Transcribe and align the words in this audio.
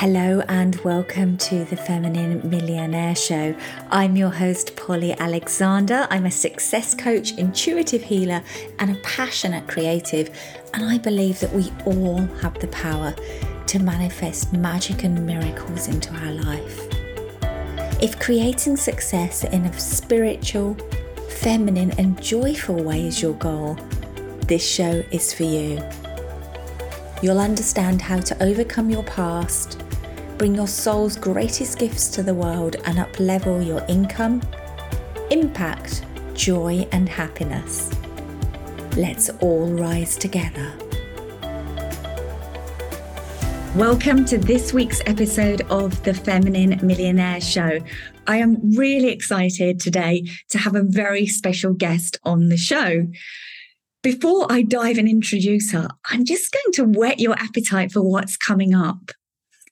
Hello 0.00 0.40
and 0.48 0.76
welcome 0.76 1.36
to 1.36 1.62
the 1.66 1.76
Feminine 1.76 2.48
Millionaire 2.48 3.14
Show. 3.14 3.54
I'm 3.90 4.16
your 4.16 4.30
host, 4.30 4.74
Polly 4.74 5.12
Alexander. 5.12 6.06
I'm 6.08 6.24
a 6.24 6.30
success 6.30 6.94
coach, 6.94 7.32
intuitive 7.36 8.02
healer, 8.02 8.42
and 8.78 8.90
a 8.90 9.00
passionate 9.02 9.68
creative. 9.68 10.30
And 10.72 10.86
I 10.86 10.96
believe 10.96 11.38
that 11.40 11.52
we 11.52 11.70
all 11.84 12.22
have 12.40 12.58
the 12.60 12.68
power 12.68 13.14
to 13.66 13.78
manifest 13.78 14.54
magic 14.54 15.04
and 15.04 15.26
miracles 15.26 15.88
into 15.88 16.14
our 16.14 16.32
life. 16.32 16.88
If 18.02 18.18
creating 18.18 18.78
success 18.78 19.44
in 19.44 19.66
a 19.66 19.78
spiritual, 19.78 20.78
feminine, 21.28 21.90
and 21.98 22.18
joyful 22.22 22.82
way 22.82 23.06
is 23.06 23.20
your 23.20 23.34
goal, 23.34 23.74
this 24.46 24.66
show 24.66 25.04
is 25.10 25.34
for 25.34 25.42
you. 25.42 25.86
You'll 27.22 27.38
understand 27.38 28.00
how 28.00 28.20
to 28.20 28.42
overcome 28.42 28.88
your 28.88 29.04
past 29.04 29.78
bring 30.40 30.54
your 30.54 30.66
soul's 30.66 31.18
greatest 31.18 31.78
gifts 31.78 32.08
to 32.08 32.22
the 32.22 32.32
world 32.32 32.76
and 32.86 32.96
uplevel 32.96 33.62
your 33.66 33.84
income, 33.88 34.40
impact, 35.30 36.02
joy, 36.32 36.88
and 36.92 37.10
happiness. 37.10 37.90
Let's 38.96 39.28
all 39.42 39.66
rise 39.66 40.16
together. 40.16 40.72
Welcome 43.76 44.24
to 44.24 44.38
this 44.38 44.72
week's 44.72 45.02
episode 45.04 45.60
of 45.68 46.02
the 46.04 46.14
Feminine 46.14 46.80
Millionaire 46.82 47.42
Show. 47.42 47.80
I 48.26 48.38
am 48.38 48.74
really 48.74 49.10
excited 49.10 49.78
today 49.78 50.24
to 50.48 50.56
have 50.56 50.74
a 50.74 50.82
very 50.82 51.26
special 51.26 51.74
guest 51.74 52.18
on 52.24 52.48
the 52.48 52.56
show. 52.56 53.06
Before 54.02 54.46
I 54.50 54.62
dive 54.62 54.96
and 54.96 55.06
introduce 55.06 55.72
her, 55.72 55.88
I'm 56.06 56.24
just 56.24 56.50
going 56.50 56.72
to 56.92 56.98
whet 56.98 57.20
your 57.20 57.34
appetite 57.34 57.92
for 57.92 58.00
what's 58.00 58.38
coming 58.38 58.72
up. 58.74 59.10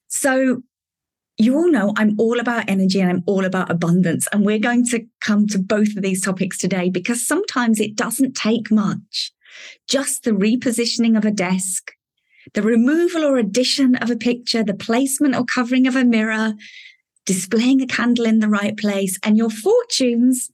So, 0.09 0.63
you 1.39 1.55
all 1.55 1.71
know 1.71 1.93
I'm 1.97 2.19
all 2.19 2.41
about 2.41 2.69
energy 2.69 3.01
and 3.01 3.09
I'm 3.09 3.23
all 3.27 3.45
about 3.45 3.71
abundance. 3.71 4.27
And 4.33 4.45
we're 4.45 4.59
going 4.59 4.85
to 4.87 5.07
come 5.21 5.47
to 5.49 5.59
both 5.59 5.97
of 5.97 6.03
these 6.03 6.25
topics 6.25 6.59
today 6.59 6.91
because 6.91 7.25
sometimes 7.25 7.79
it 7.79 7.95
doesn't 7.95 8.35
take 8.35 8.73
much. 8.73 9.33
Just 9.89 10.25
the 10.25 10.33
repositioning 10.33 11.17
of 11.17 11.25
a 11.25 11.31
desk, 11.31 11.93
the 12.55 12.63
removal 12.63 13.25
or 13.25 13.39
addition 13.39 13.95
of 13.97 14.11
a 14.11 14.17
picture, 14.17 14.65
the 14.65 14.75
placement 14.75 15.37
or 15.37 15.45
covering 15.45 15.87
of 15.87 15.95
a 15.95 16.05
mirror, 16.05 16.55
displaying 17.25 17.81
a 17.81 17.87
candle 17.87 18.25
in 18.25 18.41
the 18.41 18.49
right 18.49 18.77
place, 18.77 19.19
and 19.23 19.37
your 19.37 19.51
fortunes 19.51 20.51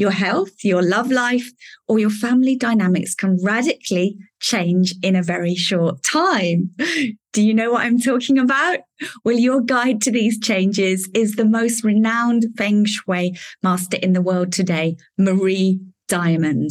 your 0.00 0.10
health, 0.10 0.64
your 0.64 0.82
love 0.82 1.10
life, 1.10 1.50
or 1.86 1.98
your 1.98 2.10
family 2.10 2.56
dynamics 2.56 3.14
can 3.14 3.38
radically 3.42 4.16
change 4.40 4.94
in 5.02 5.14
a 5.14 5.22
very 5.22 5.54
short 5.54 6.02
time. 6.02 6.70
Do 7.32 7.42
you 7.42 7.52
know 7.52 7.72
what 7.72 7.84
I'm 7.84 8.00
talking 8.00 8.38
about? 8.38 8.78
Well, 9.24 9.38
your 9.38 9.60
guide 9.60 10.00
to 10.02 10.10
these 10.10 10.40
changes 10.40 11.08
is 11.14 11.36
the 11.36 11.44
most 11.44 11.84
renowned 11.84 12.46
Feng 12.56 12.86
Shui 12.86 13.36
master 13.62 13.98
in 14.02 14.14
the 14.14 14.22
world 14.22 14.52
today, 14.52 14.96
Marie 15.18 15.78
Diamond. 16.08 16.70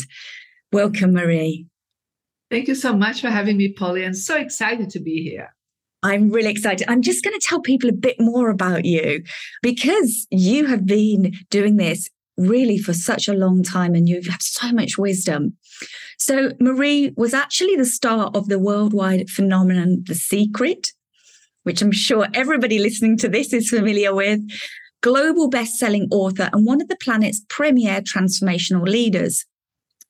Welcome, 0.74 1.14
Marie. 1.14 1.68
Thank 2.50 2.68
you 2.68 2.76
so 2.76 2.94
much 2.94 3.22
for 3.22 3.30
having 3.30 3.58
me, 3.58 3.72
Polly. 3.72 4.04
I'm 4.04 4.16
so 4.16 4.38
excited 4.38 4.90
to 4.90 5.00
be 5.00 5.22
here. 5.22 5.54
I'm 6.02 6.30
really 6.30 6.50
excited. 6.50 6.90
I'm 6.90 7.02
just 7.02 7.24
going 7.24 7.38
to 7.38 7.46
tell 7.46 7.62
people 7.62 7.90
a 7.90 7.94
bit 7.94 8.20
more 8.20 8.50
about 8.50 8.86
you 8.86 9.22
because 9.62 10.26
you 10.32 10.66
have 10.66 10.86
been 10.86 11.34
doing 11.52 11.76
this 11.76 12.10
really 12.40 12.78
for 12.78 12.94
such 12.94 13.28
a 13.28 13.34
long 13.34 13.64
time 13.64 13.94
and 13.94 14.08
you 14.08 14.22
have 14.30 14.42
so 14.42 14.72
much 14.72 14.98
wisdom. 14.98 15.58
So, 16.18 16.54
Marie 16.60 17.14
was 17.16 17.34
actually 17.34 17.76
the 17.76 17.86
star 17.86 18.32
of 18.34 18.48
the 18.48 18.60
worldwide 18.60 19.30
phenomenon, 19.30 20.04
The 20.06 20.16
Secret, 20.16 20.90
which 21.64 21.82
I'm 21.82 21.92
sure 21.92 22.28
everybody 22.34 22.80
listening 22.80 23.18
to 23.18 23.30
this 23.30 23.54
is 23.54 23.70
familiar 23.70 24.14
with. 24.14 24.42
Global 25.02 25.50
best-selling 25.50 26.08
author 26.12 26.50
and 26.52 26.66
one 26.66 26.82
of 26.82 26.90
the 26.90 26.98
planet's 26.98 27.42
premier 27.48 28.02
transformational 28.02 28.86
leaders. 28.88 29.46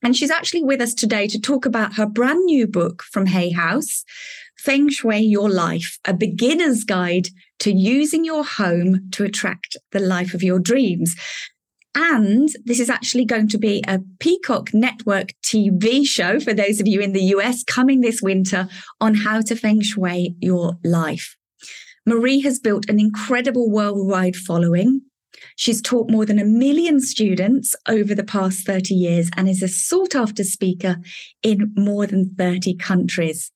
And 0.02 0.16
she's 0.16 0.32
actually 0.32 0.64
with 0.64 0.82
us 0.82 0.94
today 0.94 1.28
to 1.28 1.40
talk 1.40 1.66
about 1.66 1.96
her 1.96 2.06
brand 2.06 2.46
new 2.46 2.66
book 2.66 3.04
from 3.04 3.28
Hay 3.28 3.52
House, 3.52 4.04
Feng 4.58 4.90
Shui 4.90 5.20
Your 5.20 5.50
Life, 5.50 6.00
a 6.06 6.14
beginner's 6.14 6.84
guide 6.84 7.28
to 7.60 7.72
using 7.72 8.26
your 8.26 8.44
home 8.44 9.10
to 9.12 9.26
attract 9.26 9.78
the 9.92 10.00
life 10.00 10.34
of 10.34 10.42
your 10.42 10.60
dreams. 10.60 11.16
And 11.96 12.50
this 12.66 12.80
is 12.80 12.90
actually 12.90 13.26
going 13.26 13.48
to 13.50 13.58
be 13.58 13.84
a 13.88 14.00
Peacock 14.20 14.74
Network 14.74 15.30
TV 15.44 16.06
show 16.06 16.40
for 16.40 16.54
those 16.54 16.80
of 16.80 16.88
you 16.88 17.02
in 17.02 17.14
the 17.14 17.24
US 17.36 17.64
coming 17.64 18.02
this 18.02 18.22
winter 18.22 18.68
on 19.02 19.16
how 19.16 19.42
to 19.42 19.56
feng 19.56 19.82
shui 19.82 20.36
your 20.40 20.78
life. 20.84 21.36
Marie 22.06 22.42
has 22.42 22.60
built 22.60 22.90
an 22.90 23.00
incredible 23.00 23.70
worldwide 23.70 24.36
following. 24.36 25.02
She's 25.56 25.82
taught 25.82 26.10
more 26.10 26.26
than 26.26 26.40
a 26.40 26.46
million 26.46 27.00
students 27.00 27.76
over 27.88 28.14
the 28.14 28.24
past 28.24 28.66
30 28.66 28.94
years 28.94 29.30
and 29.36 29.50
is 29.50 29.64
a 29.64 29.68
sought 29.68 30.16
after 30.16 30.44
speaker 30.44 30.98
in 31.44 31.74
more 31.76 32.06
than 32.06 32.34
30 32.36 32.76
countries. 32.76 33.52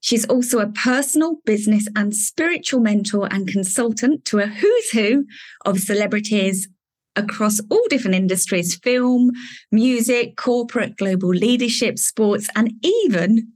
She's 0.00 0.26
also 0.26 0.60
a 0.60 0.68
personal, 0.68 1.36
business, 1.44 1.88
and 1.96 2.14
spiritual 2.14 2.80
mentor 2.80 3.28
and 3.30 3.48
consultant 3.48 4.24
to 4.26 4.38
a 4.38 4.46
who's 4.46 4.90
who 4.90 5.24
of 5.64 5.80
celebrities 5.80 6.68
across 7.16 7.60
all 7.70 7.84
different 7.88 8.14
industries 8.14 8.76
film, 8.76 9.32
music, 9.72 10.36
corporate, 10.36 10.96
global 10.96 11.30
leadership, 11.30 11.98
sports, 11.98 12.48
and 12.54 12.72
even 12.82 13.52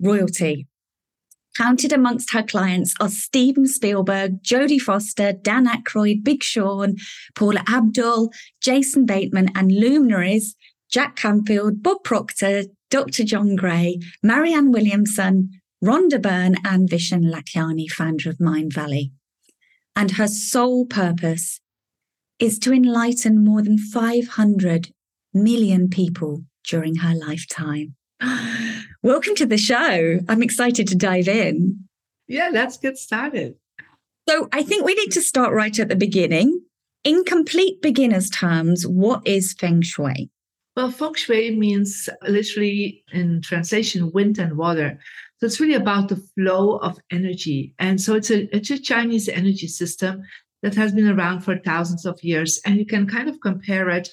royalty. 0.00 0.66
Counted 1.56 1.92
amongst 1.92 2.32
her 2.32 2.42
clients 2.42 2.94
are 3.00 3.08
Steven 3.08 3.66
Spielberg, 3.66 4.42
Jodie 4.42 4.80
Foster, 4.80 5.32
Dan 5.32 5.66
Aykroyd, 5.66 6.22
Big 6.22 6.42
Sean, 6.42 6.96
Paula 7.34 7.64
Abdul, 7.66 8.30
Jason 8.60 9.06
Bateman, 9.06 9.50
and 9.54 9.72
luminaries 9.72 10.54
Jack 10.90 11.16
Canfield, 11.16 11.82
Bob 11.82 12.04
Proctor, 12.04 12.64
Dr. 12.90 13.24
John 13.24 13.56
Gray, 13.56 13.98
Marianne 14.22 14.70
Williamson, 14.70 15.50
Rhonda 15.82 16.20
Byrne, 16.20 16.56
and 16.64 16.88
Vishen 16.88 17.32
Lakhiani, 17.32 17.90
founder 17.90 18.30
of 18.30 18.38
Mindvalley. 18.38 19.10
And 19.94 20.12
her 20.12 20.28
sole 20.28 20.84
purpose 20.84 21.60
is 22.38 22.58
to 22.60 22.72
enlighten 22.72 23.44
more 23.44 23.62
than 23.62 23.78
500 23.78 24.90
million 25.32 25.88
people 25.88 26.42
during 26.68 26.96
her 26.96 27.14
lifetime. 27.14 27.94
Welcome 29.02 29.34
to 29.36 29.46
the 29.46 29.58
show. 29.58 30.20
I'm 30.28 30.42
excited 30.42 30.88
to 30.88 30.96
dive 30.96 31.28
in. 31.28 31.84
Yeah, 32.28 32.50
let's 32.52 32.76
get 32.76 32.98
started. 32.98 33.54
So, 34.28 34.48
I 34.52 34.62
think 34.62 34.84
we 34.84 34.94
need 34.94 35.12
to 35.12 35.22
start 35.22 35.54
right 35.54 35.78
at 35.78 35.88
the 35.88 35.96
beginning. 35.96 36.60
In 37.04 37.22
complete 37.22 37.80
beginner's 37.80 38.28
terms, 38.28 38.84
what 38.84 39.24
is 39.24 39.52
feng 39.52 39.80
shui? 39.82 40.28
Well, 40.74 40.90
feng 40.90 41.14
shui 41.14 41.54
means 41.56 42.08
literally 42.26 43.04
in 43.12 43.42
translation, 43.42 44.10
wind 44.12 44.38
and 44.38 44.58
water. 44.58 44.98
So 45.38 45.46
it's 45.46 45.60
really 45.60 45.74
about 45.74 46.08
the 46.08 46.16
flow 46.34 46.78
of 46.78 46.98
energy. 47.10 47.74
And 47.78 48.00
so 48.00 48.14
it's 48.14 48.30
a, 48.30 48.54
it's 48.56 48.70
a 48.70 48.78
Chinese 48.78 49.28
energy 49.28 49.68
system 49.68 50.22
that 50.62 50.74
has 50.74 50.92
been 50.92 51.08
around 51.08 51.40
for 51.40 51.58
thousands 51.58 52.06
of 52.06 52.22
years. 52.22 52.60
And 52.64 52.76
you 52.76 52.86
can 52.86 53.06
kind 53.06 53.28
of 53.28 53.40
compare 53.40 53.88
it 53.90 54.08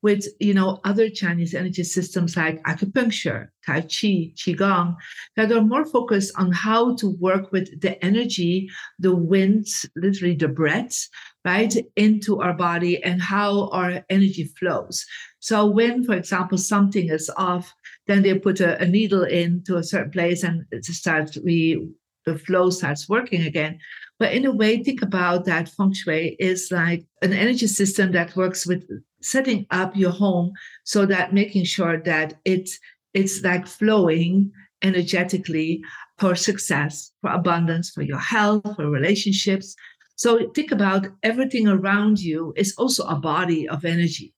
with, 0.00 0.26
you 0.38 0.54
know, 0.54 0.80
other 0.84 1.10
Chinese 1.10 1.54
energy 1.54 1.82
systems 1.82 2.36
like 2.36 2.62
acupuncture, 2.62 3.48
Tai 3.66 3.80
Chi, 3.80 4.32
Qigong, 4.36 4.96
that 5.36 5.50
are 5.50 5.62
more 5.62 5.84
focused 5.84 6.32
on 6.38 6.52
how 6.52 6.94
to 6.96 7.10
work 7.18 7.50
with 7.50 7.80
the 7.80 8.02
energy, 8.04 8.68
the 8.98 9.14
winds, 9.14 9.86
literally 9.96 10.36
the 10.36 10.46
breaths, 10.46 11.08
right, 11.44 11.74
into 11.96 12.40
our 12.40 12.54
body 12.54 13.02
and 13.02 13.20
how 13.20 13.68
our 13.70 14.04
energy 14.08 14.44
flows. 14.58 15.04
So 15.40 15.66
when, 15.66 16.04
for 16.04 16.14
example, 16.14 16.58
something 16.58 17.10
is 17.10 17.30
off, 17.36 17.74
then 18.06 18.22
they 18.22 18.38
put 18.38 18.60
a, 18.60 18.80
a 18.80 18.86
needle 18.86 19.24
into 19.24 19.76
a 19.76 19.84
certain 19.84 20.12
place 20.12 20.44
and 20.44 20.64
it 20.70 20.84
starts 20.84 21.36
we 21.44 21.88
the 22.24 22.38
flow 22.38 22.68
starts 22.70 23.08
working 23.08 23.42
again. 23.46 23.78
But 24.18 24.32
in 24.32 24.44
a 24.44 24.52
way, 24.52 24.82
think 24.82 25.02
about 25.02 25.44
that 25.44 25.68
feng 25.68 25.92
shui 25.92 26.36
is 26.40 26.70
like 26.72 27.04
an 27.22 27.32
energy 27.32 27.68
system 27.68 28.12
that 28.12 28.34
works 28.34 28.66
with 28.66 28.84
setting 29.22 29.66
up 29.70 29.96
your 29.96 30.10
home 30.10 30.52
so 30.84 31.06
that 31.06 31.32
making 31.32 31.64
sure 31.64 32.00
that 32.02 32.34
it's 32.44 32.78
it's 33.14 33.42
like 33.42 33.66
flowing 33.66 34.52
energetically 34.82 35.82
for 36.18 36.34
success, 36.34 37.12
for 37.20 37.30
abundance, 37.30 37.90
for 37.90 38.02
your 38.02 38.18
health, 38.18 38.76
for 38.76 38.90
relationships. 38.90 39.74
So 40.16 40.50
think 40.50 40.72
about 40.72 41.06
everything 41.22 41.68
around 41.68 42.18
you 42.18 42.52
is 42.56 42.74
also 42.76 43.04
a 43.06 43.16
body 43.16 43.68
of 43.68 43.84
energy. 43.84 44.34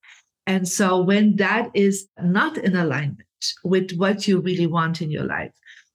And 0.46 0.68
so 0.68 1.00
when 1.00 1.36
that 1.36 1.70
is 1.74 2.06
not 2.22 2.58
in 2.58 2.76
alignment 2.76 3.26
with 3.64 3.92
what 3.96 4.28
you 4.28 4.40
really 4.40 4.66
want 4.66 5.00
in 5.00 5.10
your 5.10 5.24
life, 5.24 5.52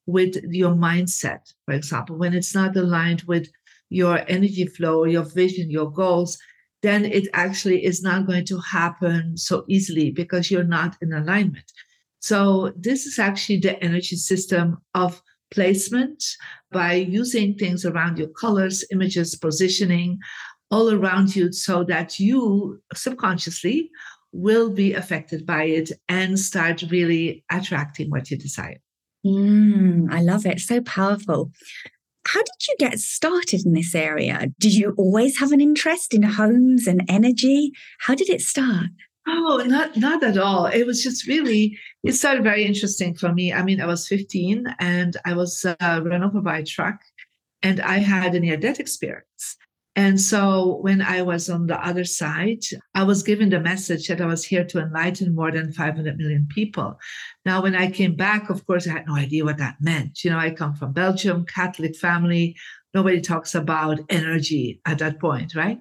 with 0.08 0.38
your 0.50 0.74
mindset, 0.74 1.42
for 1.66 1.74
example, 1.74 2.18
when 2.18 2.34
it's 2.34 2.56
not 2.56 2.76
aligned 2.76 3.24
with 3.24 3.48
your 3.96 4.20
energy 4.28 4.68
flow, 4.68 5.06
your 5.06 5.24
vision, 5.24 5.72
your 5.72 5.90
goals, 5.90 6.38
then 6.84 7.06
it 7.06 7.28
actually 7.34 7.86
is 7.86 8.04
not 8.04 8.28
going 8.28 8.46
to 8.46 8.60
happen 8.60 9.38
so 9.38 9.64
easily 9.70 10.12
because 10.12 10.52
you're 10.52 10.76
not 10.80 10.98
in 11.02 11.14
alignment. 11.14 11.72
So, 12.20 12.74
this 12.76 13.06
is 13.06 13.20
actually 13.20 13.60
the 13.60 13.82
energy 13.82 14.18
system 14.18 14.78
of 14.94 15.22
placement 15.52 16.22
by 16.72 16.94
using 16.94 17.56
things 17.56 17.86
around 17.86 18.18
your 18.18 18.28
colors, 18.28 18.84
images, 18.92 19.36
positioning 19.36 20.20
all 20.72 20.92
around 20.92 21.36
you 21.36 21.54
so 21.54 21.84
that 21.86 22.20
you 22.20 22.82
subconsciously 22.94 23.90
will 24.34 24.70
be 24.70 24.94
affected 24.94 25.46
by 25.46 25.64
it 25.64 25.92
and 26.10 26.38
start 26.38 26.82
really 26.90 27.46
attracting 27.50 28.10
what 28.10 28.30
you 28.30 28.38
desire. 28.38 28.80
Mm, 29.26 30.12
I 30.12 30.22
love 30.22 30.46
it. 30.46 30.60
So 30.60 30.82
powerful. 30.82 31.52
How 32.26 32.42
did 32.42 32.68
you 32.68 32.76
get 32.80 33.00
started 33.00 33.66
in 33.66 33.74
this 33.74 33.94
area? 33.94 34.48
Did 34.60 34.74
you 34.74 34.96
always 34.98 35.38
have 35.40 35.52
an 35.52 35.62
interest 35.62 36.14
in 36.14 36.24
homes 36.24 36.88
and 36.88 37.04
energy? 37.08 37.72
How 38.00 38.16
did 38.16 38.30
it 38.30 38.42
start? 38.42 38.90
Oh, 39.28 39.64
not 39.66 39.96
not 39.98 40.24
at 40.24 40.38
all. 40.38 40.66
It 40.66 40.86
was 40.86 41.04
just 41.04 41.28
really 41.28 41.78
it 42.04 42.14
started 42.14 42.44
very 42.44 42.64
interesting 42.66 43.16
for 43.16 43.34
me. 43.34 43.54
I 43.54 43.64
mean, 43.64 43.82
I 43.82 43.86
was 43.86 44.08
15 44.08 44.66
and 44.80 45.18
I 45.26 45.34
was 45.34 45.66
uh, 45.66 46.02
run 46.04 46.24
over 46.24 46.42
by 46.42 46.60
a 46.60 46.66
truck, 46.66 47.00
and 47.64 47.80
I 47.80 47.98
had 47.98 48.36
a 48.36 48.40
near 48.40 48.58
death 48.58 48.80
experience. 48.80 49.58
And 49.96 50.20
so 50.20 50.78
when 50.82 51.02
I 51.02 51.22
was 51.22 51.50
on 51.50 51.68
the 51.68 51.80
other 51.86 52.04
side, 52.04 52.64
I 52.94 53.04
was 53.04 53.24
given 53.24 53.50
the 53.50 53.62
message 53.62 54.08
that 54.08 54.20
I 54.20 54.26
was 54.26 54.44
here 54.44 54.66
to 54.66 54.80
enlighten 54.80 55.34
more 55.34 55.52
than 55.52 55.72
500 55.72 56.18
million 56.18 56.48
people. 56.50 57.00
Now, 57.46 57.64
when 57.64 57.76
I 57.76 57.90
came 57.90 58.16
back, 58.16 58.50
of 58.50 58.68
course, 58.68 58.88
I 58.88 58.92
had 58.92 59.08
no 59.08 59.16
idea 59.16 59.46
what 59.46 59.58
that 59.58 59.78
meant. 59.80 60.24
You 60.24 60.32
know, 60.32 60.38
I 60.38 60.52
come 60.52 60.76
from 60.76 60.92
Belgium, 60.92 61.46
Catholic 61.46 61.96
family. 61.96 62.58
Nobody 62.94 63.22
talks 63.22 63.56
about 63.56 64.00
energy 64.10 64.82
at 64.86 65.00
that 65.00 65.20
point, 65.20 65.56
right? 65.56 65.80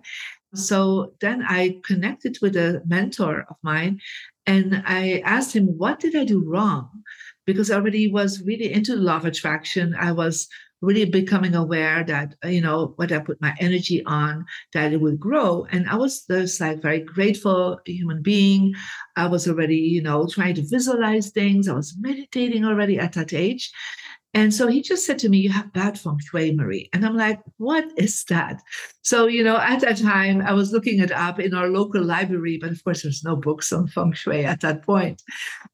So 0.54 1.14
then 1.20 1.44
I 1.48 1.80
connected 1.84 2.38
with 2.40 2.56
a 2.56 2.82
mentor 2.86 3.44
of 3.50 3.56
mine 3.62 4.00
and 4.46 4.82
I 4.86 5.22
asked 5.24 5.54
him, 5.54 5.66
What 5.66 5.98
did 5.98 6.14
I 6.14 6.24
do 6.24 6.44
wrong? 6.44 6.88
Because 7.46 7.70
I 7.70 7.76
already 7.76 8.10
was 8.10 8.42
really 8.42 8.72
into 8.72 8.94
the 8.94 9.02
law 9.02 9.16
of 9.16 9.24
attraction. 9.24 9.94
I 9.98 10.12
was 10.12 10.48
really 10.84 11.04
becoming 11.04 11.54
aware 11.54 12.04
that, 12.04 12.34
uh, 12.44 12.48
you 12.48 12.60
know, 12.60 12.92
what 12.96 13.12
I 13.12 13.18
put 13.18 13.40
my 13.40 13.54
energy 13.60 14.04
on, 14.04 14.44
that 14.72 14.92
it 14.92 15.00
would 15.00 15.18
grow. 15.18 15.66
And 15.70 15.88
I 15.88 15.96
was 15.96 16.24
just 16.26 16.60
like 16.60 16.82
very 16.82 17.00
grateful 17.00 17.80
human 17.86 18.22
being. 18.22 18.74
I 19.16 19.26
was 19.26 19.48
already, 19.48 19.76
you 19.76 20.02
know, 20.02 20.26
trying 20.26 20.54
to 20.56 20.66
visualize 20.66 21.30
things. 21.30 21.68
I 21.68 21.74
was 21.74 21.94
meditating 21.98 22.64
already 22.64 22.98
at 22.98 23.14
that 23.14 23.32
age. 23.32 23.72
And 24.34 24.52
so 24.52 24.66
he 24.66 24.82
just 24.82 25.06
said 25.06 25.18
to 25.20 25.28
me, 25.28 25.38
You 25.38 25.50
have 25.50 25.72
bad 25.72 25.98
feng 25.98 26.18
shui, 26.18 26.54
Marie. 26.54 26.90
And 26.92 27.06
I'm 27.06 27.16
like, 27.16 27.40
What 27.56 27.86
is 27.96 28.24
that? 28.24 28.60
So, 29.02 29.26
you 29.26 29.44
know, 29.44 29.56
at 29.56 29.80
that 29.80 29.98
time, 29.98 30.42
I 30.42 30.52
was 30.52 30.72
looking 30.72 30.98
it 30.98 31.12
up 31.12 31.38
in 31.38 31.54
our 31.54 31.68
local 31.68 32.02
library, 32.02 32.58
but 32.60 32.72
of 32.72 32.82
course, 32.82 33.02
there's 33.02 33.22
no 33.24 33.36
books 33.36 33.72
on 33.72 33.86
feng 33.86 34.12
shui 34.12 34.44
at 34.44 34.60
that 34.60 34.82
point. 34.82 35.22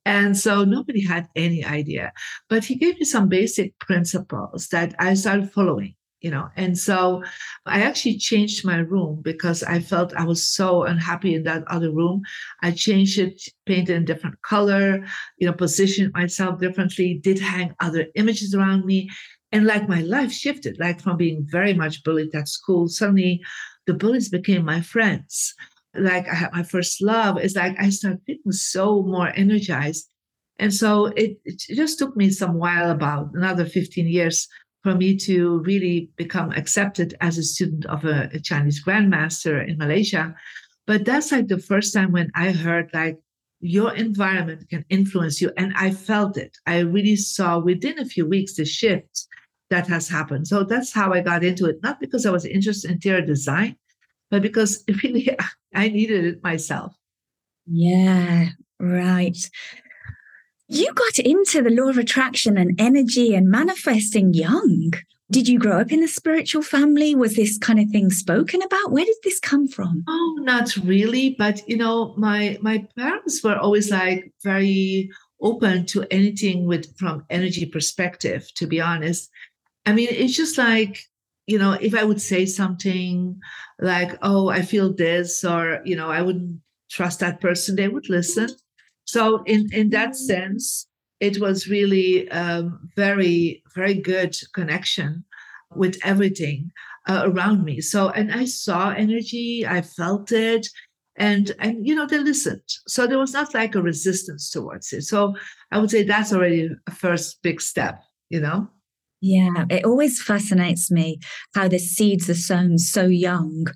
And 0.05 0.37
so 0.37 0.65
nobody 0.65 1.05
had 1.05 1.29
any 1.35 1.65
idea. 1.65 2.13
But 2.49 2.65
he 2.65 2.75
gave 2.75 2.99
me 2.99 3.05
some 3.05 3.29
basic 3.29 3.79
principles 3.79 4.69
that 4.69 4.95
I 4.99 5.15
started 5.15 5.51
following 5.51 5.95
you 6.21 6.31
know 6.31 6.49
and 6.57 6.77
so 6.77 7.23
i 7.67 7.81
actually 7.81 8.17
changed 8.17 8.65
my 8.65 8.79
room 8.79 9.21
because 9.23 9.63
i 9.63 9.81
felt 9.81 10.15
i 10.17 10.25
was 10.25 10.43
so 10.43 10.85
unhappy 10.85 11.35
in 11.35 11.43
that 11.45 11.65
other 11.69 11.91
room. 11.93 12.23
I 12.63 12.73
changed 12.73 13.19
it 13.19 13.43
painted 13.67 13.97
in 13.97 14.05
different 14.05 14.41
color 14.43 15.05
you 15.39 15.47
know 15.47 15.53
positioned 15.53 16.13
myself 16.13 16.61
differently 16.61 17.21
did 17.23 17.39
hang 17.39 17.75
other 17.81 18.07
images 18.15 18.55
around 18.55 18.85
me 18.85 19.09
and 19.53 19.67
like 19.67 19.89
my 19.89 20.03
life 20.03 20.33
shifted 20.33 20.79
like 20.79 21.01
from 21.01 21.17
being 21.17 21.47
very 21.51 21.75
much 21.75 22.05
bullied 22.05 22.35
at 22.35 22.49
school 22.49 22.89
suddenly 22.89 23.43
the 23.91 23.95
bullies 23.95 24.29
became 24.29 24.65
my 24.65 24.81
friends. 24.81 25.55
Like 25.95 26.29
i 26.29 26.35
had 26.35 26.53
my 26.53 26.63
first 26.63 27.03
love. 27.03 27.39
It's 27.39 27.57
like 27.57 27.75
i 27.81 27.91
started 27.91 28.21
feeling 28.27 28.53
so 28.53 29.03
more 29.03 29.33
energized. 29.35 30.09
And 30.59 30.73
so 30.73 31.07
it, 31.07 31.39
it 31.45 31.59
just 31.75 31.99
took 31.99 32.17
me 32.17 32.31
some 32.31 32.55
while 32.55 32.91
about 32.91 33.31
another 33.35 33.65
15 33.65 34.07
years 34.07 34.47
for 34.83 34.95
me 34.95 35.17
to 35.17 35.59
really 35.61 36.11
become 36.17 36.53
accepted 36.53 37.15
as 37.21 37.39
a 37.39 37.43
student 37.43 37.85
of 37.87 38.05
a, 38.05 38.31
a, 38.33 38.41
Chinese 38.41 38.83
grandmaster 38.83 39.67
in 39.67 39.77
Malaysia. 39.77 40.35
But 40.87 41.05
that's 41.05 41.33
like 41.33 41.49
the 41.49 41.59
first 41.59 41.93
time 41.93 42.13
when 42.13 42.31
I 42.35 42.53
heard 42.53 42.91
like 42.95 43.19
your 43.61 43.95
environment 43.95 44.69
can 44.71 44.85
influence 44.89 45.41
you. 45.41 45.53
And 45.57 45.75
I 45.77 45.91
felt 45.91 46.37
it. 46.39 46.57
I 46.67 46.79
really 46.79 47.17
saw 47.17 47.59
within 47.59 47.99
a 47.99 48.07
few 48.07 48.27
weeks 48.27 48.55
the 48.55 48.65
shift 48.65 49.27
that 49.69 49.87
has 49.87 50.09
happened. 50.09 50.49
So 50.49 50.65
that's 50.65 50.93
how 50.93 51.13
I 51.13 51.21
got 51.21 51.45
into 51.45 51.67
it, 51.67 51.77
not 51.83 52.01
because 52.01 52.25
I 52.25 52.31
was 52.31 52.45
interested 52.45 52.89
in 52.89 52.95
interior 52.95 53.25
design, 53.25 53.77
but 54.31 54.43
because 54.43 54.83
really 55.03 55.37
I 55.75 55.89
needed 55.89 56.25
it 56.25 56.43
myself. 56.43 56.97
Yeah, 57.67 58.49
right. 58.81 59.37
You 60.73 60.95
got 60.95 61.19
into 61.19 61.63
the 61.63 61.71
law 61.71 61.89
of 61.89 61.99
attraction 61.99 62.57
and 62.57 62.81
energy 62.81 63.35
and 63.35 63.51
manifesting 63.51 64.33
young. 64.33 64.93
Did 65.29 65.49
you 65.49 65.59
grow 65.59 65.81
up 65.81 65.91
in 65.91 66.01
a 66.01 66.07
spiritual 66.07 66.63
family? 66.63 67.13
Was 67.17 67.35
this 67.35 67.59
kind 67.59 67.81
of 67.81 67.91
thing 67.91 68.11
spoken 68.11 68.63
about? 68.63 68.93
Where 68.93 69.05
did 69.05 69.17
this 69.25 69.41
come 69.41 69.67
from? 69.67 70.05
Oh, 70.07 70.39
not 70.43 70.77
really. 70.77 71.35
But 71.37 71.69
you 71.69 71.77
know, 71.77 72.15
my 72.17 72.57
my 72.63 72.87
parents 72.97 73.43
were 73.43 73.57
always 73.57 73.91
like 73.91 74.33
very 74.45 75.11
open 75.43 75.87
to 75.87 76.07
anything 76.09 76.67
with 76.67 76.97
from 76.97 77.25
energy 77.31 77.67
perspective, 77.67 78.49
to 78.55 78.69
be 78.69 78.81
honest. 78.81 79.29
I 79.87 79.93
mean, 79.93 80.07
it's 80.09 80.37
just 80.37 80.57
like, 80.57 81.01
you 81.49 81.59
know, 81.59 81.73
if 81.81 81.97
I 81.97 82.05
would 82.05 82.23
say 82.23 82.47
something 82.47 83.41
like, 83.81 84.17
oh, 84.23 84.51
I 84.51 84.63
feel 84.63 84.95
this, 84.95 85.43
or, 85.43 85.81
you 85.85 85.97
know, 85.97 86.11
I 86.11 86.23
wouldn't 86.23 86.61
trust 86.89 87.19
that 87.21 87.41
person, 87.41 87.75
they 87.75 87.89
would 87.89 88.09
listen 88.09 88.51
so 89.11 89.43
in 89.45 89.69
in 89.73 89.91
that 89.91 90.15
sense, 90.15 90.87
it 91.19 91.41
was 91.41 91.69
really 91.69 92.31
um, 92.31 92.89
very 92.97 93.63
very 93.75 93.95
good 93.95 94.37
connection 94.55 95.25
with 95.75 95.99
everything 96.05 96.71
uh, 97.09 97.23
around 97.25 97.65
me. 97.65 97.81
So 97.81 98.11
and 98.11 98.33
I 98.33 98.45
saw 98.45 98.91
energy, 98.91 99.67
I 99.67 99.83
felt 99.83 100.31
it, 100.31 100.69
and 101.17 101.51
and 101.59 101.85
you 101.85 101.95
know 101.97 102.07
they 102.07 102.19
listened. 102.19 102.69
So 102.87 103.09
there 103.09 103.19
was 103.19 103.33
not 103.33 103.53
like 103.53 103.75
a 103.75 103.83
resistance 103.83 104.49
towards 104.49 104.93
it. 104.93 105.03
So 105.03 105.35
I 105.73 105.79
would 105.79 105.91
say 105.91 106.05
that's 106.05 106.33
already 106.33 106.71
a 106.87 106.91
first 106.93 107.43
big 107.43 107.61
step. 107.61 108.01
You 108.29 108.41
know. 108.41 108.69
Yeah, 109.23 109.67
it 109.69 109.85
always 109.85 110.23
fascinates 110.23 110.91
me 110.91 111.19
how 111.55 111.69
the 111.69 111.79
seeds 111.79 112.31
are 112.31 112.35
sown 112.35 112.79
so 112.79 113.07
young 113.07 113.67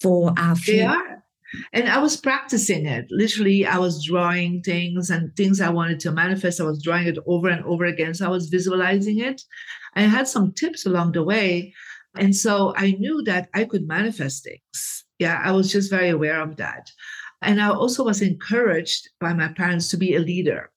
for 0.00 0.32
our 0.36 0.54
future. 0.54 1.11
And 1.72 1.88
I 1.88 1.98
was 1.98 2.16
practicing 2.16 2.86
it. 2.86 3.06
Literally, 3.10 3.66
I 3.66 3.78
was 3.78 4.04
drawing 4.04 4.62
things 4.62 5.10
and 5.10 5.34
things 5.36 5.60
I 5.60 5.70
wanted 5.70 6.00
to 6.00 6.12
manifest. 6.12 6.60
I 6.60 6.64
was 6.64 6.82
drawing 6.82 7.06
it 7.06 7.18
over 7.26 7.48
and 7.48 7.64
over 7.64 7.84
again. 7.84 8.14
So 8.14 8.26
I 8.26 8.30
was 8.30 8.48
visualizing 8.48 9.18
it. 9.20 9.42
I 9.94 10.02
had 10.02 10.28
some 10.28 10.52
tips 10.52 10.86
along 10.86 11.12
the 11.12 11.22
way. 11.22 11.74
And 12.16 12.34
so 12.34 12.74
I 12.76 12.92
knew 12.92 13.22
that 13.24 13.48
I 13.54 13.64
could 13.64 13.86
manifest 13.86 14.44
things. 14.44 15.04
Yeah, 15.18 15.40
I 15.42 15.52
was 15.52 15.70
just 15.70 15.90
very 15.90 16.10
aware 16.10 16.40
of 16.40 16.56
that. 16.56 16.90
And 17.42 17.60
I 17.60 17.70
also 17.70 18.04
was 18.04 18.22
encouraged 18.22 19.08
by 19.20 19.32
my 19.32 19.48
parents 19.48 19.88
to 19.88 19.96
be 19.96 20.14
a 20.14 20.20
leader, 20.20 20.70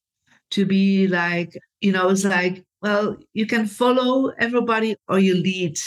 to 0.51 0.65
be 0.65 1.07
like, 1.07 1.57
you 1.81 1.91
know, 1.91 2.09
it's 2.09 2.25
like, 2.25 2.63
well, 2.81 3.17
you 3.33 3.45
can 3.45 3.65
follow 3.67 4.31
everybody 4.39 4.95
or 5.07 5.19
you 5.19 5.35
lead 5.35 5.77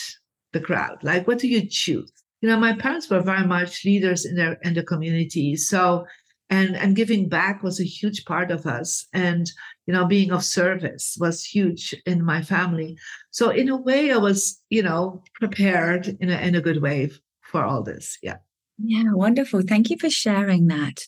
the 0.52 0.60
crowd. 0.60 0.98
Like, 1.02 1.26
what 1.26 1.38
do 1.38 1.48
you 1.48 1.66
choose? 1.68 2.12
You 2.40 2.48
know, 2.48 2.58
my 2.58 2.72
parents 2.72 3.10
were 3.10 3.20
very 3.20 3.46
much 3.46 3.84
leaders 3.84 4.24
in 4.24 4.36
their 4.36 4.54
in 4.62 4.74
the 4.74 4.82
community. 4.82 5.56
So 5.56 6.06
and 6.50 6.76
and 6.76 6.96
giving 6.96 7.28
back 7.28 7.62
was 7.62 7.80
a 7.80 7.84
huge 7.84 8.24
part 8.24 8.50
of 8.50 8.66
us. 8.66 9.06
And 9.12 9.50
you 9.86 9.94
know, 9.94 10.06
being 10.06 10.30
of 10.30 10.44
service 10.44 11.16
was 11.20 11.44
huge 11.44 11.94
in 12.06 12.24
my 12.24 12.42
family. 12.42 12.96
So 13.30 13.50
in 13.50 13.68
a 13.68 13.76
way, 13.76 14.12
I 14.12 14.16
was, 14.16 14.60
you 14.70 14.82
know, 14.82 15.22
prepared 15.34 16.16
in 16.20 16.30
a 16.30 16.38
in 16.38 16.54
a 16.54 16.60
good 16.60 16.82
way 16.82 17.10
for 17.42 17.64
all 17.64 17.82
this. 17.82 18.18
Yeah. 18.22 18.36
Yeah, 18.78 19.12
wonderful. 19.12 19.62
Thank 19.62 19.90
you 19.90 19.98
for 19.98 20.08
sharing 20.08 20.68
that. 20.68 21.06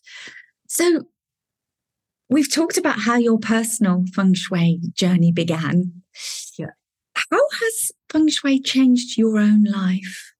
So 0.67 1.05
we've 2.29 2.53
talked 2.53 2.79
about 2.79 2.99
how 2.99 3.17
your 3.17 3.39
personal 3.39 4.05
feng 4.13 4.35
shui 4.35 4.81
journey 4.93 5.31
began. 5.31 6.03
Yeah. 6.59 6.71
How 7.15 7.41
has 7.61 7.93
feng 8.09 8.29
shui 8.29 8.61
changed 8.61 9.17
your 9.17 9.39
own 9.39 9.65
life? 9.65 10.33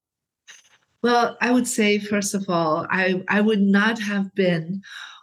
Well, 1.03 1.37
I 1.41 1.51
would 1.51 1.67
say, 1.67 1.99
first 1.99 2.35
of 2.35 2.45
all, 2.49 2.87
I, 2.91 3.23
I 3.29 3.41
would 3.41 3.61
not 3.61 3.99
have 4.01 4.35
been 4.35 4.83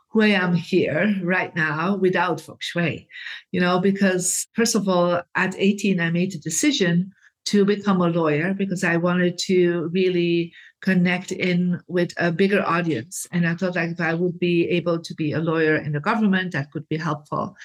who 0.10 0.22
I 0.22 0.30
am 0.30 0.56
here 0.56 1.16
right 1.22 1.56
now 1.56 1.96
without 1.96 2.42
feng 2.42 2.58
shui, 2.60 3.08
you 3.52 3.60
know, 3.60 3.80
because 3.80 4.48
first 4.54 4.74
of 4.74 4.88
all, 4.90 5.22
at 5.36 5.56
18, 5.58 6.00
I 6.00 6.10
made 6.10 6.34
a 6.34 6.40
decision 6.40 7.12
to 7.46 7.64
become 7.64 8.02
a 8.02 8.10
lawyer 8.10 8.54
because 8.54 8.84
I 8.84 8.98
wanted 8.98 9.38
to 9.46 9.90
really 9.94 10.52
connect 10.82 11.32
in 11.32 11.80
with 11.88 12.12
a 12.18 12.32
bigger 12.32 12.62
audience. 12.64 13.28
And 13.32 13.48
I 13.48 13.56
thought 13.56 13.76
like 13.76 13.92
if 13.92 14.02
I 14.02 14.14
would 14.14 14.40
be 14.40 14.68
able 14.70 15.00
to 15.00 15.14
be 15.16 15.32
a 15.32 15.40
lawyer 15.40 15.76
in 15.76 15.92
the 15.92 16.00
government, 16.00 16.54
that 16.54 16.72
could 16.72 16.88
be 16.90 16.98
helpful. 16.98 17.56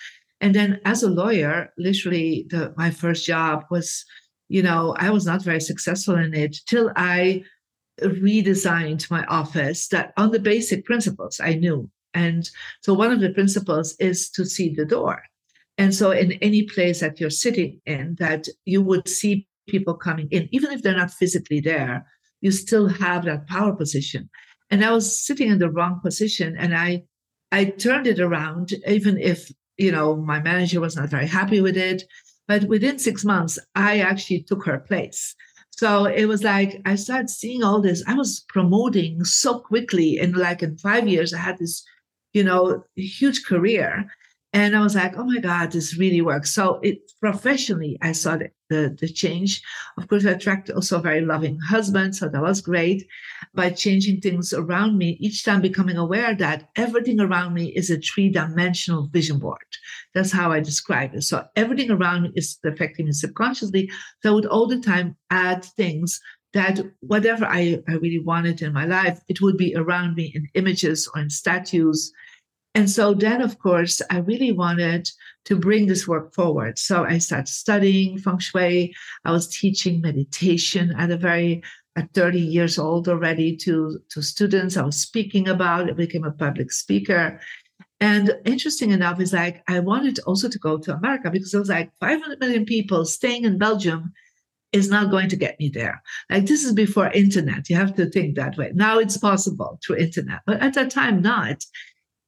And 0.40 0.54
then 0.54 0.81
as 0.85 1.02
a 1.02 1.11
lawyer, 1.11 1.73
literally 1.78 2.47
the, 2.50 2.75
my 2.76 2.90
first 2.90 3.26
job 3.26 3.64
was, 3.71 4.04
you 4.49 4.62
know, 4.62 4.95
I 4.99 5.11
was 5.11 5.25
not 5.25 5.42
very 5.42 5.61
successful 5.61 6.16
in 6.16 6.35
it 6.35 6.57
till 6.66 6.92
I 6.97 7.42
redesigned 8.02 9.11
my 9.11 9.25
office 9.26 9.88
that 9.88 10.12
on 10.16 10.30
the 10.30 10.38
basic 10.38 10.85
principles 10.85 11.40
I 11.40 11.54
knew. 11.54 11.90
And 12.14 12.49
so 12.82 12.94
one 12.94 13.11
of 13.11 13.21
the 13.21 13.30
principles 13.30 13.97
is 13.99 14.30
to 14.30 14.44
see 14.44 14.75
the 14.75 14.85
door. 14.85 15.23
And 15.78 15.94
so, 15.94 16.11
in 16.11 16.32
any 16.32 16.64
place 16.64 17.00
that 17.00 17.18
you're 17.18 17.30
sitting 17.30 17.80
in, 17.87 18.16
that 18.18 18.47
you 18.64 18.82
would 18.82 19.09
see 19.09 19.47
people 19.68 19.94
coming 19.94 20.28
in, 20.30 20.49
even 20.52 20.71
if 20.71 20.82
they're 20.82 20.97
not 20.97 21.12
physically 21.12 21.61
there, 21.61 22.06
you 22.40 22.50
still 22.50 22.88
have 22.88 23.25
that 23.25 23.47
power 23.47 23.75
position. 23.75 24.28
And 24.71 24.85
I 24.85 24.92
was 24.92 25.25
sitting 25.25 25.50
in 25.50 25.59
the 25.59 25.71
wrong 25.71 26.00
position, 26.02 26.56
and 26.59 26.76
I, 26.76 27.04
I 27.52 27.64
turned 27.64 28.06
it 28.06 28.21
around, 28.21 28.75
even 28.87 29.16
if 29.18 29.50
you 29.78 29.92
know 29.92 30.16
my 30.16 30.40
manager 30.40 30.80
was 30.80 30.97
not 30.97 31.09
very 31.09 31.26
happy 31.26 31.61
with 31.61 31.76
it. 31.76 32.04
But 32.49 32.64
within 32.64 32.99
six 32.99 33.25
months, 33.25 33.59
I 33.75 34.00
actually 34.00 34.42
took 34.42 34.66
her 34.66 34.78
place. 34.78 35.35
So 35.76 36.05
it 36.05 36.26
was 36.26 36.45
like 36.45 36.81
I 36.85 36.95
started 36.95 37.31
seeing 37.31 37.64
all 37.64 37.81
this. 37.81 38.05
I 38.07 38.14
was 38.14 38.45
promoting 38.49 39.25
so 39.25 39.59
quickly, 39.59 40.19
and 40.19 40.37
like 40.37 40.62
in 40.62 40.79
five 40.79 41.09
years, 41.09 41.35
I 41.35 41.38
had 41.38 41.59
this, 41.59 41.83
you 42.33 42.45
know, 42.45 42.85
huge 42.95 43.45
career. 43.45 44.07
And 44.54 44.76
I 44.76 44.82
was 44.82 44.94
like, 44.94 45.16
oh 45.16 45.25
my 45.25 45.38
God, 45.38 45.73
this 45.73 45.97
really 45.97 46.21
works. 46.21 46.54
So 46.54 46.78
it 46.82 47.11
professionally, 47.21 47.97
I 48.02 48.12
saw 48.12 48.37
the, 48.37 48.50
the, 48.68 48.94
the 49.00 49.09
change. 49.09 49.62
Of 49.97 50.09
course, 50.09 50.26
I 50.26 50.32
attracted 50.32 50.75
also 50.75 50.99
a 50.99 51.02
very 51.02 51.23
loving 51.23 51.59
husband. 51.61 52.14
So 52.14 52.28
that 52.28 52.42
was 52.42 52.61
great. 52.61 53.06
By 53.54 53.71
changing 53.71 54.21
things 54.21 54.52
around 54.52 54.99
me, 54.99 55.16
each 55.21 55.44
time 55.44 55.62
becoming 55.62 55.97
aware 55.97 56.35
that 56.35 56.68
everything 56.76 57.18
around 57.18 57.54
me 57.54 57.68
is 57.68 57.90
a 57.90 57.99
three-dimensional 57.99 59.09
vision 59.11 59.38
board. 59.38 59.59
That's 60.14 60.32
how 60.32 60.52
I 60.52 60.61
describe 60.61 61.14
it. 61.14 61.23
So 61.23 61.44
everything 61.56 61.90
around 61.90 62.25
me 62.25 62.32
is 62.35 62.59
affecting 62.62 63.06
me 63.06 63.12
subconsciously. 63.12 63.90
So 64.23 64.30
I 64.30 64.35
would 64.35 64.47
all 64.47 64.66
the 64.66 64.80
time 64.80 65.16
add 65.30 65.64
things 65.64 66.21
that 66.52 66.78
whatever 67.00 67.47
I, 67.47 67.82
I 67.88 67.92
really 67.92 68.18
wanted 68.18 68.61
in 68.61 68.75
my 68.75 68.85
life, 68.85 69.18
it 69.28 69.40
would 69.40 69.56
be 69.56 69.75
around 69.75 70.14
me 70.16 70.30
in 70.35 70.47
images 70.52 71.09
or 71.14 71.23
in 71.23 71.30
statues 71.30 72.12
and 72.75 72.91
so 72.91 73.12
then, 73.12 73.43
of 73.43 73.59
course, 73.59 74.00
I 74.11 74.19
really 74.19 74.52
wanted 74.52 75.09
to 75.45 75.57
bring 75.57 75.87
this 75.87 76.09
work 76.09 76.35
forward. 76.35 76.79
So 76.79 77.05
I 77.05 77.19
started 77.19 77.49
studying 77.49 78.19
feng 78.19 78.38
shui. 78.38 78.95
I 79.25 79.33
was 79.33 79.49
teaching 79.49 80.00
meditation 80.00 80.95
at 80.97 81.11
a 81.11 81.17
very 81.17 81.62
at 81.95 82.14
30 82.14 82.41
years 82.41 82.79
old 82.79 83.07
already 83.09 83.55
to, 83.59 84.00
to 84.09 84.23
students. 84.23 84.79
I 84.79 84.83
was 84.83 84.97
speaking 84.97 85.49
about 85.49 85.91
it, 85.91 85.97
became 85.97 86.25
a 86.25 86.31
public 86.31 86.73
speaker. 86.73 87.38
And 88.00 88.35
interesting 88.47 88.91
enough 88.91 89.21
is 89.21 89.35
like 89.35 89.62
I 89.69 89.81
wanted 89.81 90.19
also 90.21 90.49
to 90.49 90.59
go 90.59 90.79
to 90.79 90.95
America 90.97 91.31
because 91.31 91.52
it 91.52 91.59
was 91.59 91.69
like 91.69 91.93
500 92.00 92.41
million 92.41 92.64
people 92.64 93.05
staying 93.05 93.45
in 93.45 93.59
Belgium 93.59 94.12
is 94.73 94.88
not 94.88 95.11
going 95.11 95.29
to 95.29 95.37
get 95.37 95.61
me 95.61 95.69
there. 95.69 96.02
Like 96.31 96.47
this 96.47 96.64
is 96.64 96.73
before 96.73 97.11
internet. 97.11 97.69
You 97.69 97.76
have 97.76 97.95
to 97.97 98.07
think 98.07 98.37
that 98.37 98.57
way. 98.57 98.73
Now 98.75 98.99
it's 98.99 99.19
possible 99.19 99.79
through 99.85 99.97
internet, 99.97 100.41
but 100.47 100.61
at 100.62 100.75
that 100.75 100.91
time 100.91 101.21
not. 101.21 101.62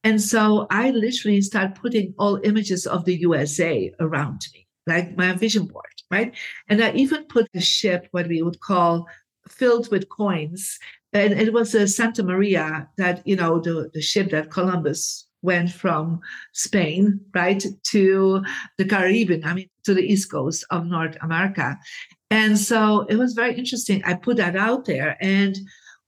And 0.05 0.21
so 0.21 0.67
I 0.69 0.91
literally 0.91 1.41
start 1.41 1.73
putting 1.73 2.13
all 2.19 2.39
images 2.43 2.85
of 2.85 3.05
the 3.05 3.15
USA 3.21 3.91
around 3.99 4.45
me, 4.53 4.67
like 4.85 5.17
my 5.17 5.33
vision 5.33 5.65
board, 5.65 5.95
right? 6.11 6.31
And 6.69 6.81
I 6.81 6.91
even 6.91 7.25
put 7.25 7.49
a 7.55 7.59
ship, 7.59 8.07
what 8.11 8.27
we 8.27 8.43
would 8.43 8.59
call 8.59 9.07
filled 9.49 9.89
with 9.89 10.07
coins. 10.09 10.77
And 11.11 11.33
it 11.33 11.51
was 11.53 11.73
a 11.73 11.87
Santa 11.87 12.21
Maria 12.21 12.87
that, 12.97 13.25
you 13.25 13.35
know, 13.35 13.59
the, 13.59 13.89
the 13.95 14.01
ship 14.01 14.29
that 14.29 14.51
Columbus 14.51 15.27
went 15.41 15.71
from 15.71 16.19
Spain, 16.53 17.19
right, 17.33 17.63
to 17.83 18.43
the 18.77 18.85
Caribbean, 18.85 19.43
I 19.43 19.55
mean, 19.55 19.69
to 19.85 19.95
the 19.95 20.03
East 20.03 20.31
Coast 20.31 20.65
of 20.69 20.85
North 20.85 21.17
America. 21.21 21.79
And 22.29 22.59
so 22.59 23.07
it 23.09 23.15
was 23.15 23.33
very 23.33 23.55
interesting. 23.55 24.03
I 24.03 24.13
put 24.13 24.37
that 24.37 24.55
out 24.55 24.85
there. 24.85 25.17
And 25.19 25.57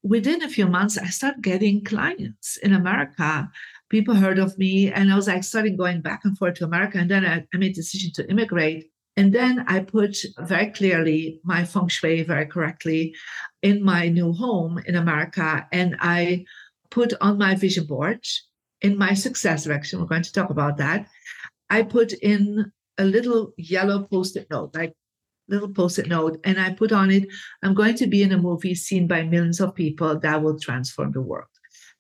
within 0.04 0.44
a 0.44 0.50
few 0.50 0.68
months, 0.68 1.00
I 1.00 1.08
started 1.08 1.42
getting 1.42 1.84
clients 1.84 2.58
in 2.58 2.74
America 2.74 3.50
people 3.89 4.15
heard 4.15 4.39
of 4.39 4.58
me 4.58 4.91
and 4.91 5.12
I 5.12 5.15
was 5.15 5.27
like 5.27 5.44
starting 5.44 5.77
going 5.77 6.01
back 6.01 6.22
and 6.25 6.38
forth 6.38 6.56
to 6.56 6.65
America. 6.65 6.98
And 6.98 7.10
then 7.10 7.25
I, 7.25 7.46
I 7.53 7.58
made 7.58 7.72
a 7.72 7.75
decision 7.75 8.12
to 8.13 8.29
immigrate. 8.29 8.91
And 9.15 9.34
then 9.34 9.65
I 9.67 9.79
put 9.79 10.17
very 10.39 10.67
clearly 10.67 11.39
my 11.44 11.65
feng 11.65 11.88
shui 11.88 12.24
very 12.24 12.46
correctly 12.46 13.15
in 13.62 13.84
my 13.84 14.10
new 14.10 14.34
home 14.34 14.79
in 14.86 14.96
America. 14.96 15.67
And 15.72 15.96
I 16.00 16.46
put 16.91 17.13
on 17.22 17.38
my 17.38 17.56
vision 17.56 17.86
board 17.86 18.24
in 18.82 18.98
my 18.98 19.13
success 19.13 19.63
direction, 19.63 20.00
we're 20.00 20.06
going 20.06 20.24
to 20.24 20.32
talk 20.32 20.50
about 20.50 20.77
that. 20.77 21.08
I 21.70 21.84
put 21.84 22.13
in 22.13 22.72
a 22.98 23.06
little 23.06 23.53
yellow 23.58 24.03
post-it 24.03 24.48
note, 24.50 24.75
like 24.75 24.94
little 25.48 25.70
post-it 25.70 26.08
note, 26.08 26.39
and 26.44 26.60
I 26.60 26.74
put 26.74 26.91
on 26.91 27.12
it, 27.12 27.27
I'm 27.63 27.74
going 27.74 27.96
to 27.96 28.08
be 28.08 28.22
in 28.22 28.32
a 28.32 28.38
movie 28.38 28.75
seen 28.75 29.08
by 29.08 29.24
millions 29.24 29.60
of 29.60 29.75
people 29.75 30.20
that 30.20 30.44
will 30.44 30.60
transform 30.60 31.12
the 31.12 31.22
world 31.22 31.48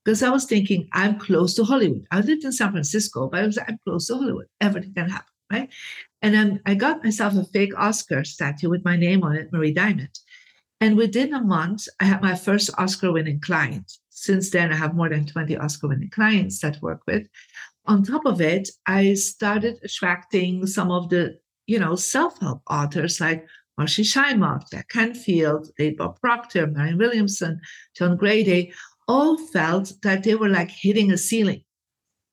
because 0.07 0.23
I 0.23 0.29
was 0.29 0.45
thinking 0.45 0.87
I'm 0.93 1.19
close 1.19 1.53
to 1.55 1.65
Hollywood. 1.65 2.05
I 2.11 2.21
lived 2.21 2.45
in 2.45 2.53
San 2.53 2.71
Francisco, 2.71 3.27
but 3.27 3.41
I 3.41 3.45
was 3.45 3.57
I'm 3.57 3.77
close 3.85 4.07
to 4.07 4.15
Hollywood. 4.15 4.45
Everything 4.61 4.93
can 4.93 5.09
happen, 5.09 5.33
right? 5.51 5.69
And 6.21 6.33
then 6.33 6.61
I 6.65 6.75
got 6.75 7.03
myself 7.03 7.35
a 7.35 7.43
fake 7.43 7.77
Oscar 7.77 8.23
statue 8.23 8.69
with 8.69 8.85
my 8.85 8.95
name 8.95 9.21
on 9.23 9.35
it, 9.35 9.51
Marie 9.51 9.73
Diamond. 9.73 10.17
And 10.79 10.95
within 10.95 11.33
a 11.33 11.41
month, 11.41 11.89
I 11.99 12.05
had 12.05 12.21
my 12.21 12.35
first 12.35 12.69
Oscar-winning 12.77 13.41
client. 13.41 13.91
Since 14.09 14.51
then, 14.51 14.71
I 14.71 14.77
have 14.77 14.95
more 14.95 15.09
than 15.09 15.25
20 15.25 15.57
Oscar-winning 15.57 16.11
clients 16.11 16.61
that 16.61 16.81
work 16.81 17.01
with. 17.05 17.27
On 17.85 18.01
top 18.01 18.25
of 18.25 18.39
it, 18.39 18.69
I 18.85 19.13
started 19.15 19.77
attracting 19.83 20.67
some 20.67 20.89
of 20.89 21.09
the, 21.09 21.37
you 21.65 21.79
know, 21.79 21.97
self-help 21.97 22.61
authors 22.69 23.19
like 23.19 23.45
Marci 23.77 24.05
Shimoff, 24.05 24.71
Jack 24.71 24.87
Canfield, 24.87 25.69
Dave 25.77 25.97
Bob 25.97 26.17
Proctor, 26.21 26.65
Marianne 26.65 26.97
Williamson, 26.97 27.59
John 27.93 28.15
Grady, 28.15 28.71
all 29.07 29.37
felt 29.37 29.93
that 30.03 30.23
they 30.23 30.35
were 30.35 30.49
like 30.49 30.69
hitting 30.69 31.11
a 31.11 31.17
ceiling. 31.17 31.63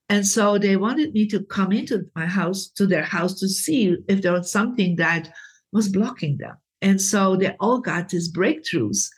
And 0.09 0.27
so 0.27 0.59
they 0.59 0.77
wanted 0.77 1.13
me 1.13 1.27
to 1.29 1.43
come 1.45 1.73
into 1.73 2.05
my 2.15 2.27
house, 2.27 2.69
to 2.77 2.87
their 2.87 3.03
house, 3.03 3.39
to 3.41 3.49
see 3.49 3.97
if 4.09 4.23
there 4.23 4.33
was 4.33 4.51
something 4.53 4.97
that 4.97 5.33
was 5.73 5.89
blocking 5.89 6.37
them. 6.39 6.57
And 6.83 7.01
so 7.01 7.37
they 7.37 7.57
all 7.61 7.81
got 7.81 8.11
these 8.11 8.31
breakthroughs. 8.31 9.09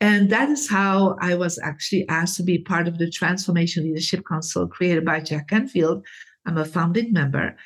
And 0.00 0.28
that 0.28 0.50
is 0.50 0.68
how 0.68 1.16
I 1.22 1.34
was 1.34 1.58
actually 1.62 2.06
asked 2.08 2.36
to 2.36 2.42
be 2.42 2.58
part 2.58 2.86
of 2.86 2.98
the 2.98 3.10
Transformation 3.10 3.84
Leadership 3.84 4.24
Council 4.28 4.68
created 4.68 5.06
by 5.06 5.20
Jack 5.20 5.48
Canfield. 5.48 6.04
I'm 6.44 6.58
a 6.58 6.66
founding 6.66 7.12
member. 7.12 7.56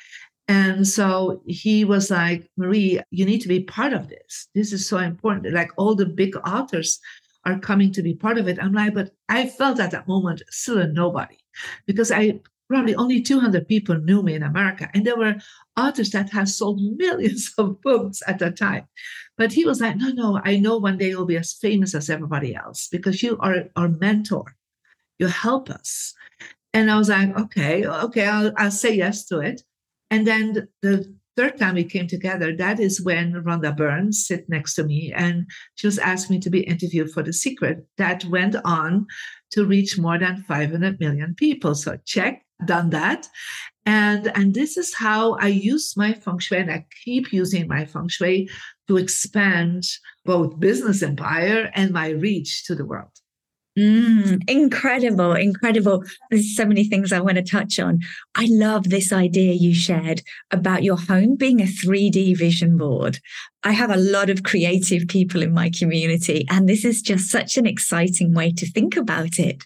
And 0.47 0.87
so 0.87 1.41
he 1.45 1.83
was 1.83 2.09
like, 2.09 2.49
Marie, 2.57 3.01
you 3.11 3.25
need 3.25 3.41
to 3.41 3.47
be 3.47 3.63
part 3.63 3.93
of 3.93 4.07
this. 4.07 4.47
This 4.55 4.71
is 4.71 4.87
so 4.87 4.97
important. 4.97 5.53
Like 5.53 5.71
all 5.77 5.93
the 5.93 6.05
big 6.05 6.35
authors 6.47 6.99
are 7.45 7.59
coming 7.59 7.91
to 7.93 8.03
be 8.03 8.13
part 8.13 8.37
of 8.37 8.47
it. 8.47 8.59
I'm 8.61 8.73
like, 8.73 8.93
but 8.93 9.11
I 9.29 9.47
felt 9.47 9.79
at 9.79 9.91
that 9.91 10.07
moment 10.07 10.43
still 10.49 10.79
a 10.79 10.87
nobody 10.87 11.37
because 11.85 12.11
I 12.11 12.39
probably 12.71 12.95
only 12.95 13.21
200 13.21 13.67
people 13.67 13.97
knew 13.97 14.23
me 14.23 14.33
in 14.33 14.43
America. 14.43 14.89
And 14.93 15.05
there 15.05 15.17
were 15.17 15.35
authors 15.77 16.11
that 16.11 16.29
had 16.29 16.47
sold 16.47 16.79
millions 16.97 17.53
of 17.57 17.81
books 17.81 18.21
at 18.27 18.39
that 18.39 18.57
time. 18.57 18.87
But 19.37 19.51
he 19.51 19.65
was 19.65 19.81
like, 19.81 19.97
no, 19.97 20.09
no, 20.09 20.39
I 20.43 20.57
know 20.57 20.77
one 20.77 20.97
day 20.97 21.09
you'll 21.09 21.25
be 21.25 21.37
as 21.37 21.53
famous 21.53 21.93
as 21.95 22.09
everybody 22.09 22.55
else 22.55 22.87
because 22.87 23.21
you 23.21 23.37
are 23.39 23.65
our 23.75 23.89
mentor. 23.89 24.55
You 25.19 25.27
help 25.27 25.69
us. 25.69 26.13
And 26.73 26.89
I 26.89 26.97
was 26.97 27.09
like, 27.09 27.37
okay, 27.37 27.85
okay, 27.85 28.25
I'll, 28.25 28.53
I'll 28.57 28.71
say 28.71 28.93
yes 28.93 29.25
to 29.25 29.39
it. 29.39 29.63
And 30.09 30.25
then 30.25 30.67
the 30.81 31.13
third 31.35 31.57
time 31.57 31.75
we 31.75 31.83
came 31.83 32.07
together, 32.07 32.55
that 32.55 32.79
is 32.79 33.01
when 33.01 33.33
Rhonda 33.33 33.75
Burns 33.75 34.25
sit 34.25 34.47
next 34.49 34.75
to 34.75 34.83
me 34.83 35.13
and 35.15 35.49
she 35.75 35.87
was 35.87 35.99
asked 35.99 36.29
me 36.29 36.39
to 36.39 36.49
be 36.49 36.61
interviewed 36.61 37.11
for 37.11 37.23
The 37.23 37.33
Secret. 37.33 37.85
That 37.97 38.25
went 38.25 38.55
on 38.65 39.07
to 39.51 39.65
reach 39.65 39.97
more 39.97 40.17
than 40.17 40.43
500 40.43 40.99
million 40.99 41.35
people. 41.35 41.75
So 41.75 41.97
check, 42.05 42.43
done 42.65 42.89
that. 42.91 43.27
And, 43.85 44.31
and 44.35 44.53
this 44.53 44.77
is 44.77 44.93
how 44.93 45.33
I 45.35 45.47
use 45.47 45.97
my 45.97 46.13
feng 46.13 46.39
shui 46.39 46.59
and 46.59 46.71
I 46.71 46.85
keep 47.03 47.33
using 47.33 47.67
my 47.67 47.85
feng 47.85 48.07
shui 48.07 48.49
to 48.87 48.97
expand 48.97 49.83
both 50.25 50.59
business 50.59 51.01
empire 51.01 51.71
and 51.73 51.91
my 51.91 52.09
reach 52.09 52.65
to 52.65 52.75
the 52.75 52.85
world. 52.85 53.20
Mm, 53.79 54.41
incredible, 54.49 55.31
incredible. 55.33 56.03
There's 56.29 56.55
so 56.55 56.65
many 56.65 56.83
things 56.83 57.13
I 57.13 57.21
want 57.21 57.37
to 57.37 57.43
touch 57.43 57.79
on. 57.79 57.99
I 58.35 58.47
love 58.49 58.89
this 58.89 59.13
idea 59.13 59.53
you 59.53 59.73
shared 59.73 60.21
about 60.51 60.83
your 60.83 60.97
home 60.97 61.37
being 61.37 61.61
a 61.61 61.65
3D 61.65 62.33
vision 62.35 62.75
board. 62.77 63.19
I 63.63 63.71
have 63.71 63.89
a 63.89 63.95
lot 63.95 64.29
of 64.29 64.43
creative 64.43 65.07
people 65.07 65.41
in 65.41 65.53
my 65.53 65.71
community, 65.77 66.45
and 66.49 66.67
this 66.67 66.83
is 66.83 67.01
just 67.01 67.29
such 67.29 67.55
an 67.55 67.65
exciting 67.65 68.33
way 68.33 68.51
to 68.51 68.69
think 68.69 68.97
about 68.97 69.39
it. 69.39 69.63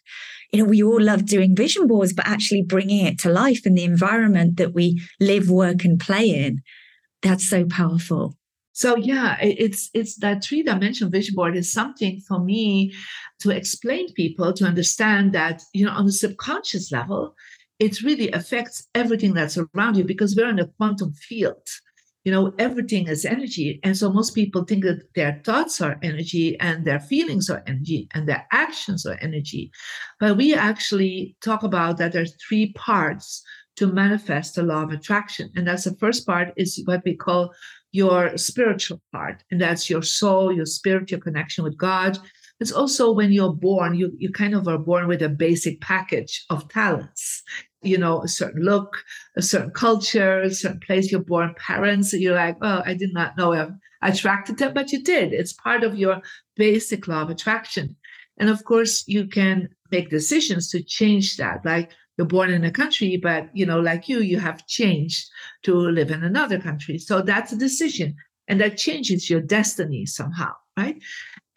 You 0.53 0.59
know, 0.59 0.69
we 0.69 0.83
all 0.83 1.01
love 1.01 1.25
doing 1.25 1.55
vision 1.55 1.87
boards, 1.87 2.13
but 2.13 2.27
actually 2.27 2.61
bringing 2.61 3.03
it 3.05 3.17
to 3.19 3.31
life 3.31 3.65
in 3.65 3.73
the 3.73 3.83
environment 3.83 4.57
that 4.57 4.73
we 4.75 5.01
live, 5.19 5.49
work, 5.49 5.83
and 5.83 5.99
play 5.99 6.29
in. 6.29 6.61
That's 7.23 7.49
so 7.49 7.65
powerful. 7.65 8.35
So 8.75 8.97
yeah, 8.97 9.37
it's 9.39 9.89
it's 9.93 10.17
that 10.17 10.43
three 10.43 10.61
dimensional 10.61 11.09
vision 11.09 11.33
board 11.33 11.55
is 11.55 11.71
something 11.71 12.19
for 12.19 12.39
me 12.39 12.93
to 13.39 13.51
explain 13.51 14.11
people 14.13 14.51
to 14.51 14.65
understand 14.65 15.31
that 15.31 15.63
you 15.73 15.85
know 15.85 15.93
on 15.93 16.05
the 16.05 16.11
subconscious 16.11 16.91
level, 16.91 17.35
it 17.79 18.01
really 18.01 18.29
affects 18.31 18.85
everything 18.93 19.33
that's 19.33 19.57
around 19.57 19.95
you 19.95 20.03
because 20.03 20.35
we're 20.35 20.49
in 20.49 20.59
a 20.59 20.67
quantum 20.67 21.13
field. 21.13 21.65
You 22.25 22.33
know, 22.33 22.53
everything 22.59 23.07
is 23.07 23.23
energy, 23.23 23.79
and 23.81 23.95
so 23.95 24.11
most 24.11 24.35
people 24.35 24.65
think 24.65 24.83
that 24.83 25.03
their 25.15 25.41
thoughts 25.45 25.79
are 25.79 25.97
energy 26.03 26.59
and 26.59 26.83
their 26.83 26.99
feelings 26.99 27.49
are 27.49 27.63
energy 27.67 28.09
and 28.13 28.27
their 28.27 28.45
actions 28.51 29.05
are 29.05 29.17
energy, 29.21 29.71
but 30.19 30.35
we 30.35 30.53
actually 30.53 31.37
talk 31.39 31.63
about 31.63 31.97
that 31.99 32.11
there's 32.11 32.35
three 32.45 32.73
parts 32.73 33.41
to 33.77 33.87
manifest 33.87 34.55
the 34.55 34.63
law 34.63 34.83
of 34.83 34.91
attraction. 34.91 35.51
And 35.55 35.67
that's 35.67 35.83
the 35.83 35.95
first 35.95 36.25
part 36.25 36.53
is 36.55 36.81
what 36.85 37.03
we 37.05 37.15
call 37.15 37.53
your 37.95 38.37
spiritual 38.37 39.01
part. 39.13 39.41
And 39.49 39.61
that's 39.61 39.89
your 39.89 40.01
soul, 40.01 40.51
your 40.51 40.65
spirit, 40.65 41.11
your 41.11 41.21
connection 41.21 41.63
with 41.63 41.77
God. 41.77 42.17
It's 42.59 42.73
also 42.73 43.11
when 43.11 43.31
you're 43.31 43.53
born, 43.53 43.95
you, 43.95 44.11
you 44.17 44.31
kind 44.31 44.53
of 44.53 44.67
are 44.67 44.77
born 44.77 45.07
with 45.07 45.21
a 45.21 45.29
basic 45.29 45.79
package 45.81 46.45
of 46.49 46.67
talents. 46.69 47.41
You 47.81 47.97
know, 47.97 48.21
a 48.21 48.27
certain 48.27 48.63
look, 48.63 48.97
a 49.37 49.41
certain 49.41 49.71
culture, 49.71 50.41
a 50.41 50.51
certain 50.51 50.79
place 50.79 51.11
you're 51.11 51.21
born, 51.21 51.55
parents, 51.57 52.11
you're 52.13 52.35
like, 52.35 52.57
oh, 52.61 52.81
I 52.85 52.95
did 52.95 53.13
not 53.13 53.37
know 53.37 53.53
I'm 53.53 53.79
attracted 54.01 54.57
them, 54.57 54.73
but 54.73 54.91
you 54.91 55.01
did. 55.01 55.31
It's 55.31 55.53
part 55.53 55.83
of 55.83 55.97
your 55.97 56.21
basic 56.55 57.07
law 57.07 57.21
of 57.21 57.29
attraction. 57.29 57.95
And 58.37 58.49
of 58.49 58.63
course, 58.65 59.03
you 59.07 59.27
can 59.27 59.69
make 59.91 60.09
decisions 60.09 60.69
to 60.71 60.83
change 60.83 61.37
that. 61.37 61.63
Like 61.63 61.91
you're 62.17 62.27
born 62.27 62.49
in 62.49 62.63
a 62.63 62.71
country, 62.71 63.17
but 63.17 63.49
you 63.53 63.65
know, 63.65 63.79
like 63.79 64.07
you, 64.07 64.19
you 64.19 64.39
have 64.39 64.65
changed 64.67 65.29
to 65.63 65.75
live 65.75 66.11
in 66.11 66.23
another 66.23 66.59
country. 66.59 66.97
So 66.97 67.21
that's 67.21 67.51
a 67.51 67.57
decision. 67.57 68.15
And 68.47 68.61
that 68.61 68.77
changes 68.77 69.29
your 69.29 69.41
destiny 69.41 70.05
somehow, 70.05 70.51
right? 70.77 70.97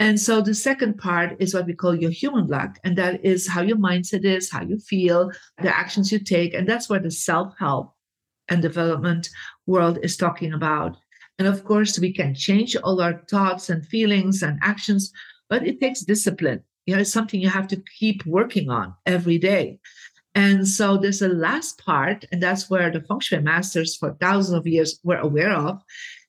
And 0.00 0.20
so 0.20 0.40
the 0.40 0.54
second 0.54 0.98
part 0.98 1.36
is 1.40 1.54
what 1.54 1.66
we 1.66 1.74
call 1.74 1.94
your 1.94 2.10
human 2.10 2.46
luck. 2.46 2.78
And 2.84 2.96
that 2.96 3.24
is 3.24 3.48
how 3.48 3.62
your 3.62 3.76
mindset 3.76 4.24
is, 4.24 4.50
how 4.50 4.62
you 4.62 4.78
feel, 4.78 5.30
the 5.60 5.76
actions 5.76 6.12
you 6.12 6.20
take. 6.20 6.54
And 6.54 6.68
that's 6.68 6.88
what 6.88 7.02
the 7.02 7.10
self 7.10 7.54
help 7.58 7.94
and 8.48 8.62
development 8.62 9.28
world 9.66 9.98
is 10.02 10.16
talking 10.16 10.52
about. 10.52 10.96
And 11.38 11.46
of 11.46 11.64
course, 11.64 11.98
we 11.98 12.12
can 12.12 12.34
change 12.34 12.76
all 12.76 13.00
our 13.00 13.22
thoughts 13.30 13.70
and 13.70 13.86
feelings 13.86 14.42
and 14.42 14.58
actions, 14.62 15.12
but 15.48 15.66
it 15.66 15.80
takes 15.80 16.00
discipline. 16.00 16.62
You 16.86 16.94
know, 16.94 17.00
it's 17.00 17.12
something 17.12 17.40
you 17.40 17.50
have 17.50 17.68
to 17.68 17.82
keep 17.98 18.24
working 18.24 18.70
on 18.70 18.94
every 19.04 19.38
day. 19.38 19.78
And 20.38 20.68
so 20.68 20.96
there's 20.96 21.20
a 21.20 21.28
last 21.28 21.84
part, 21.84 22.24
and 22.30 22.40
that's 22.40 22.70
where 22.70 22.92
the 22.92 23.00
feng 23.00 23.18
shui 23.18 23.40
masters 23.40 23.96
for 23.96 24.16
thousands 24.20 24.56
of 24.56 24.68
years 24.68 25.00
were 25.02 25.16
aware 25.16 25.50
of. 25.50 25.82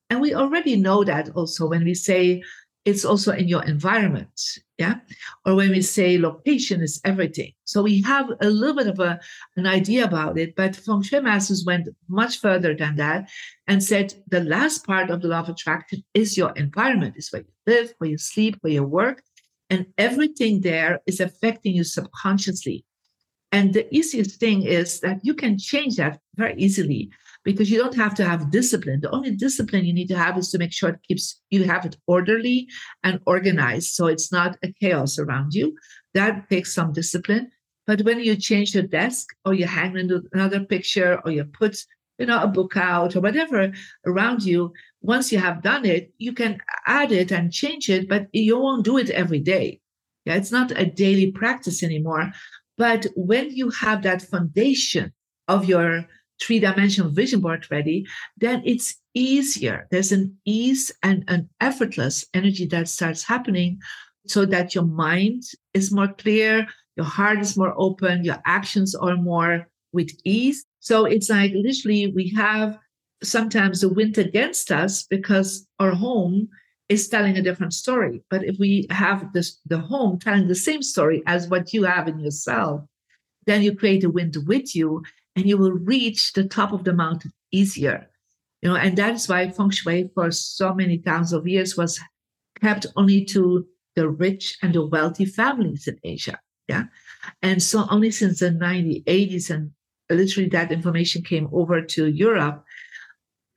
And 0.09 0.19
we 0.19 0.33
already 0.33 0.75
know 0.75 1.03
that 1.03 1.29
also 1.35 1.67
when 1.67 1.83
we 1.83 1.93
say 1.93 2.41
it's 2.85 3.05
also 3.05 3.33
in 3.33 3.47
your 3.47 3.63
environment, 3.65 4.41
yeah, 4.79 4.95
or 5.45 5.53
when 5.53 5.69
we 5.69 5.83
say 5.83 6.17
location 6.17 6.81
is 6.81 6.99
everything. 7.05 7.51
So 7.65 7.83
we 7.83 8.01
have 8.01 8.31
a 8.41 8.49
little 8.49 8.75
bit 8.75 8.87
of 8.87 8.99
a, 8.99 9.19
an 9.57 9.67
idea 9.67 10.05
about 10.05 10.39
it, 10.39 10.55
but 10.55 10.75
feng 10.75 11.03
shui 11.03 11.21
masters 11.21 11.63
went 11.63 11.87
much 12.07 12.39
further 12.39 12.73
than 12.73 12.95
that 12.95 13.29
and 13.67 13.83
said 13.83 14.15
the 14.27 14.43
last 14.43 14.87
part 14.87 15.11
of 15.11 15.21
the 15.21 15.27
law 15.27 15.41
of 15.41 15.49
attraction 15.49 16.03
is 16.15 16.35
your 16.35 16.51
environment, 16.55 17.13
is 17.15 17.31
where 17.31 17.43
you 17.43 17.53
live, 17.67 17.93
where 17.99 18.09
you 18.09 18.17
sleep, 18.17 18.57
where 18.61 18.73
you 18.73 18.83
work, 18.83 19.21
and 19.69 19.85
everything 19.99 20.61
there 20.61 20.99
is 21.05 21.19
affecting 21.19 21.75
you 21.75 21.83
subconsciously. 21.83 22.85
And 23.51 23.73
the 23.73 23.93
easiest 23.95 24.39
thing 24.39 24.63
is 24.63 24.99
that 24.99 25.19
you 25.23 25.33
can 25.33 25.57
change 25.57 25.95
that 25.95 26.19
very 26.35 26.55
easily 26.57 27.09
because 27.43 27.71
you 27.71 27.79
don't 27.79 27.95
have 27.95 28.13
to 28.15 28.25
have 28.25 28.51
discipline. 28.51 29.01
The 29.01 29.09
only 29.11 29.31
discipline 29.31 29.85
you 29.85 29.93
need 29.93 30.09
to 30.09 30.17
have 30.17 30.37
is 30.37 30.51
to 30.51 30.57
make 30.57 30.71
sure 30.71 30.89
it 30.89 30.99
keeps 31.07 31.41
you 31.49 31.63
have 31.63 31.85
it 31.85 31.97
orderly 32.05 32.67
and 33.03 33.19
organized 33.25 33.93
so 33.93 34.07
it's 34.07 34.31
not 34.31 34.57
a 34.63 34.71
chaos 34.73 35.17
around 35.17 35.53
you. 35.53 35.75
That 36.13 36.49
takes 36.49 36.73
some 36.73 36.93
discipline. 36.93 37.51
But 37.87 38.01
when 38.01 38.19
you 38.19 38.35
change 38.35 38.75
your 38.75 38.83
desk 38.83 39.29
or 39.45 39.55
you 39.55 39.65
hang 39.65 39.97
another 40.31 40.59
picture 40.65 41.19
or 41.25 41.31
you 41.31 41.43
put 41.43 41.75
you 42.19 42.27
know 42.27 42.43
a 42.43 42.47
book 42.47 42.77
out 42.77 43.15
or 43.15 43.21
whatever 43.21 43.71
around 44.05 44.43
you, 44.43 44.73
once 45.01 45.31
you 45.31 45.39
have 45.39 45.63
done 45.63 45.85
it, 45.85 46.13
you 46.17 46.33
can 46.33 46.59
add 46.85 47.11
it 47.11 47.31
and 47.31 47.51
change 47.51 47.89
it, 47.89 48.07
but 48.07 48.27
you 48.31 48.59
won't 48.59 48.85
do 48.85 48.97
it 48.97 49.09
every 49.09 49.39
day. 49.39 49.79
Yeah, 50.25 50.35
it's 50.35 50.51
not 50.51 50.71
a 50.71 50.85
daily 50.85 51.31
practice 51.31 51.81
anymore. 51.81 52.31
But 52.79 53.07
when 53.17 53.51
you 53.51 53.69
have 53.71 54.03
that 54.03 54.21
foundation 54.21 55.11
of 55.49 55.65
your 55.65 56.05
three 56.41 56.59
dimensional 56.59 57.11
vision 57.11 57.41
board 57.41 57.67
ready, 57.69 58.05
then 58.37 58.63
it's 58.65 58.95
easier. 59.13 59.85
There's 59.91 60.13
an 60.13 60.37
ease 60.45 60.89
and 61.03 61.25
an 61.27 61.49
effortless 61.59 62.25
energy 62.33 62.65
that 62.67 62.87
starts 62.87 63.23
happening 63.23 63.79
so 64.27 64.45
that 64.45 64.73
your 64.73 64.85
mind 64.85 65.43
is 65.73 65.91
more 65.91 66.07
clear, 66.07 66.65
your 66.95 67.05
heart 67.05 67.39
is 67.39 67.57
more 67.57 67.73
open, 67.77 68.23
your 68.23 68.41
actions 68.45 68.95
are 68.95 69.17
more 69.17 69.67
with 69.91 70.11
ease. 70.23 70.63
So 70.79 71.03
it's 71.03 71.29
like 71.29 71.51
literally 71.53 72.07
we 72.07 72.33
have 72.37 72.77
sometimes 73.21 73.81
the 73.81 73.89
wind 73.89 74.17
against 74.17 74.71
us 74.71 75.03
because 75.03 75.67
our 75.81 75.91
home 75.91 76.47
is 76.89 77.07
telling 77.07 77.37
a 77.37 77.41
different 77.41 77.73
story. 77.73 78.23
But 78.29 78.43
if 78.43 78.57
we 78.57 78.87
have 78.89 79.31
this 79.31 79.59
the 79.65 79.79
home 79.79 80.19
telling 80.19 80.47
the 80.47 80.55
same 80.55 80.81
story 80.81 81.21
as 81.27 81.47
what 81.47 81.73
you 81.73 81.83
have 81.83 82.07
in 82.07 82.19
yourself, 82.19 82.81
then 83.45 83.61
you 83.61 83.75
create 83.75 84.03
a 84.03 84.09
wind 84.09 84.35
with 84.47 84.75
you 84.75 85.03
and 85.35 85.45
you 85.45 85.57
will 85.57 85.71
reach 85.71 86.33
the 86.33 86.43
top 86.43 86.73
of 86.73 86.83
the 86.83 86.93
mountain 86.93 87.31
easier. 87.51 88.09
You 88.61 88.69
know, 88.69 88.75
and 88.75 88.97
that's 88.97 89.29
why 89.29 89.49
feng 89.49 89.69
shui 89.69 90.09
for 90.13 90.31
so 90.31 90.73
many 90.73 90.97
thousands 90.97 91.33
of 91.33 91.47
years 91.47 91.77
was 91.77 91.99
kept 92.61 92.87
only 92.95 93.23
to 93.25 93.65
the 93.95 94.09
rich 94.09 94.57
and 94.61 94.73
the 94.73 94.85
wealthy 94.85 95.25
families 95.25 95.87
in 95.87 95.97
Asia. 96.03 96.39
Yeah. 96.67 96.83
And 97.41 97.61
so 97.63 97.85
only 97.89 98.11
since 98.11 98.39
the 98.39 98.49
90s, 98.49 99.03
80s, 99.05 99.49
and 99.49 99.71
literally 100.09 100.49
that 100.49 100.71
information 100.71 101.23
came 101.23 101.49
over 101.51 101.81
to 101.81 102.07
Europe, 102.07 102.63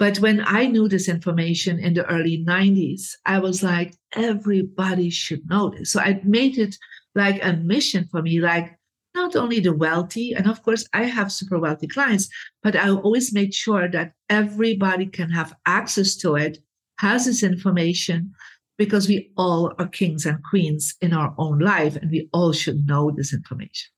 but 0.02 0.18
when 0.18 0.42
I 0.44 0.66
knew 0.66 0.88
this 0.88 1.08
information 1.08 1.78
in 1.78 1.94
the 1.94 2.04
early 2.10 2.44
90s, 2.44 3.12
I 3.24 3.38
was 3.38 3.62
like, 3.62 3.94
everybody 4.16 5.10
should 5.10 5.48
know 5.48 5.70
this. 5.70 5.92
So 5.92 6.00
I 6.00 6.20
made 6.24 6.58
it 6.58 6.74
like 7.14 7.38
a 7.40 7.52
mission 7.52 8.08
for 8.10 8.20
me, 8.20 8.40
like 8.40 8.76
not 9.14 9.36
only 9.36 9.60
the 9.60 9.72
wealthy, 9.72 10.32
and 10.32 10.48
of 10.48 10.60
course, 10.64 10.88
I 10.92 11.04
have 11.04 11.30
super 11.30 11.56
wealthy 11.56 11.86
clients, 11.86 12.28
but 12.64 12.74
I 12.74 12.90
always 12.90 13.32
made 13.32 13.54
sure 13.54 13.88
that 13.90 14.14
everybody 14.28 15.06
can 15.06 15.30
have 15.30 15.54
access 15.66 16.16
to 16.16 16.34
it, 16.34 16.58
has 16.98 17.26
this 17.26 17.44
information, 17.44 18.32
because 18.78 19.06
we 19.06 19.30
all 19.36 19.72
are 19.78 19.86
kings 19.86 20.26
and 20.26 20.42
queens 20.42 20.96
in 21.00 21.12
our 21.12 21.32
own 21.38 21.60
life, 21.60 21.94
and 21.94 22.10
we 22.10 22.28
all 22.32 22.50
should 22.50 22.84
know 22.88 23.12
this 23.12 23.32
information. 23.32 23.92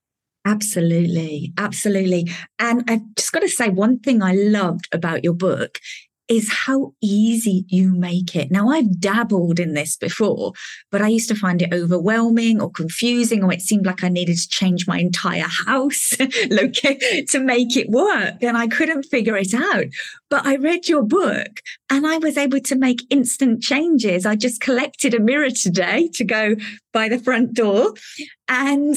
Absolutely. 0.45 1.53
Absolutely. 1.57 2.31
And 2.59 2.83
I've 2.87 3.01
just 3.15 3.31
got 3.31 3.39
to 3.39 3.49
say, 3.49 3.69
one 3.69 3.99
thing 3.99 4.21
I 4.21 4.33
loved 4.33 4.87
about 4.93 5.23
your 5.23 5.33
book 5.33 5.79
is 6.27 6.51
how 6.51 6.91
easy 7.03 7.65
you 7.67 7.93
make 7.93 8.35
it. 8.35 8.49
Now, 8.49 8.69
I've 8.69 8.99
dabbled 8.99 9.59
in 9.59 9.73
this 9.73 9.95
before, 9.95 10.53
but 10.91 11.01
I 11.01 11.07
used 11.07 11.29
to 11.29 11.35
find 11.35 11.61
it 11.61 11.71
overwhelming 11.71 12.59
or 12.59 12.71
confusing, 12.71 13.43
or 13.43 13.53
it 13.53 13.61
seemed 13.61 13.85
like 13.85 14.03
I 14.03 14.09
needed 14.09 14.37
to 14.37 14.47
change 14.49 14.87
my 14.87 14.97
entire 14.97 15.45
house 15.67 16.09
to 16.17 17.39
make 17.39 17.77
it 17.77 17.89
work. 17.89 18.41
And 18.41 18.57
I 18.57 18.67
couldn't 18.67 19.03
figure 19.03 19.37
it 19.37 19.53
out. 19.53 19.85
But 20.31 20.47
I 20.47 20.55
read 20.55 20.87
your 20.87 21.03
book 21.03 21.61
and 21.91 22.07
I 22.07 22.17
was 22.17 22.37
able 22.37 22.59
to 22.59 22.75
make 22.75 23.03
instant 23.11 23.61
changes. 23.61 24.25
I 24.25 24.35
just 24.35 24.61
collected 24.61 25.13
a 25.13 25.19
mirror 25.19 25.51
today 25.51 26.09
to 26.15 26.23
go 26.23 26.55
by 26.91 27.07
the 27.07 27.19
front 27.19 27.53
door 27.53 27.93
and 28.49 28.95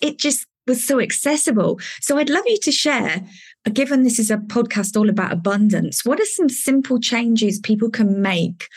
it 0.00 0.18
just 0.18 0.46
was 0.70 0.82
so 0.86 1.00
accessible. 1.00 1.80
So 2.00 2.16
I'd 2.16 2.30
love 2.30 2.44
you 2.46 2.58
to 2.62 2.70
share, 2.70 3.24
given 3.72 4.04
this 4.04 4.20
is 4.20 4.30
a 4.30 4.36
podcast 4.36 4.96
all 4.96 5.10
about 5.10 5.32
abundance, 5.32 6.04
what 6.04 6.20
are 6.20 6.24
some 6.24 6.48
simple 6.48 7.00
changes 7.00 7.58
people 7.58 7.90
can 7.90 8.22
make 8.22 8.68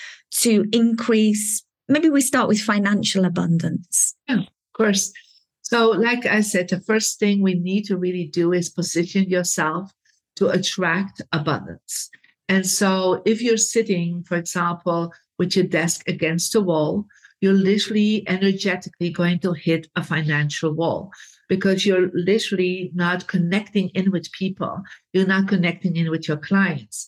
to 0.41 0.65
increase? 0.73 1.63
Maybe 1.88 2.10
we 2.10 2.21
start 2.21 2.47
with 2.47 2.60
financial 2.60 3.25
abundance. 3.25 4.15
Yeah, 4.27 4.39
of 4.39 4.73
course. 4.75 5.13
So, 5.62 5.91
like 5.91 6.25
I 6.25 6.41
said, 6.41 6.69
the 6.69 6.79
first 6.79 7.19
thing 7.19 7.41
we 7.41 7.53
need 7.53 7.84
to 7.86 7.97
really 7.97 8.25
do 8.25 8.51
is 8.53 8.69
position 8.69 9.29
yourself 9.29 9.91
to 10.38 10.49
attract 10.49 11.21
abundance. 11.32 12.10
And 12.49 12.65
so, 12.65 13.21
if 13.25 13.39
you're 13.41 13.58
sitting, 13.58 14.23
for 14.23 14.36
example, 14.36 15.13
with 15.38 15.56
your 15.56 15.65
desk 15.65 16.08
against 16.08 16.56
a 16.56 16.62
wall, 16.62 17.06
you're 17.39 17.53
literally 17.53 18.23
energetically 18.27 19.12
going 19.12 19.39
to 19.39 19.53
hit 19.53 19.88
a 19.95 20.03
financial 20.03 20.73
wall 20.73 21.12
because 21.54 21.86
you're 21.86 22.10
literally 22.16 22.89
not 22.96 23.28
connecting 23.28 23.89
in 23.89 24.10
with 24.10 24.32
people. 24.32 24.82
You're 25.13 25.28
not 25.28 25.48
connecting 25.48 25.96
in 25.96 26.10
with 26.10 26.28
your 26.28 26.38
clients. 26.38 27.08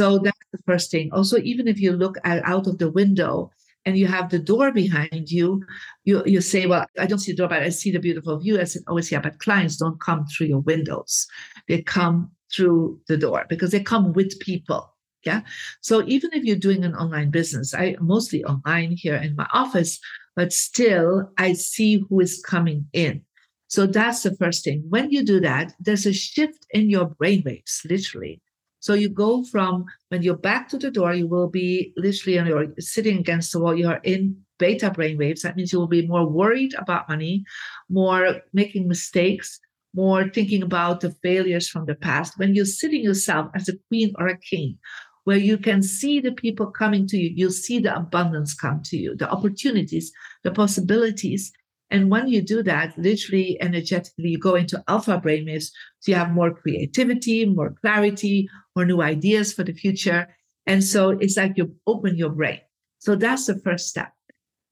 So 0.00 0.18
that's 0.18 0.46
the 0.52 0.58
first 0.66 0.90
thing. 0.90 1.10
Also, 1.12 1.38
even 1.38 1.68
if 1.68 1.78
you 1.78 1.92
look 1.92 2.16
at, 2.24 2.44
out 2.44 2.66
of 2.66 2.78
the 2.78 2.90
window 2.90 3.52
and 3.86 3.96
you 3.96 4.08
have 4.08 4.30
the 4.30 4.40
door 4.40 4.72
behind 4.72 5.30
you, 5.30 5.64
you, 6.02 6.24
you 6.26 6.40
say, 6.40 6.66
Well, 6.66 6.86
I 6.98 7.06
don't 7.06 7.20
see 7.20 7.30
the 7.30 7.36
door, 7.36 7.46
but 7.46 7.62
I 7.62 7.68
see 7.68 7.92
the 7.92 8.00
beautiful 8.00 8.36
view. 8.40 8.60
I 8.60 8.64
said, 8.64 8.82
Oh, 8.88 8.98
yeah, 8.98 9.20
but 9.20 9.38
clients 9.38 9.76
don't 9.76 10.00
come 10.00 10.26
through 10.26 10.48
your 10.48 10.58
windows. 10.58 11.28
They 11.68 11.80
come 11.80 12.32
through 12.52 12.98
the 13.06 13.16
door 13.16 13.46
because 13.48 13.70
they 13.70 13.80
come 13.80 14.12
with 14.12 14.40
people. 14.40 14.92
Yeah. 15.24 15.42
So 15.82 16.02
even 16.08 16.30
if 16.32 16.42
you're 16.42 16.56
doing 16.56 16.84
an 16.84 16.96
online 16.96 17.30
business, 17.30 17.72
I 17.74 17.94
mostly 18.00 18.42
online 18.44 18.96
here 18.96 19.14
in 19.14 19.36
my 19.36 19.46
office, 19.52 20.00
but 20.34 20.52
still 20.52 21.30
I 21.38 21.52
see 21.52 22.04
who 22.08 22.18
is 22.18 22.42
coming 22.44 22.86
in. 22.92 23.22
So 23.68 23.86
that's 23.86 24.22
the 24.22 24.36
first 24.36 24.64
thing. 24.64 24.84
When 24.88 25.10
you 25.10 25.24
do 25.24 25.40
that, 25.40 25.72
there's 25.80 26.06
a 26.06 26.12
shift 26.12 26.66
in 26.70 26.90
your 26.90 27.08
brainwaves, 27.08 27.80
literally. 27.88 28.40
So 28.80 28.92
you 28.92 29.08
go 29.08 29.44
from 29.44 29.86
when 30.08 30.22
you're 30.22 30.36
back 30.36 30.68
to 30.68 30.78
the 30.78 30.90
door, 30.90 31.14
you 31.14 31.26
will 31.26 31.48
be 31.48 31.92
literally 31.96 32.36
and 32.36 32.46
you're 32.46 32.74
sitting 32.78 33.18
against 33.18 33.52
the 33.52 33.60
wall, 33.60 33.74
you're 33.74 34.00
in 34.04 34.36
beta 34.58 34.90
brainwaves. 34.90 35.40
That 35.40 35.56
means 35.56 35.72
you 35.72 35.78
will 35.78 35.88
be 35.88 36.06
more 36.06 36.28
worried 36.28 36.74
about 36.74 37.08
money, 37.08 37.44
more 37.88 38.42
making 38.52 38.86
mistakes, 38.86 39.58
more 39.94 40.28
thinking 40.28 40.62
about 40.62 41.00
the 41.00 41.12
failures 41.22 41.68
from 41.68 41.86
the 41.86 41.94
past. 41.94 42.38
When 42.38 42.54
you're 42.54 42.66
sitting 42.66 43.02
yourself 43.02 43.50
as 43.54 43.68
a 43.68 43.78
queen 43.88 44.12
or 44.18 44.26
a 44.26 44.38
king, 44.38 44.78
where 45.24 45.38
you 45.38 45.56
can 45.56 45.82
see 45.82 46.20
the 46.20 46.32
people 46.32 46.66
coming 46.66 47.06
to 47.08 47.16
you, 47.16 47.30
you'll 47.34 47.50
see 47.50 47.78
the 47.78 47.96
abundance 47.96 48.54
come 48.54 48.82
to 48.84 48.96
you, 48.96 49.16
the 49.16 49.30
opportunities, 49.30 50.12
the 50.42 50.50
possibilities. 50.50 51.52
And 51.90 52.10
when 52.10 52.28
you 52.28 52.42
do 52.42 52.62
that, 52.62 52.98
literally 52.98 53.60
energetically, 53.60 54.30
you 54.30 54.38
go 54.38 54.54
into 54.54 54.82
alpha 54.88 55.20
brainwaves. 55.24 55.70
So 56.00 56.12
you 56.12 56.14
have 56.14 56.32
more 56.32 56.52
creativity, 56.52 57.44
more 57.44 57.74
clarity, 57.80 58.48
more 58.74 58.84
new 58.84 59.02
ideas 59.02 59.52
for 59.52 59.64
the 59.64 59.72
future. 59.72 60.28
And 60.66 60.82
so 60.82 61.10
it's 61.10 61.36
like 61.36 61.52
you 61.56 61.74
open 61.86 62.16
your 62.16 62.30
brain. 62.30 62.60
So 62.98 63.14
that's 63.14 63.46
the 63.46 63.58
first 63.58 63.88
step. 63.88 64.12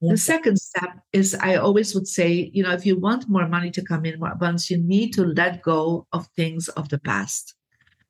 The 0.01 0.17
second 0.17 0.59
step 0.59 0.99
is 1.13 1.33
I 1.33 1.55
always 1.55 1.95
would 1.95 2.07
say, 2.07 2.51
you 2.53 2.61
know, 2.61 2.71
if 2.71 2.85
you 2.85 2.99
want 2.99 3.29
more 3.29 3.47
money 3.47 3.71
to 3.71 3.81
come 3.81 4.05
in, 4.05 4.19
more 4.19 4.33
abundance, 4.33 4.69
you 4.69 4.77
need 4.77 5.13
to 5.13 5.23
let 5.23 5.61
go 5.61 6.07
of 6.11 6.27
things 6.35 6.67
of 6.69 6.89
the 6.89 6.99
past. 6.99 7.55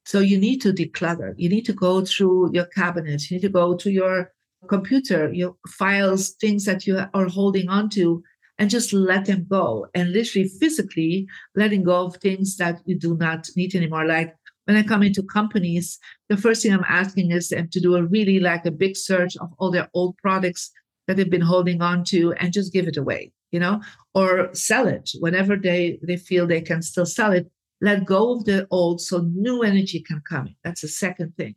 So 0.04 0.20
you 0.20 0.40
need 0.40 0.60
to 0.62 0.74
declutter. 0.74 1.36
You 1.38 1.50
need 1.50 1.66
to 1.66 1.74
go 1.74 2.04
through 2.04 2.52
your 2.52 2.66
cabinets. 2.66 3.30
You 3.30 3.38
need 3.38 3.44
to 3.44 3.50
go 3.50 3.76
to 3.76 3.92
your 3.92 4.32
computer, 4.68 5.32
your 5.32 5.56
files, 5.70 6.32
things 6.42 6.66
that 6.66 6.88
you 6.88 7.00
are 7.14 7.28
holding 7.28 7.70
on 7.70 7.90
to, 7.92 8.24
and 8.60 8.70
just 8.70 8.94
let 8.94 9.26
them 9.26 9.46
go. 9.50 9.88
And 9.94 10.12
literally 10.12 10.48
physically 10.48 11.28
letting 11.56 11.84
go 11.84 12.06
of 12.06 12.18
things 12.18 12.58
that 12.58 12.82
you 12.86 12.98
do 12.98 13.16
not 13.18 13.48
need 13.56 13.76
anymore. 13.76 14.06
Like 14.06 14.36
when 14.66 14.78
I 14.78 14.84
come 14.84 15.04
into 15.04 15.24
companies, 15.24 16.00
the 16.30 16.38
first 16.38 16.64
thing 16.64 16.74
I'm 16.74 16.86
asking 16.88 17.32
is 17.32 17.50
them 17.50 17.68
to 17.70 17.80
do 17.80 17.96
a 17.96 18.04
really 18.04 18.40
like 18.40 18.66
a 18.66 18.72
big 18.72 18.96
search 18.96 19.36
of 19.38 19.52
all 19.58 19.72
their 19.72 19.90
old 19.94 20.18
products 20.18 20.72
that 21.08 21.18
they've 21.18 21.30
been 21.30 21.42
holding 21.42 21.82
on 21.82 22.04
to 22.06 22.34
and 22.34 22.54
just 22.54 22.72
give 22.72 22.88
it 22.88 22.98
away, 22.98 23.32
you 23.52 23.60
know, 23.60 23.82
or 24.14 24.54
sell 24.54 24.88
it 24.88 25.10
whenever 25.20 25.58
they, 25.58 26.00
they 26.02 26.18
feel 26.18 26.48
they 26.48 26.62
can 26.62 26.82
still 26.82 27.06
sell 27.06 27.34
it. 27.34 27.50
Let 27.82 28.06
go 28.06 28.38
of 28.38 28.46
the 28.46 28.66
old 28.72 29.02
so 29.02 29.20
new 29.34 29.64
energy 29.64 30.00
can 30.00 30.22
come 30.30 30.48
in. 30.48 30.56
That's 30.64 30.82
the 30.82 30.88
second 30.88 31.36
thing. 31.36 31.56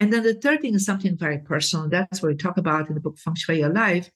And 0.00 0.12
then 0.12 0.22
the 0.22 0.34
third 0.34 0.62
thing 0.62 0.74
is 0.74 0.84
something 0.84 1.16
very 1.16 1.38
personal. 1.38 1.88
That's 1.88 2.22
what 2.22 2.30
we 2.30 2.34
talk 2.34 2.56
about 2.56 2.88
in 2.88 2.94
the 2.94 3.00
book 3.00 3.18
Feng 3.18 3.34
Shui 3.34 3.60
Your 3.60 3.68
Life, 3.68 4.10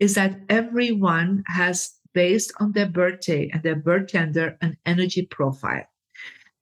is 0.00 0.14
that 0.14 0.40
everyone 0.48 1.44
has, 1.46 1.92
based 2.14 2.52
on 2.60 2.72
their 2.72 2.88
birthday 2.88 3.50
and 3.52 3.62
their 3.62 3.76
birth 3.76 4.08
gender, 4.08 4.56
an 4.60 4.76
energy 4.86 5.26
profile. 5.26 5.84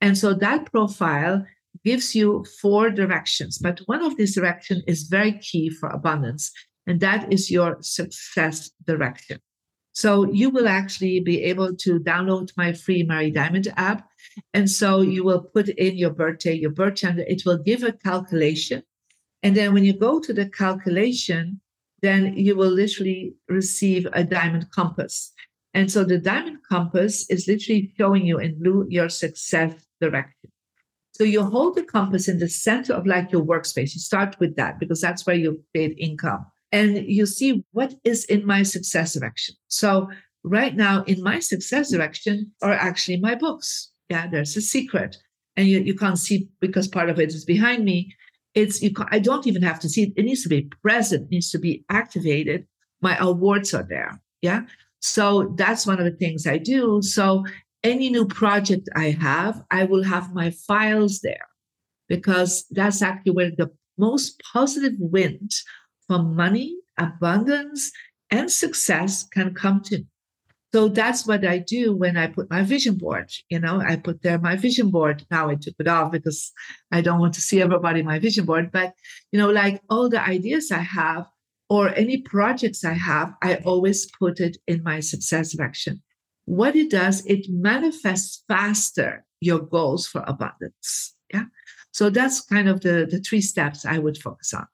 And 0.01 0.17
so 0.17 0.35
that 0.35 0.71
profile 0.71 1.45
gives 1.85 2.15
you 2.15 2.45
four 2.61 2.91
directions, 2.91 3.59
but 3.59 3.81
one 3.87 4.03
of 4.03 4.17
these 4.17 4.35
directions 4.35 4.83
is 4.87 5.05
very 5.05 5.33
key 5.39 5.71
for 5.71 5.89
abundance 5.89 6.53
and 6.87 7.01
that 7.01 7.33
is 7.33 7.51
your 7.51 7.79
success 7.81 8.71
direction. 8.87 9.41
So 9.93 10.31
you 10.31 10.51
will 10.51 10.69
actually 10.69 11.21
be 11.21 11.43
able 11.45 11.75
to 11.77 11.99
download 12.01 12.51
my 12.57 12.73
free 12.73 13.03
Marie 13.03 13.31
Diamond 13.31 13.73
app. 13.77 14.09
And 14.53 14.71
so 14.71 15.01
you 15.01 15.25
will 15.25 15.41
put 15.41 15.69
in 15.71 15.97
your 15.97 16.11
birthday, 16.11 16.55
your 16.55 16.71
birth 16.71 16.97
gender, 16.97 17.25
it 17.27 17.43
will 17.47 17.59
give 17.59 17.83
a 17.83 17.93
calculation. 17.93 18.83
And 19.43 19.57
then 19.57 19.73
when 19.73 19.85
you 19.85 19.95
go 19.95 20.21
to 20.21 20.33
the 20.33 20.49
calculation, 20.49 21.61
then 22.03 22.37
you 22.37 22.57
will 22.57 22.71
literally 22.71 23.35
receive 23.49 24.07
a 24.13 24.25
diamond 24.25 24.71
compass. 24.71 25.33
And 25.75 25.91
so 25.91 26.05
the 26.05 26.19
diamond 26.19 26.59
compass 26.69 27.29
is 27.29 27.47
literally 27.49 27.93
showing 27.99 28.27
you 28.27 28.39
in 28.39 28.59
blue 28.59 28.87
your 28.89 29.09
success 29.09 29.75
direction. 30.01 30.51
So 31.13 31.25
you 31.25 31.43
hold 31.43 31.77
the 31.77 31.83
compass 31.83 32.29
in 32.29 32.39
the 32.39 32.49
center 32.49 32.93
of 32.93 33.07
like 33.07 33.33
your 33.33 33.43
workspace. 33.43 33.95
You 33.95 34.01
start 34.01 34.37
with 34.39 34.57
that 34.57 34.79
because 34.79 35.01
that's 35.01 35.27
where 35.27 35.37
you 35.37 35.63
create 35.73 35.97
income 35.99 36.45
and 36.73 36.99
you 37.07 37.27
see 37.27 37.65
what 37.73 37.95
is 38.05 38.25
in 38.27 38.45
my 38.45 38.63
success 38.63 39.15
direction. 39.15 39.55
So 39.69 40.11
right 40.45 40.77
now 40.77 41.05
in 41.05 41.23
my 41.23 41.39
success 41.39 41.91
direction 41.91 42.53
are 42.63 42.73
actually 42.73 43.19
my 43.19 43.35
books. 43.35 43.91
Yeah, 44.11 44.27
there's 44.27 44.57
a 44.57 44.61
secret. 44.61 45.17
And 45.57 45.67
you, 45.67 45.81
you 45.81 45.95
can't 45.95 46.19
see 46.19 46.49
because 46.61 46.87
part 46.87 47.09
of 47.09 47.19
it 47.19 47.31
is 47.31 47.45
behind 47.45 47.85
me. 47.85 48.15
It's 48.57 48.83
you 48.83 48.91
I 49.11 49.21
don't 49.21 49.47
even 49.47 49.63
have 49.63 49.79
to 49.81 49.89
see 49.89 50.05
it. 50.05 50.13
It 50.17 50.25
needs 50.25 50.43
to 50.43 50.49
be 50.49 50.63
present, 50.83 51.25
it 51.25 51.31
needs 51.31 51.51
to 51.51 51.59
be 51.59 51.85
activated. 51.89 52.67
My 53.01 53.17
awards 53.19 53.73
are 53.75 53.87
there. 53.89 54.21
Yeah. 54.43 54.63
So 55.01 55.55
that's 55.57 55.87
one 55.87 56.01
of 56.01 56.07
the 56.07 56.19
things 56.19 56.47
I 56.47 56.59
do. 56.59 57.03
So 57.03 57.45
any 57.85 58.11
new 58.11 58.27
project 58.27 58.89
I 58.97 59.11
have, 59.11 59.63
I 59.71 59.85
will 59.85 60.03
have 60.03 60.35
my 60.35 60.51
files 60.51 61.21
there 61.21 61.47
because 62.09 62.65
that's 62.71 63.03
actually 63.03 63.33
where 63.33 63.51
the 63.51 63.71
most 63.99 64.41
positive 64.53 64.95
wind 64.99 65.53
for 66.09 66.19
money, 66.23 66.77
abundance, 66.99 67.93
and 68.31 68.51
success 68.51 69.25
can 69.25 69.55
come 69.55 69.83
to. 69.85 70.05
So 70.75 70.89
that's 70.89 71.27
what 71.27 71.47
I 71.47 71.59
do 71.59 71.95
when 71.95 72.17
I 72.17 72.27
put 72.27 72.51
my 72.51 72.63
vision 72.63 72.97
board. 72.97 73.31
You 73.49 73.61
know, 73.61 73.81
I 73.81 73.97
put 73.97 74.23
there 74.23 74.39
my 74.39 74.57
vision 74.57 74.91
board. 74.91 75.25
Now 75.31 75.49
I 75.49 75.55
took 75.55 75.75
it 75.79 75.89
off 75.89 76.13
because 76.13 76.53
I 76.93 77.01
don't 77.01 77.21
want 77.21 77.35
to 77.35 77.41
see 77.41 77.63
everybody 77.63 78.03
my 78.03 78.19
vision 78.19 78.45
board. 78.45 78.71
But, 78.73 78.93
you 79.33 79.39
know, 79.39 79.51
like 79.51 79.81
all 79.89 80.09
the 80.09 80.21
ideas 80.21 80.71
I 80.71 80.79
have 80.79 81.27
or 81.71 81.95
any 81.95 82.19
projects 82.19 82.85
I 82.85 82.93
have, 82.93 83.33
I 83.43 83.57
always 83.65 84.07
put 84.19 84.41
it 84.41 84.59
in 84.67 84.83
my 84.83 85.01
success 85.01 85.55
direction. 85.55 86.03
What 86.45 86.77
it 86.77 86.91
does, 86.91 87.25
it 87.27 87.47
manifests 87.49 88.45
faster 88.47 89.25
your 89.41 89.61
goals 89.61 90.07
for 90.07 90.25
abundance. 90.27 91.15
Yeah. 91.33 91.45
So 91.93 92.11
that's 92.11 92.41
kind 92.41 92.69
of 92.69 92.83
the, 92.83 93.07
the 93.11 93.21
three 93.21 93.41
steps 93.41 93.87
I 93.87 93.99
would 93.99 94.19
focus 94.19 94.53
on. 94.53 94.67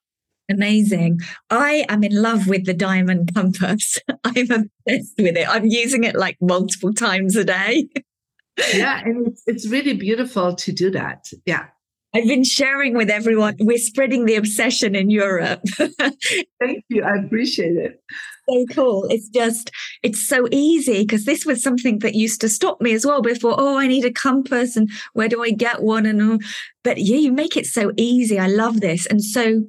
Amazing. 0.53 1.21
I 1.51 1.85
am 1.89 2.05
in 2.05 2.21
love 2.21 2.47
with 2.47 2.67
the 2.67 2.75
diamond 2.75 3.35
compass. 3.35 3.99
I'm 4.25 4.51
obsessed 4.51 5.19
with 5.19 5.37
it. 5.37 5.49
I'm 5.49 5.67
using 5.67 6.05
it 6.05 6.15
like 6.15 6.37
multiple 6.41 6.93
times 6.93 7.37
a 7.37 7.45
day. 7.45 7.89
yeah, 8.75 9.01
and 9.05 9.27
it's, 9.27 9.43
it's 9.47 9.69
really 9.69 9.95
beautiful 9.95 10.55
to 10.55 10.73
do 10.73 10.91
that. 10.91 11.25
Yeah. 11.47 11.67
I've 12.15 12.29
been 12.29 12.45
sharing 12.45 12.95
with 12.95 13.09
everyone. 13.09 13.57
We're 13.59 13.79
spreading 13.79 14.27
the 14.27 14.37
obsession 14.37 14.95
in 14.95 15.09
Europe. 15.09 15.63
Thank 15.79 16.85
you. 16.91 17.03
I 17.03 17.17
appreciate 17.25 17.77
it. 17.77 18.03
So 18.51 18.67
cool. 18.75 19.07
It's 19.09 19.29
just, 19.31 19.71
it's 20.03 20.29
so 20.29 20.47
easy 20.51 21.05
because 21.05 21.25
this 21.25 21.47
was 21.47 21.63
something 21.63 22.01
that 22.01 22.15
used 22.15 22.43
to 22.43 22.51
stop 22.51 22.83
me 22.83 22.93
as 22.93 23.07
well 23.07 23.23
before. 23.23 23.55
Oh, 23.57 23.79
I 23.79 23.87
need 23.87 24.05
a 24.05 24.13
compass 24.13 24.77
and 24.77 24.91
where 25.15 25.29
do 25.29 25.43
I 25.43 25.53
get 25.53 25.81
one? 25.81 26.05
And, 26.05 26.43
but 26.85 26.99
yeah, 26.99 27.17
you 27.17 27.33
make 27.33 27.57
it 27.57 27.65
so 27.65 27.93
easy. 27.97 28.39
I 28.39 28.49
love 28.49 28.83
this. 28.83 29.07
And 29.07 29.25
so 29.25 29.63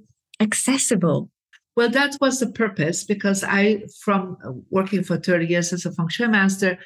accessible? 0.43 1.29
Well, 1.75 1.89
that 1.89 2.17
was 2.21 2.39
the 2.39 2.51
purpose 2.51 3.03
because 3.03 3.43
I, 3.43 3.83
from 4.01 4.37
working 4.69 5.03
for 5.03 5.17
30 5.17 5.47
years 5.47 5.73
as 5.73 5.85
a 5.85 5.91
feng 5.91 6.07
shui 6.09 6.27
master, 6.27 6.77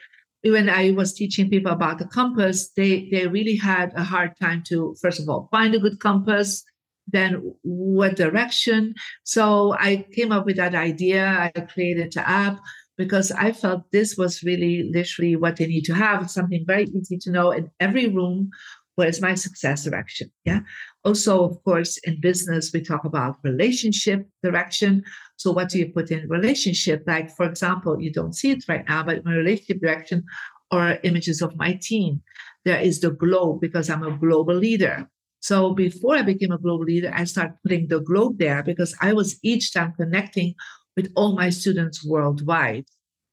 when 0.43 0.69
I 0.69 0.91
was 0.91 1.13
teaching 1.13 1.49
people 1.49 1.73
about 1.73 1.99
the 1.99 2.07
compass, 2.07 2.69
they, 2.69 3.09
they 3.11 3.27
really 3.27 3.55
had 3.55 3.91
a 3.95 4.03
hard 4.03 4.31
time 4.39 4.63
to, 4.67 4.95
first 5.01 5.19
of 5.19 5.27
all, 5.27 5.49
find 5.51 5.75
a 5.75 5.79
good 5.79 5.99
compass, 5.99 6.63
then 7.07 7.53
what 7.63 8.15
direction. 8.15 8.93
So 9.23 9.73
I 9.73 10.05
came 10.13 10.31
up 10.31 10.45
with 10.45 10.55
that 10.57 10.75
idea. 10.75 11.51
I 11.55 11.59
created 11.61 12.15
an 12.15 12.23
app 12.25 12.59
because 12.97 13.31
I 13.31 13.51
felt 13.51 13.91
this 13.91 14.17
was 14.17 14.43
really 14.43 14.89
literally 14.91 15.35
what 15.35 15.57
they 15.57 15.67
need 15.67 15.85
to 15.85 15.93
have 15.93 16.31
something 16.31 16.65
very 16.65 16.85
easy 16.85 17.17
to 17.19 17.31
know 17.31 17.51
in 17.51 17.69
every 17.79 18.07
room 18.07 18.49
what 18.97 19.07
is 19.07 19.21
my 19.21 19.35
success 19.35 19.83
direction? 19.83 20.31
Yeah. 20.43 20.61
Also 21.05 21.43
of 21.43 21.63
course 21.63 21.99
in 21.99 22.19
business 22.19 22.71
we 22.73 22.81
talk 22.81 23.05
about 23.05 23.37
relationship 23.43 24.27
direction. 24.41 25.03
So 25.37 25.51
what 25.51 25.69
do 25.69 25.77
you 25.77 25.89
put 25.93 26.09
in 26.09 26.27
relationship? 26.27 27.03
Like 27.05 27.29
for 27.29 27.45
example 27.45 28.01
you 28.01 28.11
don't 28.11 28.33
see 28.33 28.49
it 28.51 28.63
right 28.67 28.83
now 28.89 29.03
but 29.03 29.23
my 29.23 29.35
relationship 29.35 29.81
direction 29.81 30.25
are 30.71 30.97
images 31.03 31.43
of 31.43 31.55
my 31.55 31.79
team. 31.79 32.23
There 32.65 32.79
is 32.79 32.99
the 32.99 33.11
globe 33.11 33.61
because 33.61 33.87
i'm 33.89 34.03
a 34.03 34.17
global 34.17 34.55
leader. 34.55 35.07
So 35.41 35.75
before 35.75 36.15
i 36.15 36.23
became 36.23 36.51
a 36.51 36.57
global 36.57 36.85
leader 36.85 37.11
i 37.13 37.23
started 37.23 37.55
putting 37.61 37.87
the 37.87 37.99
globe 37.99 38.39
there 38.39 38.63
because 38.63 38.95
i 38.99 39.13
was 39.13 39.37
each 39.43 39.73
time 39.73 39.93
connecting 39.95 40.55
with 40.95 41.11
all 41.15 41.35
my 41.35 41.51
students 41.51 42.03
worldwide 42.03 42.85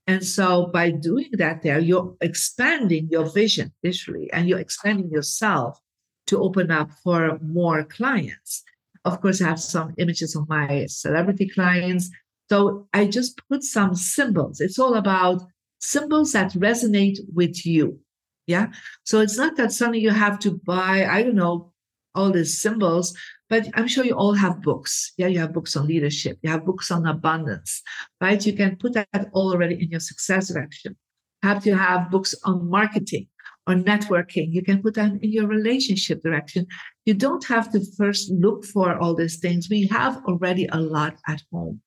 and 0.07 0.25
so 0.25 0.67
by 0.67 0.91
doing 0.91 1.31
that 1.33 1.63
there, 1.63 1.79
you're 1.79 2.15
expanding 2.21 3.09
your 3.11 3.31
vision 3.31 3.73
literally, 3.83 4.31
and 4.33 4.49
you're 4.49 4.59
expanding 4.59 5.11
yourself 5.11 5.79
to 6.27 6.43
open 6.43 6.71
up 6.71 6.91
for 7.03 7.39
more 7.43 7.85
clients. 7.85 8.63
Of 9.05 9.21
course, 9.21 9.43
I 9.43 9.49
have 9.49 9.61
some 9.61 9.95
images 9.99 10.35
of 10.35 10.49
my 10.49 10.87
celebrity 10.87 11.49
clients. 11.49 12.11
So 12.51 12.89
I 12.93 13.07
just 13.07 13.41
put 13.49 13.63
some 13.63 13.95
symbols. 13.95 14.61
It's 14.61 14.79
all 14.79 14.95
about 14.95 15.43
symbols 15.81 16.33
that 16.33 16.53
resonate 16.53 17.19
with 17.35 17.67
you. 17.67 18.01
Yeah. 18.47 18.69
So 19.05 19.21
it's 19.21 19.37
not 19.37 19.57
that 19.57 19.73
suddenly 19.73 20.01
you 20.01 20.11
have 20.11 20.39
to 20.41 20.53
buy, 20.65 21.07
I 21.07 21.23
don't 21.23 21.35
know, 21.35 21.73
all 22.15 22.31
these 22.31 22.61
symbols, 22.61 23.17
but 23.49 23.69
I'm 23.75 23.89
sure 23.89 24.05
you 24.05 24.15
all 24.15 24.35
have 24.35 24.63
books. 24.63 25.13
Yeah, 25.17 25.27
you 25.29 25.39
have 25.39 25.53
books 25.53 25.77
on 25.77 25.87
leadership, 25.87 26.39
you 26.43 26.51
have 26.51 26.65
books 26.65 26.91
on 26.91 27.07
abundance, 27.07 27.83
right? 28.21 28.45
You 28.45 28.53
can 28.55 28.77
put 28.77 28.95
that 28.95 29.29
all 29.33 29.53
already 29.53 29.83
in 29.83 29.91
your 29.91 30.01
success 30.01 30.49
direction. 30.49 30.97
Have 31.43 31.63
to 31.65 31.77
have 31.77 32.11
books 32.11 32.35
on 32.45 32.71
marketing 32.71 33.29
or 33.67 33.75
networking. 33.75 34.53
You 34.53 34.63
can 34.63 34.83
put 34.83 34.95
that 34.95 35.13
in 35.23 35.33
your 35.33 35.47
relationship 35.47 36.23
direction. 36.23 36.67
You 37.05 37.15
don't 37.15 37.45
have 37.45 37.71
to 37.73 37.81
first 37.97 38.31
look 38.31 38.65
for 38.65 38.99
all 38.99 39.15
these 39.15 39.39
things. 39.39 39.69
We 39.69 39.87
have 39.89 40.23
already 40.25 40.67
a 40.73 40.81
lot 40.81 41.17
at 41.29 41.43
home. 41.53 41.81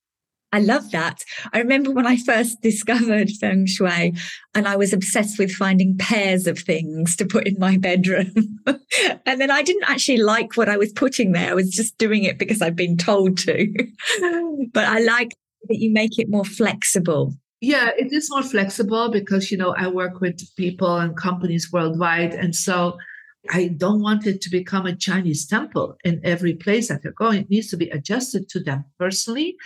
I 0.57 0.61
love 0.61 0.89
that. 0.89 1.23
I 1.53 1.59
remember 1.59 1.91
when 1.91 2.07
I 2.07 2.17
first 2.17 2.61
discovered 2.63 3.29
feng 3.29 3.67
shui 3.67 4.15
and 4.55 4.67
I 4.67 4.75
was 4.75 4.91
obsessed 4.91 5.37
with 5.37 5.51
finding 5.51 5.95
pairs 5.99 6.47
of 6.47 6.57
things 6.57 7.15
to 7.17 7.25
put 7.25 7.47
in 7.47 7.59
my 7.59 7.77
bedroom. 7.77 8.33
and 8.65 9.39
then 9.39 9.51
I 9.51 9.61
didn't 9.61 9.87
actually 9.87 10.17
like 10.17 10.57
what 10.57 10.67
I 10.67 10.77
was 10.77 10.91
putting 10.93 11.33
there. 11.33 11.51
I 11.51 11.53
was 11.53 11.69
just 11.69 11.95
doing 11.99 12.23
it 12.23 12.39
because 12.39 12.63
I've 12.63 12.75
been 12.75 12.97
told 12.97 13.37
to. 13.39 13.67
but 14.73 14.85
I 14.85 14.97
like 15.01 15.29
that 15.69 15.77
you 15.77 15.93
make 15.93 16.17
it 16.17 16.27
more 16.27 16.45
flexible. 16.45 17.35
Yeah, 17.61 17.91
it 17.95 18.11
is 18.11 18.31
more 18.31 18.41
flexible 18.41 19.11
because, 19.11 19.51
you 19.51 19.57
know, 19.59 19.75
I 19.77 19.89
work 19.89 20.21
with 20.21 20.41
people 20.55 20.97
and 20.97 21.15
companies 21.15 21.71
worldwide. 21.71 22.33
And 22.33 22.55
so 22.55 22.97
I 23.49 23.67
don't 23.67 24.01
want 24.01 24.25
it 24.25 24.41
to 24.41 24.49
become 24.49 24.85
a 24.85 24.95
Chinese 24.95 25.45
temple 25.45 25.97
in 26.03 26.21
every 26.23 26.53
place 26.53 26.87
that 26.89 27.03
they're 27.03 27.11
going. 27.11 27.41
It 27.41 27.49
needs 27.49 27.69
to 27.69 27.77
be 27.77 27.89
adjusted 27.89 28.49
to 28.49 28.59
them 28.59 28.85
personally 28.99 29.57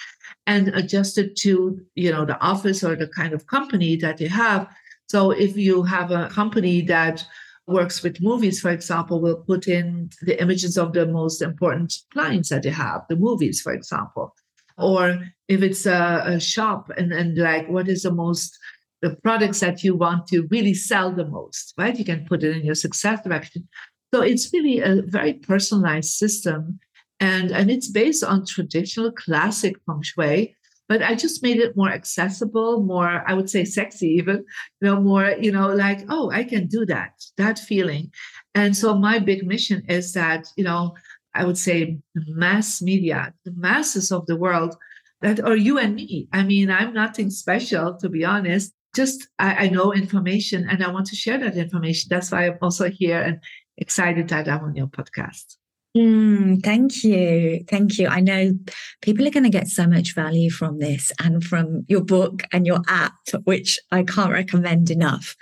and 0.48 0.70
adjusted 0.70 1.36
to, 1.38 1.80
you 1.96 2.12
know, 2.12 2.26
the 2.26 2.40
office 2.40 2.84
or 2.84 2.96
the 2.96 3.08
kind 3.08 3.34
of 3.34 3.48
company 3.48 3.96
that 3.98 4.18
they 4.18 4.28
have. 4.28 4.68
So 5.10 5.32
if 5.32 5.58
you 5.58 5.84
have 5.84 6.12
a 6.12 6.30
company 6.30 6.82
that 6.84 7.26
works 7.68 8.04
with 8.04 8.22
movies, 8.22 8.62
for 8.62 8.70
example, 8.70 9.22
will 9.22 9.44
put 9.44 9.68
in 9.68 10.10
the 10.22 10.40
images 10.42 10.78
of 10.78 10.94
the 10.94 11.06
most 11.06 11.42
important 11.42 11.94
clients 12.14 12.50
that 12.50 12.64
they 12.64 12.70
have, 12.70 13.02
the 13.10 13.16
movies, 13.16 13.62
for 13.62 13.74
example. 13.74 14.36
Or 14.78 15.20
if 15.48 15.62
it's 15.62 15.86
a, 15.86 16.24
a 16.26 16.40
shop 16.40 16.92
and, 16.98 17.12
and 17.12 17.38
like 17.38 17.70
what 17.70 17.88
is 17.88 18.04
the 18.04 18.12
most 18.12 18.58
the 19.02 19.16
products 19.24 19.60
that 19.62 19.84
you 19.84 19.96
want 19.96 20.28
to 20.28 20.48
really 20.52 20.74
sell 20.74 21.12
the 21.12 21.26
most, 21.26 21.74
right? 21.78 21.98
You 21.98 22.06
can 22.06 22.26
put 22.26 22.44
it 22.44 22.56
in 22.56 22.66
your 22.66 22.76
success 22.76 23.24
direction. 23.24 23.68
So 24.14 24.22
it's 24.22 24.52
really 24.54 24.80
a 24.80 25.02
very 25.02 25.34
personalized 25.34 26.12
system. 26.12 26.80
And, 27.20 27.52
and 27.52 27.70
it's 27.72 27.88
based 27.88 28.24
on 28.24 28.46
traditional 28.46 29.12
classic 29.12 29.76
feng 29.86 30.02
shui, 30.02 30.56
but 30.90 31.02
I 31.02 31.16
just 31.16 31.42
made 31.42 31.58
it 31.58 31.78
more 31.78 31.90
accessible, 31.90 32.82
more, 32.82 33.24
I 33.28 33.34
would 33.34 33.50
say 33.50 33.64
sexy 33.64 34.08
even, 34.08 34.38
you 34.82 34.88
know, 34.88 35.00
more, 35.00 35.36
you 35.40 35.52
know, 35.52 35.68
like, 35.70 36.02
oh, 36.10 36.32
I 36.32 36.44
can 36.44 36.68
do 36.68 36.86
that, 36.88 37.14
that 37.38 37.60
feeling. 37.60 38.12
And 38.56 38.76
so 38.76 38.96
my 38.98 39.20
big 39.20 39.46
mission 39.46 39.84
is 39.88 40.14
that, 40.14 40.48
you 40.58 40.64
know, 40.64 40.96
I 41.34 41.46
would 41.46 41.58
say 41.58 42.00
mass 42.16 42.82
media, 42.82 43.34
the 43.46 43.54
masses 43.56 44.12
of 44.12 44.26
the 44.26 44.36
world 44.36 44.76
that 45.22 45.40
are 45.40 45.56
you 45.56 45.78
and 45.78 45.96
me. 45.96 46.28
I 46.34 46.44
mean, 46.44 46.70
I'm 46.70 46.94
nothing 46.94 47.30
special, 47.30 47.96
to 47.98 48.10
be 48.10 48.26
honest 48.26 48.74
just 48.96 49.28
I, 49.40 49.66
I, 49.66 49.70
know 49.70 49.94
information 49.94 50.68
and 50.70 50.84
I 50.84 50.92
want 50.92 51.08
to 51.08 51.16
share 51.16 51.38
that 51.40 51.56
information. 51.56 52.08
That's 52.10 52.32
why 52.32 52.48
I'm 52.48 52.58
also 52.62 52.90
here 52.90 53.22
and 53.22 53.40
excited 53.78 54.28
that 54.30 54.48
I'm 54.48 54.64
on 54.64 54.76
your 54.76 54.88
podcast. 54.88 55.56
Mm, 55.96 56.64
thank 56.64 57.04
you. 57.04 57.64
Thank 57.68 57.98
you. 57.98 58.08
I 58.08 58.22
know 58.22 58.54
people 59.02 59.28
are 59.28 59.32
going 59.32 59.44
to 59.44 59.50
get 59.50 59.68
so 59.68 59.88
much 59.88 60.16
value 60.16 60.50
from 60.50 60.80
this 60.80 61.12
and 61.22 61.44
from 61.44 61.86
your 61.90 62.02
book 62.02 62.44
and 62.54 62.66
your 62.66 62.82
app, 62.88 63.14
which 63.44 63.78
I 63.92 64.04
can't 64.04 64.32
recommend 64.32 64.90
enough. 64.90 65.36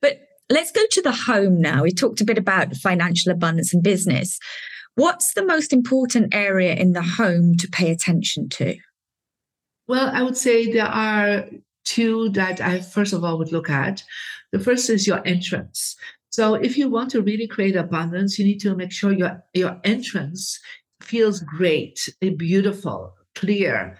But 0.00 0.20
let's 0.48 0.70
go 0.70 0.82
to 0.90 1.02
the 1.02 1.12
home 1.12 1.60
now. 1.60 1.82
We 1.82 1.90
talked 1.90 2.20
a 2.20 2.24
bit 2.24 2.38
about 2.38 2.76
financial 2.76 3.32
abundance 3.32 3.74
and 3.74 3.82
business. 3.82 4.38
What's 4.94 5.34
the 5.34 5.44
most 5.44 5.72
important 5.72 6.34
area 6.34 6.74
in 6.74 6.92
the 6.92 7.02
home 7.02 7.56
to 7.56 7.68
pay 7.68 7.90
attention 7.90 8.48
to? 8.50 8.76
Well, 9.88 10.10
I 10.12 10.22
would 10.22 10.36
say 10.36 10.72
there 10.72 10.86
are 10.86 11.46
two 11.86 12.28
that 12.30 12.60
I 12.60 12.80
first 12.80 13.14
of 13.14 13.24
all 13.24 13.38
would 13.38 13.52
look 13.52 13.70
at. 13.70 14.04
The 14.52 14.58
first 14.58 14.90
is 14.90 15.06
your 15.06 15.26
entrance. 15.26 15.96
So 16.30 16.54
if 16.54 16.76
you 16.76 16.90
want 16.90 17.10
to 17.12 17.22
really 17.22 17.46
create 17.46 17.76
abundance, 17.76 18.38
you 18.38 18.44
need 18.44 18.60
to 18.60 18.76
make 18.76 18.92
sure 18.92 19.12
your, 19.12 19.42
your 19.54 19.80
entrance 19.84 20.60
feels 21.00 21.40
great, 21.40 22.08
eh, 22.20 22.30
beautiful, 22.36 23.14
clear. 23.34 23.96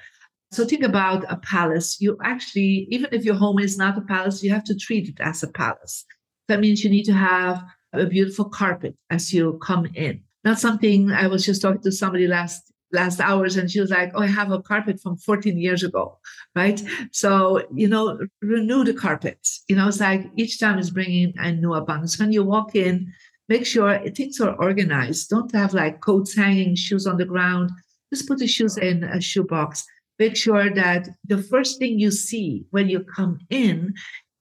So 0.53 0.65
think 0.65 0.83
about 0.83 1.25
a 1.31 1.37
palace. 1.37 2.01
You 2.01 2.19
actually, 2.23 2.89
even 2.91 3.09
if 3.13 3.25
your 3.25 3.37
home 3.37 3.59
is 3.59 3.79
not 3.79 3.99
a 3.99 4.03
palace, 4.03 4.43
you 4.43 4.51
have 4.51 4.65
to 4.65 4.77
treat 4.77 5.09
it 5.09 5.21
as 5.21 5.43
a 5.43 5.49
palace. 5.49 6.05
That 6.49 6.61
means 6.61 6.85
you 6.85 6.91
need 6.91 7.05
to 7.05 7.13
have 7.13 7.63
a 7.93 8.07
beautiful 8.07 8.47
carpet 8.47 8.95
as 9.11 9.33
you 9.33 9.59
come 9.63 9.87
in. 9.95 10.23
Not 10.45 10.61
something 10.61 11.11
I 11.11 11.27
was 11.27 11.45
just 11.45 11.63
talking 11.63 11.83
to 11.83 11.93
somebody 11.93 12.27
last 12.27 12.73
last 13.01 13.21
hours 13.21 13.57
and 13.57 13.71
she 13.71 13.81
was 13.85 13.93
like 13.99 14.11
oh 14.15 14.23
i 14.23 14.27
have 14.39 14.51
a 14.51 14.63
carpet 14.71 14.97
from 15.01 15.17
14 15.17 15.59
years 15.67 15.83
ago 15.83 16.19
right? 16.57 16.83
So 17.13 17.63
you 17.73 17.87
know 17.87 18.19
renew 18.41 18.83
the 18.83 18.95
carpet. 18.95 19.39
You 19.69 19.77
know 19.77 19.87
it's 19.89 20.01
like 20.01 20.23
each 20.37 20.59
time 20.59 20.79
is 20.79 20.91
bringing 20.91 21.35
a 21.37 21.53
new 21.53 21.75
abundance. 21.75 22.19
When 22.19 22.33
you 22.33 22.43
walk 22.43 22.75
in 22.75 23.13
make 23.49 23.65
sure 23.65 23.99
things 24.11 24.41
are 24.41 24.57
organized. 24.57 25.31
Don't 25.31 25.55
have 25.55 25.73
like 25.73 26.01
coats 26.01 26.35
hanging 26.35 26.75
shoes 26.75 27.07
on 27.07 27.17
the 27.17 27.25
ground. 27.25 27.71
Just 28.13 28.27
put 28.27 28.39
the 28.39 28.47
shoes 28.47 28.77
in 28.77 29.05
a 29.05 29.21
shoebox. 29.21 29.85
Make 30.19 30.37
sure 30.37 30.69
that 30.75 31.09
the 31.25 31.43
first 31.43 31.79
thing 31.79 32.01
you 32.01 32.11
see 32.11 32.65
when 32.71 32.89
you 32.89 33.01
come 33.01 33.39
in 33.51 33.95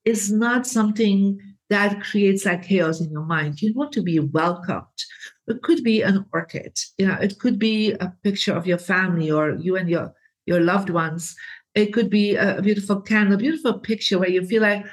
is 0.04 0.32
not 0.32 0.66
something 0.66 1.38
that 1.68 2.02
creates 2.02 2.46
like 2.46 2.64
chaos 2.64 3.00
in 3.00 3.10
your 3.10 3.24
mind. 3.24 3.60
You 3.60 3.74
want 3.74 3.92
to 3.92 4.02
be 4.02 4.18
welcomed. 4.18 4.98
It 5.48 5.62
could 5.62 5.84
be 5.84 6.02
an 6.02 6.26
orchid. 6.32 6.78
Know, 6.98 7.16
it 7.20 7.38
could 7.38 7.58
be 7.58 7.92
a 7.92 8.12
picture 8.22 8.54
of 8.54 8.66
your 8.66 8.78
family 8.78 9.30
or 9.30 9.54
you 9.54 9.76
and 9.76 9.88
your 9.88 10.12
your 10.46 10.60
loved 10.60 10.90
ones. 10.90 11.34
It 11.74 11.92
could 11.92 12.08
be 12.08 12.36
a, 12.36 12.62
beautiful 12.62 13.00
candle, 13.00 13.34
a 13.34 13.38
beautiful 13.38 13.78
picture 13.78 14.18
where 14.18 14.30
you 14.30 14.44
feel 14.46 14.62
like, 14.62 14.86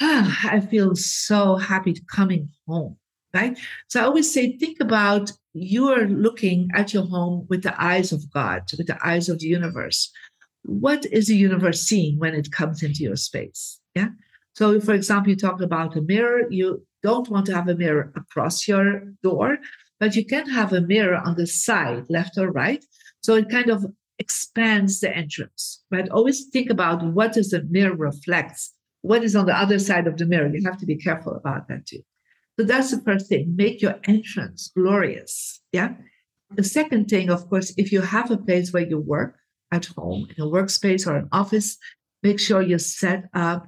ah, 0.00 0.50
I 0.50 0.60
feel 0.60 0.96
so 0.96 1.56
happy 1.56 1.96
coming 2.10 2.48
home. 2.66 2.96
Right. 3.32 3.58
So 3.88 4.00
I 4.00 4.04
always 4.04 4.32
say, 4.32 4.56
think 4.56 4.80
about 4.80 5.30
you 5.52 5.88
are 5.88 6.06
looking 6.06 6.70
at 6.74 6.94
your 6.94 7.04
home 7.04 7.46
with 7.50 7.62
the 7.62 7.82
eyes 7.82 8.10
of 8.10 8.30
God, 8.32 8.62
with 8.78 8.86
the 8.86 8.98
eyes 9.06 9.28
of 9.28 9.40
the 9.40 9.46
universe. 9.46 10.10
What 10.62 11.04
is 11.06 11.26
the 11.26 11.36
universe 11.36 11.82
seeing 11.82 12.18
when 12.18 12.34
it 12.34 12.50
comes 12.50 12.82
into 12.82 13.02
your 13.02 13.16
space? 13.16 13.78
Yeah. 13.94 14.08
So, 14.54 14.80
for 14.80 14.94
example, 14.94 15.30
you 15.30 15.36
talk 15.36 15.60
about 15.60 15.96
a 15.96 16.00
mirror. 16.00 16.50
You 16.50 16.84
don't 17.08 17.30
want 17.32 17.46
to 17.46 17.54
have 17.54 17.68
a 17.68 17.80
mirror 17.84 18.12
across 18.22 18.66
your 18.66 18.86
door, 19.22 19.48
but 20.00 20.16
you 20.16 20.24
can 20.32 20.46
have 20.58 20.72
a 20.72 20.86
mirror 20.94 21.18
on 21.26 21.34
the 21.36 21.46
side, 21.46 22.04
left 22.16 22.34
or 22.42 22.50
right. 22.50 22.82
So 23.24 23.30
it 23.40 23.48
kind 23.56 23.70
of 23.70 23.86
expands 24.18 24.92
the 25.00 25.10
entrance, 25.22 25.62
right? 25.94 26.08
Always 26.08 26.38
think 26.54 26.68
about 26.70 26.98
what 27.18 27.32
does 27.36 27.50
the 27.50 27.62
mirror 27.76 27.96
reflects? 28.10 28.72
What 29.02 29.22
is 29.22 29.36
on 29.36 29.46
the 29.46 29.58
other 29.64 29.78
side 29.78 30.06
of 30.08 30.16
the 30.16 30.26
mirror? 30.26 30.50
You 30.52 30.62
have 30.68 30.80
to 30.82 30.86
be 30.92 30.96
careful 30.96 31.34
about 31.36 31.68
that 31.68 31.86
too. 31.86 32.02
So 32.58 32.66
that's 32.70 32.90
the 32.90 33.02
first 33.08 33.28
thing. 33.28 33.54
Make 33.54 33.82
your 33.84 33.96
entrance 34.04 34.60
glorious. 34.76 35.60
Yeah. 35.72 35.90
The 36.60 36.64
second 36.64 37.02
thing, 37.12 37.30
of 37.30 37.48
course, 37.50 37.68
if 37.76 37.92
you 37.92 38.00
have 38.00 38.30
a 38.30 38.42
place 38.46 38.72
where 38.72 38.88
you 38.92 38.98
work 38.98 39.32
at 39.70 39.86
home, 39.96 40.26
in 40.36 40.38
a 40.42 40.48
workspace 40.56 41.06
or 41.06 41.16
an 41.16 41.28
office, 41.32 41.76
make 42.22 42.40
sure 42.40 42.62
you 42.62 42.78
set 42.78 43.20
up 43.34 43.62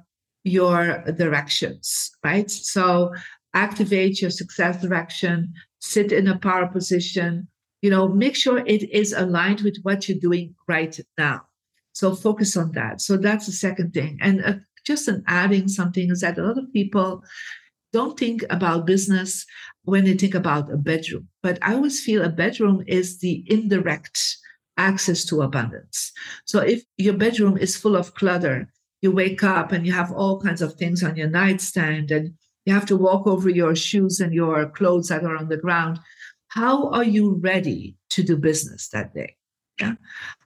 your 0.49 1.03
directions, 1.17 2.11
right? 2.23 2.49
So 2.49 3.13
activate 3.53 4.21
your 4.21 4.31
success 4.31 4.81
direction, 4.81 5.53
sit 5.79 6.11
in 6.11 6.27
a 6.27 6.37
power 6.37 6.67
position, 6.67 7.47
you 7.81 7.89
know, 7.89 8.07
make 8.07 8.35
sure 8.35 8.59
it 8.59 8.89
is 8.91 9.13
aligned 9.13 9.61
with 9.61 9.77
what 9.83 10.07
you're 10.07 10.19
doing 10.19 10.55
right 10.67 10.99
now. 11.17 11.41
So 11.93 12.15
focus 12.15 12.55
on 12.57 12.71
that. 12.73 13.01
So 13.01 13.17
that's 13.17 13.45
the 13.45 13.51
second 13.51 13.93
thing. 13.93 14.17
And 14.21 14.43
uh, 14.43 14.53
just 14.85 15.07
an 15.07 15.23
adding 15.27 15.67
something 15.67 16.09
is 16.11 16.21
that 16.21 16.37
a 16.37 16.43
lot 16.43 16.57
of 16.57 16.71
people 16.73 17.23
don't 17.91 18.19
think 18.19 18.43
about 18.49 18.85
business 18.85 19.45
when 19.83 20.05
they 20.05 20.13
think 20.15 20.35
about 20.35 20.71
a 20.71 20.77
bedroom. 20.77 21.27
But 21.41 21.57
I 21.61 21.73
always 21.73 22.03
feel 22.03 22.23
a 22.23 22.29
bedroom 22.29 22.83
is 22.87 23.19
the 23.19 23.43
indirect 23.47 24.37
access 24.77 25.25
to 25.25 25.41
abundance. 25.41 26.11
So 26.45 26.59
if 26.59 26.83
your 26.97 27.15
bedroom 27.15 27.57
is 27.57 27.75
full 27.75 27.95
of 27.95 28.13
clutter, 28.13 28.71
you 29.01 29.11
wake 29.11 29.43
up 29.43 29.71
and 29.71 29.85
you 29.85 29.93
have 29.93 30.11
all 30.11 30.41
kinds 30.41 30.61
of 30.61 30.73
things 30.73 31.03
on 31.03 31.15
your 31.15 31.29
nightstand 31.29 32.11
and 32.11 32.33
you 32.65 32.73
have 32.73 32.85
to 32.87 32.97
walk 32.97 33.25
over 33.25 33.49
your 33.49 33.75
shoes 33.75 34.19
and 34.19 34.33
your 34.33 34.69
clothes 34.69 35.07
that 35.07 35.23
are 35.23 35.37
on 35.37 35.49
the 35.49 35.57
ground. 35.57 35.99
How 36.49 36.89
are 36.89 37.03
you 37.03 37.39
ready 37.41 37.95
to 38.11 38.23
do 38.23 38.37
business 38.37 38.89
that 38.89 39.13
day? 39.13 39.35
Yeah. 39.79 39.93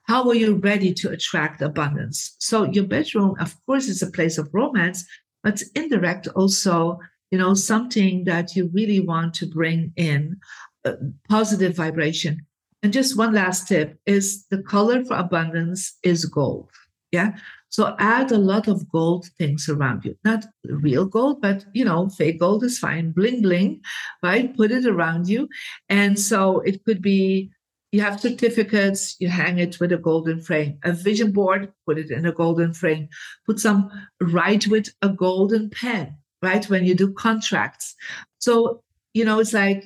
How 0.04 0.28
are 0.28 0.34
you 0.34 0.56
ready 0.56 0.94
to 0.94 1.10
attract 1.10 1.62
abundance? 1.62 2.36
So 2.38 2.64
your 2.64 2.84
bedroom, 2.84 3.36
of 3.40 3.56
course, 3.66 3.88
is 3.88 4.02
a 4.02 4.10
place 4.10 4.38
of 4.38 4.48
romance, 4.52 5.04
but 5.42 5.62
indirect 5.74 6.28
also, 6.28 7.00
you 7.30 7.38
know, 7.38 7.54
something 7.54 8.24
that 8.24 8.54
you 8.54 8.70
really 8.72 9.00
want 9.00 9.34
to 9.34 9.46
bring 9.46 9.92
in 9.96 10.36
uh, 10.84 10.92
positive 11.28 11.74
vibration. 11.74 12.46
And 12.82 12.92
just 12.92 13.16
one 13.16 13.32
last 13.32 13.66
tip 13.66 13.98
is 14.04 14.46
the 14.50 14.62
color 14.62 15.04
for 15.04 15.16
abundance 15.16 15.96
is 16.02 16.26
gold. 16.26 16.70
Yeah. 17.12 17.32
So 17.74 17.96
add 17.98 18.30
a 18.30 18.38
lot 18.38 18.68
of 18.68 18.88
gold 18.88 19.26
things 19.36 19.68
around 19.68 20.04
you. 20.04 20.16
Not 20.24 20.46
real 20.64 21.06
gold, 21.06 21.40
but 21.42 21.64
you 21.74 21.84
know, 21.84 22.08
fake 22.08 22.38
gold 22.38 22.62
is 22.62 22.78
fine. 22.78 23.10
Bling 23.10 23.42
bling, 23.42 23.80
right? 24.22 24.56
Put 24.56 24.70
it 24.70 24.86
around 24.86 25.26
you. 25.26 25.48
And 25.88 26.16
so 26.16 26.60
it 26.60 26.84
could 26.84 27.02
be 27.02 27.50
you 27.90 28.00
have 28.00 28.20
certificates, 28.20 29.16
you 29.18 29.28
hang 29.28 29.58
it 29.58 29.80
with 29.80 29.90
a 29.90 29.96
golden 29.96 30.40
frame. 30.40 30.78
A 30.84 30.92
vision 30.92 31.32
board, 31.32 31.72
put 31.84 31.98
it 31.98 32.12
in 32.12 32.24
a 32.26 32.30
golden 32.30 32.74
frame. 32.74 33.08
Put 33.44 33.58
some, 33.58 33.90
write 34.20 34.68
with 34.68 34.90
a 35.02 35.08
golden 35.08 35.68
pen, 35.68 36.16
right? 36.42 36.64
When 36.70 36.84
you 36.84 36.94
do 36.94 37.12
contracts. 37.12 37.96
So, 38.38 38.84
you 39.14 39.24
know, 39.24 39.40
it's 39.40 39.52
like 39.52 39.84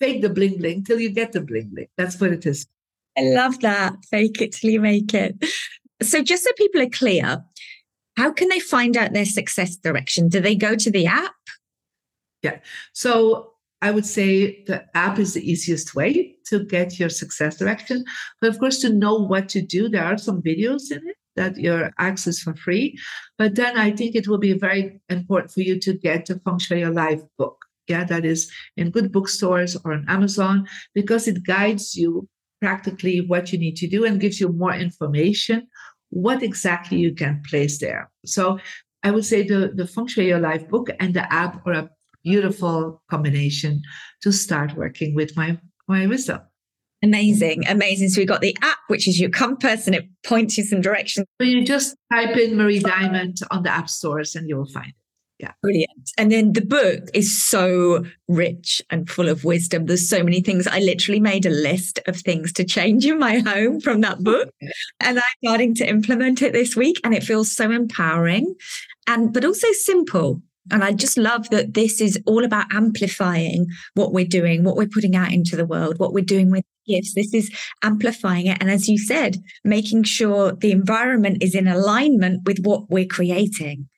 fake 0.00 0.22
the 0.22 0.30
bling 0.30 0.56
bling 0.56 0.84
till 0.84 1.00
you 1.00 1.10
get 1.10 1.32
the 1.32 1.42
bling 1.42 1.68
bling. 1.74 1.88
That's 1.98 2.18
what 2.18 2.32
it 2.32 2.46
is. 2.46 2.66
I 3.18 3.24
love 3.24 3.60
that. 3.60 3.92
Fake 4.10 4.40
it 4.40 4.52
till 4.52 4.70
you 4.70 4.80
make 4.80 5.12
it. 5.12 5.36
So, 6.02 6.22
just 6.22 6.44
so 6.44 6.50
people 6.56 6.82
are 6.82 6.90
clear, 6.90 7.44
how 8.16 8.32
can 8.32 8.48
they 8.48 8.60
find 8.60 8.96
out 8.96 9.12
their 9.12 9.24
success 9.24 9.76
direction? 9.76 10.28
Do 10.28 10.40
they 10.40 10.54
go 10.54 10.74
to 10.74 10.90
the 10.90 11.06
app? 11.06 11.34
Yeah. 12.42 12.58
So, 12.92 13.52
I 13.82 13.90
would 13.90 14.06
say 14.06 14.64
the 14.64 14.84
app 14.96 15.18
is 15.18 15.34
the 15.34 15.48
easiest 15.48 15.94
way 15.94 16.36
to 16.46 16.64
get 16.64 16.98
your 16.98 17.10
success 17.10 17.56
direction. 17.56 18.04
But 18.40 18.50
of 18.50 18.58
course, 18.58 18.78
to 18.80 18.92
know 18.92 19.14
what 19.14 19.48
to 19.50 19.62
do, 19.62 19.88
there 19.88 20.04
are 20.04 20.18
some 20.18 20.42
videos 20.42 20.90
in 20.90 21.06
it 21.06 21.16
that 21.36 21.58
you 21.58 21.90
access 21.98 22.40
for 22.40 22.54
free. 22.54 22.98
But 23.38 23.54
then 23.54 23.78
I 23.78 23.90
think 23.90 24.14
it 24.14 24.26
will 24.26 24.38
be 24.38 24.54
very 24.54 25.00
important 25.10 25.52
for 25.52 25.60
you 25.60 25.78
to 25.80 25.92
get 25.92 26.26
the 26.26 26.40
Feng 26.40 26.58
Shui 26.58 26.80
Your 26.80 26.90
Life 26.90 27.20
book. 27.38 27.64
Yeah, 27.86 28.04
that 28.04 28.24
is 28.24 28.50
in 28.76 28.90
good 28.90 29.12
bookstores 29.12 29.76
or 29.84 29.92
on 29.92 30.04
Amazon 30.08 30.66
because 30.92 31.28
it 31.28 31.44
guides 31.44 31.94
you 31.94 32.28
practically 32.60 33.20
what 33.20 33.52
you 33.52 33.58
need 33.58 33.76
to 33.76 33.86
do 33.86 34.04
and 34.04 34.20
gives 34.20 34.40
you 34.40 34.48
more 34.48 34.74
information 34.74 35.68
what 36.10 36.42
exactly 36.42 36.98
you 36.98 37.14
can 37.14 37.42
place 37.48 37.78
there. 37.78 38.10
So 38.24 38.58
I 39.02 39.10
would 39.10 39.24
say 39.24 39.42
the, 39.42 39.72
the 39.74 39.86
Feng 39.86 40.06
Shui 40.06 40.28
Your 40.28 40.40
Life 40.40 40.68
book 40.68 40.88
and 40.98 41.14
the 41.14 41.30
app 41.32 41.66
are 41.66 41.72
a 41.72 41.90
beautiful 42.24 43.02
combination 43.10 43.82
to 44.22 44.32
start 44.32 44.74
working 44.74 45.14
with 45.14 45.36
my, 45.36 45.58
my 45.88 46.06
wisdom. 46.06 46.40
Amazing, 47.02 47.66
amazing. 47.68 48.08
So 48.08 48.20
we 48.20 48.26
got 48.26 48.40
the 48.40 48.56
app, 48.62 48.78
which 48.88 49.06
is 49.06 49.20
your 49.20 49.30
compass, 49.30 49.86
and 49.86 49.94
it 49.94 50.08
points 50.24 50.56
you 50.56 50.64
some 50.64 50.80
direction. 50.80 51.24
So 51.40 51.46
you 51.46 51.64
just 51.64 51.94
type 52.10 52.36
in 52.36 52.56
Marie 52.56 52.80
Diamond 52.80 53.36
on 53.50 53.62
the 53.62 53.70
app 53.70 53.88
stores, 53.88 54.34
and 54.34 54.48
you 54.48 54.56
will 54.56 54.66
find 54.66 54.88
it. 54.88 54.94
Yeah. 55.38 55.52
Brilliant. 55.62 56.10
And 56.16 56.32
then 56.32 56.54
the 56.54 56.64
book 56.64 57.10
is 57.12 57.42
so 57.42 58.04
rich 58.26 58.80
and 58.88 59.08
full 59.08 59.28
of 59.28 59.44
wisdom. 59.44 59.84
There's 59.84 60.08
so 60.08 60.22
many 60.22 60.40
things. 60.40 60.66
I 60.66 60.78
literally 60.78 61.20
made 61.20 61.44
a 61.44 61.50
list 61.50 61.98
of 62.06 62.16
things 62.16 62.52
to 62.54 62.64
change 62.64 63.04
in 63.04 63.18
my 63.18 63.40
home 63.40 63.80
from 63.80 64.00
that 64.00 64.16
oh, 64.20 64.22
book. 64.22 64.48
and 65.00 65.18
I'm 65.18 65.24
starting 65.44 65.74
to 65.76 65.88
implement 65.88 66.40
it 66.40 66.54
this 66.54 66.74
week. 66.74 66.98
And 67.04 67.14
it 67.14 67.22
feels 67.22 67.54
so 67.54 67.70
empowering 67.70 68.54
and 69.06 69.32
but 69.32 69.44
also 69.44 69.70
simple. 69.72 70.40
And 70.72 70.82
I 70.82 70.92
just 70.92 71.16
love 71.16 71.48
that 71.50 71.74
this 71.74 72.00
is 72.00 72.18
all 72.26 72.44
about 72.44 72.72
amplifying 72.72 73.66
what 73.94 74.12
we're 74.12 74.26
doing, 74.26 74.64
what 74.64 74.76
we're 74.76 74.88
putting 74.88 75.14
out 75.14 75.32
into 75.32 75.54
the 75.54 75.66
world, 75.66 75.98
what 75.98 76.12
we're 76.12 76.24
doing 76.24 76.50
with 76.50 76.64
gifts. 76.88 77.14
This 77.14 77.32
is 77.34 77.50
amplifying 77.84 78.46
it. 78.46 78.58
And 78.60 78.70
as 78.70 78.88
you 78.88 78.98
said, 78.98 79.36
making 79.64 80.04
sure 80.04 80.52
the 80.52 80.72
environment 80.72 81.38
is 81.40 81.54
in 81.54 81.68
alignment 81.68 82.44
with 82.46 82.58
what 82.64 82.90
we're 82.90 83.06
creating. 83.06 83.88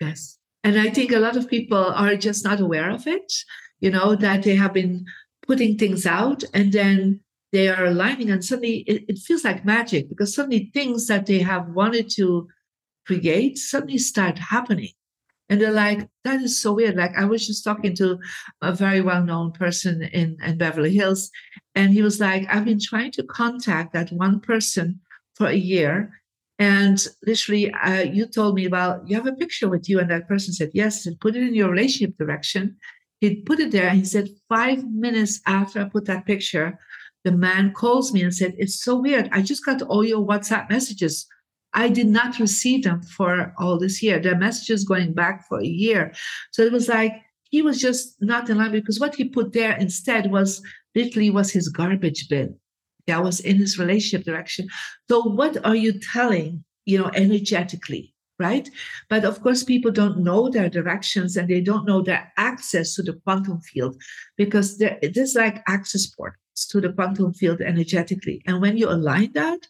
Yes. 0.00 0.36
And 0.62 0.78
I 0.78 0.90
think 0.90 1.12
a 1.12 1.18
lot 1.18 1.36
of 1.36 1.48
people 1.48 1.78
are 1.78 2.16
just 2.16 2.44
not 2.44 2.60
aware 2.60 2.90
of 2.90 3.06
it, 3.06 3.32
you 3.80 3.90
know, 3.90 4.14
that 4.16 4.42
they 4.42 4.56
have 4.56 4.74
been 4.74 5.06
putting 5.46 5.78
things 5.78 6.06
out 6.06 6.44
and 6.52 6.72
then 6.72 7.20
they 7.52 7.68
are 7.68 7.86
aligning 7.86 8.30
and 8.30 8.44
suddenly 8.44 8.78
it, 8.86 9.04
it 9.08 9.18
feels 9.18 9.44
like 9.44 9.64
magic 9.64 10.08
because 10.08 10.34
suddenly 10.34 10.70
things 10.72 11.06
that 11.06 11.26
they 11.26 11.38
have 11.40 11.68
wanted 11.70 12.10
to 12.16 12.46
create 13.06 13.58
suddenly 13.58 13.98
start 13.98 14.38
happening. 14.38 14.92
And 15.48 15.60
they're 15.60 15.72
like, 15.72 16.08
that 16.22 16.40
is 16.40 16.62
so 16.62 16.72
weird. 16.72 16.94
Like 16.94 17.16
I 17.18 17.24
was 17.24 17.44
just 17.44 17.64
talking 17.64 17.96
to 17.96 18.20
a 18.62 18.72
very 18.72 19.00
well-known 19.00 19.50
person 19.50 20.02
in, 20.02 20.36
in 20.44 20.58
Beverly 20.58 20.94
Hills, 20.94 21.28
and 21.74 21.92
he 21.92 22.02
was 22.02 22.20
like, 22.20 22.46
I've 22.48 22.64
been 22.64 22.78
trying 22.80 23.10
to 23.12 23.24
contact 23.24 23.92
that 23.92 24.12
one 24.12 24.38
person 24.38 25.00
for 25.34 25.48
a 25.48 25.54
year. 25.54 26.19
And 26.60 27.04
literally, 27.26 27.72
uh, 27.72 28.02
you 28.02 28.26
told 28.26 28.54
me 28.54 28.68
well, 28.68 29.02
you 29.06 29.16
have 29.16 29.26
a 29.26 29.32
picture 29.32 29.68
with 29.68 29.88
you, 29.88 29.98
and 29.98 30.10
that 30.10 30.28
person 30.28 30.54
said 30.54 30.70
yes, 30.74 31.06
and 31.06 31.18
put 31.18 31.34
it 31.34 31.42
in 31.42 31.54
your 31.54 31.70
relationship 31.70 32.16
direction. 32.16 32.76
He 33.20 33.42
put 33.42 33.58
it 33.58 33.72
there, 33.72 33.88
and 33.88 33.98
he 33.98 34.04
said 34.04 34.28
five 34.48 34.84
minutes 34.88 35.40
after 35.46 35.80
I 35.80 35.88
put 35.88 36.04
that 36.06 36.26
picture, 36.26 36.78
the 37.24 37.32
man 37.32 37.72
calls 37.72 38.12
me 38.12 38.22
and 38.22 38.34
said, 38.34 38.54
"It's 38.58 38.84
so 38.84 39.00
weird. 39.00 39.28
I 39.32 39.42
just 39.42 39.64
got 39.64 39.82
all 39.82 40.04
your 40.04 40.24
WhatsApp 40.24 40.70
messages 40.70 41.26
I 41.72 41.88
did 41.88 42.08
not 42.08 42.38
receive 42.38 42.84
them 42.84 43.02
for 43.02 43.54
all 43.58 43.78
this 43.78 44.02
year. 44.02 44.18
The 44.18 44.34
messages 44.34 44.84
going 44.84 45.12
back 45.12 45.46
for 45.48 45.60
a 45.60 45.66
year. 45.66 46.12
So 46.52 46.62
it 46.62 46.72
was 46.72 46.88
like 46.88 47.12
he 47.50 47.62
was 47.62 47.80
just 47.80 48.16
not 48.20 48.48
in 48.50 48.58
line 48.58 48.72
because 48.72 49.00
what 49.00 49.14
he 49.14 49.28
put 49.28 49.52
there 49.52 49.76
instead 49.76 50.30
was 50.30 50.62
literally 50.94 51.30
was 51.30 51.50
his 51.50 51.68
garbage 51.68 52.28
bin. 52.28 52.56
That 53.06 53.22
was 53.22 53.40
in 53.40 53.56
his 53.56 53.78
relationship 53.78 54.24
direction. 54.24 54.68
So 55.08 55.22
what 55.22 55.64
are 55.64 55.76
you 55.76 55.98
telling, 55.98 56.64
you 56.84 56.98
know, 56.98 57.10
energetically? 57.14 58.14
Right. 58.38 58.70
But 59.10 59.26
of 59.26 59.42
course, 59.42 59.64
people 59.64 59.90
don't 59.90 60.20
know 60.20 60.48
their 60.48 60.70
directions 60.70 61.36
and 61.36 61.46
they 61.46 61.60
don't 61.60 61.86
know 61.86 62.00
their 62.00 62.32
access 62.38 62.94
to 62.94 63.02
the 63.02 63.12
quantum 63.12 63.60
field 63.60 64.00
because 64.38 64.80
it 64.80 65.14
is 65.18 65.34
like 65.34 65.62
access 65.68 66.06
portals 66.06 66.66
to 66.70 66.80
the 66.80 66.90
quantum 66.90 67.34
field 67.34 67.60
energetically. 67.60 68.42
And 68.46 68.62
when 68.62 68.78
you 68.78 68.88
align 68.88 69.32
that, 69.34 69.66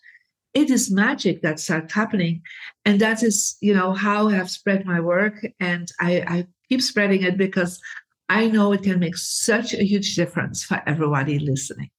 it 0.55 0.71
is 0.71 0.91
magic 0.91 1.43
that 1.43 1.61
starts 1.61 1.93
happening 1.93 2.43
and 2.85 3.01
that 3.01 3.23
is 3.23 3.57
you 3.61 3.73
know 3.73 3.93
how 3.93 4.29
i 4.29 4.35
have 4.35 4.51
spread 4.51 4.85
my 4.85 5.01
work 5.01 5.47
and 5.61 5.91
I, 6.01 6.13
I 6.27 6.47
keep 6.69 6.83
spreading 6.83 7.23
it 7.23 7.37
because 7.37 7.81
i 8.29 8.49
know 8.49 8.73
it 8.73 8.83
can 8.83 8.99
make 8.99 9.17
such 9.17 9.75
a 9.75 9.85
huge 9.85 10.15
difference 10.17 10.65
for 10.65 10.83
everybody 10.87 11.39
listening 11.39 11.91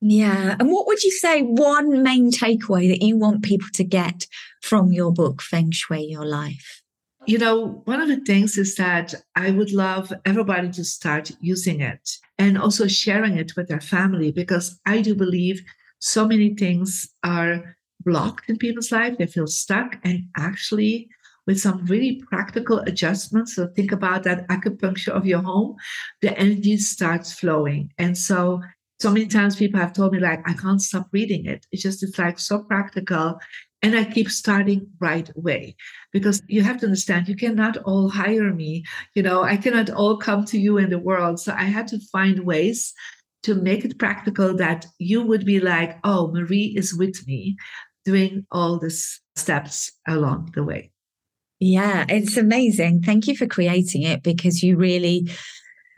yeah 0.00 0.56
and 0.58 0.70
what 0.70 0.86
would 0.86 1.02
you 1.02 1.10
say 1.10 1.42
one 1.42 2.02
main 2.02 2.30
takeaway 2.30 2.88
that 2.88 3.04
you 3.04 3.16
want 3.16 3.42
people 3.42 3.68
to 3.72 3.84
get 3.84 4.26
from 4.62 4.92
your 4.92 5.12
book 5.12 5.42
feng 5.42 5.70
shui 5.70 6.04
your 6.04 6.24
life 6.24 6.82
you 7.26 7.38
know 7.38 7.82
one 7.84 8.00
of 8.00 8.08
the 8.08 8.20
things 8.20 8.56
is 8.56 8.76
that 8.76 9.14
i 9.34 9.50
would 9.50 9.72
love 9.72 10.12
everybody 10.24 10.70
to 10.70 10.84
start 10.84 11.30
using 11.40 11.80
it 11.80 12.10
and 12.38 12.56
also 12.56 12.86
sharing 12.86 13.36
it 13.36 13.56
with 13.56 13.68
their 13.68 13.80
family 13.80 14.30
because 14.30 14.78
i 14.86 15.00
do 15.00 15.14
believe 15.14 15.62
so 16.00 16.26
many 16.26 16.54
things 16.54 17.08
are 17.24 17.76
blocked 18.04 18.48
in 18.48 18.56
people's 18.56 18.92
life, 18.92 19.18
they 19.18 19.26
feel 19.26 19.46
stuck, 19.46 19.98
and 20.04 20.24
actually 20.36 21.08
with 21.46 21.58
some 21.58 21.84
really 21.86 22.22
practical 22.28 22.78
adjustments. 22.80 23.56
So 23.56 23.68
think 23.68 23.90
about 23.90 24.22
that 24.24 24.46
acupuncture 24.48 25.08
of 25.08 25.26
your 25.26 25.42
home, 25.42 25.76
the 26.20 26.38
energy 26.38 26.76
starts 26.76 27.32
flowing. 27.32 27.92
And 27.98 28.16
so 28.16 28.60
so 29.00 29.10
many 29.10 29.26
times 29.26 29.56
people 29.56 29.78
have 29.80 29.92
told 29.92 30.12
me 30.12 30.18
like 30.18 30.40
I 30.48 30.54
can't 30.54 30.82
stop 30.82 31.08
reading 31.12 31.46
it. 31.46 31.66
It's 31.70 31.82
just 31.82 32.02
it's 32.02 32.18
like 32.18 32.38
so 32.38 32.60
practical. 32.60 33.38
And 33.80 33.94
I 33.96 34.04
keep 34.04 34.28
starting 34.28 34.88
right 34.98 35.30
away 35.36 35.76
because 36.12 36.42
you 36.48 36.62
have 36.62 36.80
to 36.80 36.86
understand 36.86 37.28
you 37.28 37.36
cannot 37.36 37.76
all 37.76 38.08
hire 38.08 38.52
me. 38.52 38.84
You 39.14 39.22
know, 39.22 39.42
I 39.44 39.56
cannot 39.56 39.90
all 39.90 40.16
come 40.16 40.44
to 40.46 40.58
you 40.58 40.78
in 40.78 40.90
the 40.90 40.98
world. 40.98 41.38
So 41.38 41.52
I 41.56 41.64
had 41.64 41.86
to 41.88 42.00
find 42.10 42.40
ways 42.40 42.92
to 43.44 43.54
make 43.54 43.84
it 43.84 43.98
practical 43.98 44.56
that 44.56 44.86
you 44.98 45.22
would 45.22 45.44
be 45.44 45.60
like, 45.60 45.98
oh, 46.02 46.32
Marie 46.32 46.74
is 46.76 46.92
with 46.92 47.24
me 47.28 47.56
doing 48.04 48.44
all 48.50 48.80
these 48.80 49.20
steps 49.36 49.92
along 50.08 50.50
the 50.56 50.64
way. 50.64 50.90
Yeah, 51.60 52.04
it's 52.08 52.36
amazing. 52.36 53.02
Thank 53.02 53.28
you 53.28 53.36
for 53.36 53.46
creating 53.46 54.02
it 54.02 54.24
because 54.24 54.62
you 54.62 54.76
really 54.76 55.30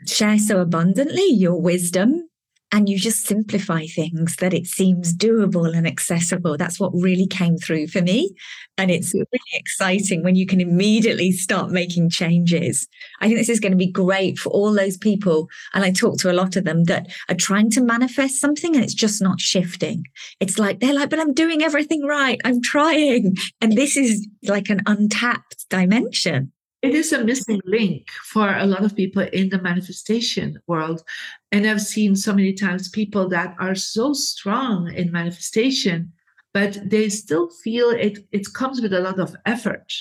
share 0.05 0.37
so 0.37 0.59
abundantly 0.59 1.31
your 1.31 1.59
wisdom 1.59 2.27
and 2.71 2.87
you 2.87 2.97
just 2.97 3.25
simplify 3.25 3.85
things 3.85 4.37
that 4.37 4.53
it 4.53 4.65
seems 4.65 5.13
doable 5.13 5.75
and 5.75 5.85
accessible. 5.85 6.55
That's 6.57 6.79
what 6.79 6.93
really 6.93 7.27
came 7.27 7.57
through 7.57 7.87
for 7.87 8.01
me. 8.01 8.33
And 8.77 8.89
it's 8.89 9.13
really 9.13 9.27
exciting 9.53 10.23
when 10.23 10.35
you 10.35 10.45
can 10.45 10.61
immediately 10.61 11.31
start 11.33 11.69
making 11.69 12.09
changes. 12.09 12.87
I 13.19 13.27
think 13.27 13.39
this 13.39 13.49
is 13.49 13.59
going 13.59 13.73
to 13.73 13.77
be 13.77 13.91
great 13.91 14.39
for 14.39 14.49
all 14.49 14.73
those 14.73 14.97
people. 14.97 15.49
And 15.73 15.83
I 15.83 15.91
talk 15.91 16.17
to 16.19 16.31
a 16.31 16.33
lot 16.33 16.55
of 16.55 16.63
them 16.63 16.85
that 16.85 17.07
are 17.27 17.35
trying 17.35 17.69
to 17.71 17.83
manifest 17.83 18.39
something 18.39 18.73
and 18.73 18.83
it's 18.83 18.93
just 18.93 19.21
not 19.21 19.41
shifting. 19.41 20.05
It's 20.39 20.57
like, 20.57 20.79
they're 20.79 20.95
like, 20.95 21.09
but 21.09 21.19
I'm 21.19 21.33
doing 21.33 21.61
everything 21.61 22.03
right. 22.05 22.39
I'm 22.45 22.61
trying. 22.61 23.35
And 23.59 23.73
this 23.73 23.97
is 23.97 24.27
like 24.43 24.69
an 24.69 24.81
untapped 24.85 25.69
dimension 25.69 26.53
it 26.81 26.95
is 26.95 27.13
a 27.13 27.23
missing 27.23 27.61
link 27.63 28.09
for 28.23 28.55
a 28.55 28.65
lot 28.65 28.83
of 28.83 28.95
people 28.95 29.21
in 29.21 29.49
the 29.49 29.61
manifestation 29.61 30.59
world. 30.67 31.03
And 31.51 31.67
I've 31.67 31.81
seen 31.81 32.15
so 32.15 32.33
many 32.33 32.53
times 32.53 32.89
people 32.89 33.29
that 33.29 33.55
are 33.59 33.75
so 33.75 34.13
strong 34.13 34.91
in 34.91 35.11
manifestation, 35.11 36.11
but 36.53 36.77
they 36.89 37.09
still 37.09 37.49
feel 37.63 37.89
it, 37.91 38.19
it 38.31 38.53
comes 38.53 38.81
with 38.81 38.93
a 38.93 38.99
lot 38.99 39.19
of 39.19 39.35
effort. 39.45 39.93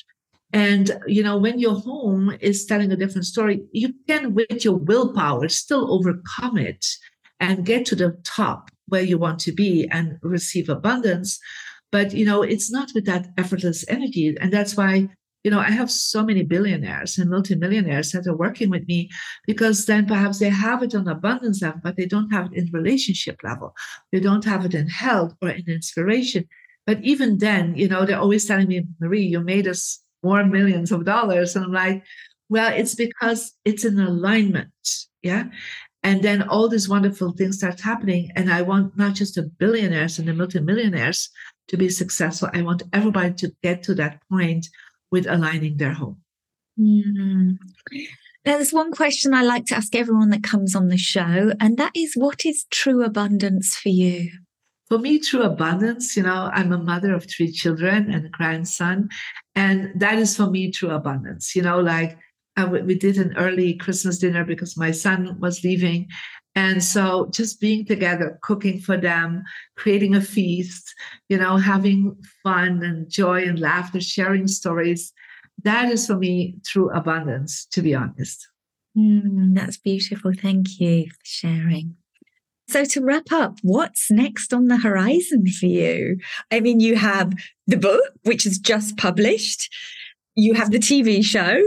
And, 0.53 0.91
you 1.07 1.23
know, 1.23 1.37
when 1.37 1.59
your 1.59 1.79
home 1.79 2.37
is 2.41 2.65
telling 2.67 2.91
a 2.91 2.97
different 2.97 3.27
story, 3.27 3.63
you 3.73 3.95
can, 4.09 4.35
with 4.35 4.65
your 4.65 4.77
willpower, 4.77 5.49
still 5.49 5.93
overcome 5.93 6.59
it 6.59 6.87
and 7.39 7.65
get 7.65 7.87
to 7.87 7.95
the 7.95 8.19
top 8.25 8.71
where 8.89 9.03
you 9.03 9.19
want 9.19 9.39
to 9.41 9.53
be 9.53 9.87
and 9.91 10.19
receive 10.23 10.69
abundance. 10.69 11.39
But, 11.93 12.13
you 12.15 12.25
know, 12.25 12.43
it's 12.43 12.71
not 12.71 12.91
with 12.95 13.05
that 13.07 13.29
effortless 13.37 13.85
energy. 13.89 14.37
And 14.41 14.53
that's 14.53 14.77
why 14.77 15.11
you 15.45 15.51
know, 15.51 15.61
I 15.61 15.71
have 15.71 15.91
so 15.91 16.23
many 16.23 16.43
billionaires 16.43 17.17
and 17.19 17.31
multimillionaires 17.31 18.13
that 18.13 18.27
are 18.27 18.37
working 18.37 18.69
with 18.69 18.87
me 18.87 19.11
because 19.47 19.87
then 19.87 20.07
perhaps 20.07 20.39
they 20.39 20.51
have 20.51 20.83
it 20.83 20.95
on 20.95 21.09
abundance 21.09 21.63
level, 21.63 21.81
but 21.83 21.97
they 21.97 22.07
don't 22.07 22.31
have 22.31 22.47
it 22.47 22.59
in 22.59 22.71
relationship 22.73 23.41
level. 23.43 23.75
They 24.13 24.21
don't 24.21 24.45
have 24.45 24.65
it 24.65 24.75
in 24.75 24.89
health 24.89 25.35
or 25.41 25.49
in 25.49 25.65
inspiration. 25.67 26.47
But 26.87 27.03
even 27.03 27.39
then, 27.39 27.75
you 27.77 27.89
know, 27.89 28.05
they're 28.05 28.19
always 28.19 28.47
telling 28.47 28.69
me, 28.69 28.85
Marie, 29.01 29.23
you 29.23 29.41
made 29.41 29.67
us 29.67 30.03
more 30.23 30.45
millions 30.45 30.93
of 30.93 31.05
dollars. 31.05 31.57
And 31.57 31.65
I'm 31.65 31.73
like, 31.73 32.05
well, 32.49 32.73
it's 32.73 32.95
because 32.95 33.53
it's 33.65 33.85
an 33.85 33.99
alignment. 33.99 34.71
Yeah. 35.23 35.45
And 36.03 36.23
then 36.23 36.43
all 36.43 36.69
these 36.69 36.89
wonderful 36.89 37.33
things 37.33 37.59
start 37.59 37.81
happening. 37.81 38.31
And 38.35 38.53
I 38.53 38.63
want 38.63 38.97
not 38.97 39.15
just 39.15 39.35
the 39.35 39.43
billionaires 39.43 40.19
and 40.19 40.27
the 40.27 40.35
multimillionaires 40.35 41.31
to 41.69 41.77
be 41.77 41.89
successful. 41.89 42.49
I 42.53 42.63
want 42.63 42.83
everybody 42.93 43.35
to 43.35 43.53
get 43.63 43.83
to 43.85 43.95
that 43.95 44.21
point 44.31 44.67
with 45.11 45.27
aligning 45.27 45.77
their 45.77 45.93
home. 45.93 46.21
Mm. 46.79 47.59
Now, 48.47 48.57
there's 48.57 48.73
one 48.73 48.93
question 48.93 49.35
I 49.35 49.43
like 49.43 49.67
to 49.67 49.77
ask 49.77 49.95
everyone 49.95 50.31
that 50.31 50.43
comes 50.43 50.75
on 50.75 50.89
the 50.89 50.97
show, 50.97 51.53
and 51.61 51.77
that 51.77 51.93
is 51.95 52.15
what 52.15 52.47
is 52.47 52.65
true 52.71 53.05
abundance 53.05 53.77
for 53.77 53.91
you? 53.91 54.31
For 54.89 54.99
me, 54.99 55.21
true 55.21 55.43
abundance, 55.43 56.17
you 56.17 56.25
know, 56.25 56.51
I'm 56.53 56.73
a 56.73 56.79
mother 56.79 57.15
of 57.15 57.25
three 57.25 57.53
children 57.53 58.11
and 58.11 58.27
a 58.27 58.29
grandson. 58.29 59.09
And 59.55 59.93
that 59.95 60.19
is 60.19 60.37
for 60.37 60.51
me 60.51 60.73
true 60.73 60.91
abundance. 60.91 61.55
You 61.55 61.63
know, 61.63 61.81
like 61.81 62.19
uh, 62.61 62.67
we 62.67 62.95
did 62.95 63.17
an 63.17 63.37
early 63.37 63.75
Christmas 63.75 64.19
dinner 64.19 64.45
because 64.45 64.77
my 64.77 64.91
son 64.91 65.39
was 65.41 65.65
leaving. 65.65 66.09
And 66.55 66.83
so 66.83 67.29
just 67.33 67.61
being 67.61 67.87
together, 67.87 68.39
cooking 68.43 68.81
for 68.81 68.97
them, 68.97 69.45
creating 69.77 70.15
a 70.15 70.21
feast, 70.21 70.93
you 71.29 71.39
know, 71.39 71.57
having 71.57 72.17
fun 72.43 72.83
and 72.83 73.09
joy 73.09 73.45
and 73.45 73.59
laughter, 73.59 74.01
sharing 74.01 74.49
stories. 74.49 75.13
That 75.63 75.91
is 75.91 76.07
for 76.07 76.17
me 76.17 76.57
true 76.67 76.91
abundance, 76.91 77.67
to 77.67 77.83
be 77.83 77.95
honest. 77.95 78.49
Mm, 78.97 79.55
that's 79.55 79.77
beautiful. 79.77 80.33
Thank 80.33 80.81
you 80.81 81.07
for 81.07 81.25
sharing. 81.25 81.97
So, 82.69 82.85
to 82.85 83.05
wrap 83.05 83.33
up, 83.33 83.59
what's 83.63 84.11
next 84.11 84.53
on 84.53 84.67
the 84.67 84.77
horizon 84.77 85.47
for 85.49 85.67
you? 85.67 86.19
I 86.53 86.61
mean, 86.61 86.79
you 86.79 86.97
have 86.97 87.33
the 87.67 87.77
book, 87.77 88.13
which 88.23 88.47
is 88.47 88.59
just 88.59 88.97
published, 88.97 89.69
you 90.37 90.55
have 90.55 90.71
the 90.71 90.79
TV 90.79 91.25
show. 91.25 91.61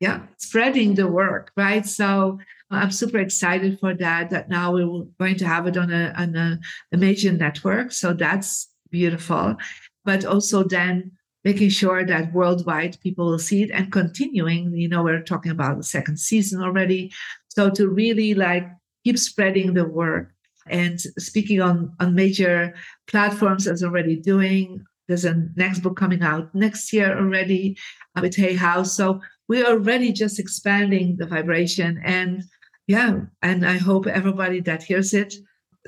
Yeah, 0.00 0.22
spreading 0.38 0.94
the 0.94 1.06
work, 1.06 1.52
right? 1.56 1.86
So, 1.86 2.38
uh, 2.70 2.76
I'm 2.76 2.90
super 2.90 3.18
excited 3.18 3.78
for 3.78 3.94
that. 3.94 4.30
That 4.30 4.48
now 4.48 4.72
we're 4.72 5.04
going 5.20 5.36
to 5.36 5.46
have 5.46 5.66
it 5.66 5.76
on 5.76 5.92
a 5.92 6.12
on 6.16 6.36
a, 6.36 6.58
a 6.92 6.96
major 6.96 7.32
network, 7.32 7.92
so 7.92 8.12
that's 8.12 8.68
beautiful. 8.90 9.56
But 10.04 10.24
also 10.24 10.64
then 10.64 11.12
making 11.44 11.68
sure 11.68 12.04
that 12.04 12.32
worldwide 12.32 12.98
people 13.02 13.26
will 13.26 13.38
see 13.38 13.62
it 13.62 13.70
and 13.70 13.92
continuing. 13.92 14.74
You 14.74 14.88
know, 14.88 15.02
we're 15.02 15.22
talking 15.22 15.52
about 15.52 15.76
the 15.76 15.84
second 15.84 16.18
season 16.18 16.62
already, 16.62 17.12
so 17.48 17.70
to 17.70 17.88
really 17.88 18.34
like 18.34 18.66
keep 19.04 19.18
spreading 19.18 19.74
the 19.74 19.86
work 19.86 20.32
and 20.66 21.00
speaking 21.18 21.60
on 21.60 21.94
on 22.00 22.14
major 22.14 22.74
platforms 23.06 23.66
as 23.66 23.82
already 23.82 24.16
doing. 24.16 24.84
There's 25.06 25.26
a 25.26 25.46
next 25.54 25.80
book 25.80 25.98
coming 25.98 26.22
out 26.22 26.54
next 26.54 26.90
year 26.90 27.16
already 27.16 27.76
with 28.20 28.36
Hay 28.36 28.54
House. 28.54 28.96
So 28.96 29.20
we're 29.48 29.66
already 29.66 30.12
just 30.12 30.38
expanding 30.38 31.16
the 31.16 31.26
vibration 31.26 32.00
and 32.04 32.42
yeah, 32.86 33.20
and 33.42 33.66
I 33.66 33.78
hope 33.78 34.06
everybody 34.06 34.60
that 34.60 34.82
hears 34.82 35.14
it 35.14 35.34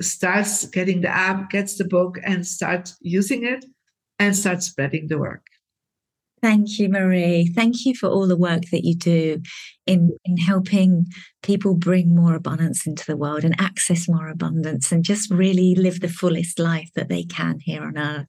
starts 0.01 0.65
getting 0.65 1.01
the 1.01 1.09
app, 1.09 1.49
gets 1.49 1.77
the 1.77 1.85
book, 1.85 2.17
and 2.23 2.45
starts 2.45 2.97
using 3.01 3.45
it 3.45 3.65
and 4.19 4.35
start 4.35 4.63
spreading 4.63 5.07
the 5.07 5.17
work. 5.17 5.45
Thank 6.41 6.77
you, 6.77 6.87
Marie. 6.87 7.47
Thank 7.47 7.85
you 7.85 7.95
for 7.95 8.09
all 8.09 8.27
the 8.27 8.37
work 8.37 8.63
that 8.71 8.85
you 8.85 8.95
do 8.95 9.41
in, 9.87 10.15
in 10.23 10.37
helping 10.37 11.07
people 11.41 11.73
bring 11.73 12.15
more 12.15 12.35
abundance 12.35 12.85
into 12.85 13.05
the 13.07 13.17
world 13.17 13.43
and 13.43 13.59
access 13.59 14.07
more 14.07 14.29
abundance 14.29 14.91
and 14.91 15.03
just 15.03 15.31
really 15.31 15.73
live 15.73 15.99
the 15.99 16.07
fullest 16.07 16.59
life 16.59 16.89
that 16.95 17.09
they 17.09 17.23
can 17.23 17.59
here 17.59 17.83
on 17.83 17.97
earth. 17.97 18.27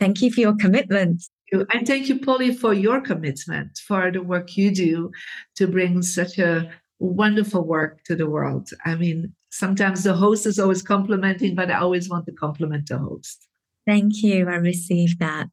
Thank 0.00 0.22
you 0.22 0.32
for 0.32 0.40
your 0.40 0.56
commitment. 0.56 1.22
And 1.52 1.86
thank 1.86 2.08
you, 2.08 2.18
Polly, 2.18 2.54
for 2.54 2.74
your 2.74 3.00
commitment, 3.00 3.78
for 3.78 4.10
the 4.10 4.22
work 4.22 4.56
you 4.56 4.70
do 4.70 5.10
to 5.56 5.66
bring 5.66 6.02
such 6.02 6.38
a 6.38 6.70
wonderful 6.98 7.64
work 7.64 8.02
to 8.04 8.16
the 8.16 8.28
world. 8.28 8.70
I 8.84 8.96
mean, 8.96 9.32
sometimes 9.50 10.04
the 10.04 10.14
host 10.14 10.46
is 10.46 10.58
always 10.58 10.82
complimenting, 10.82 11.54
but 11.54 11.70
I 11.70 11.78
always 11.78 12.08
want 12.08 12.26
to 12.26 12.32
compliment 12.32 12.88
the 12.88 12.98
host. 12.98 13.46
Thank 13.86 14.22
you. 14.22 14.48
I 14.48 14.56
received 14.56 15.18
that. 15.20 15.48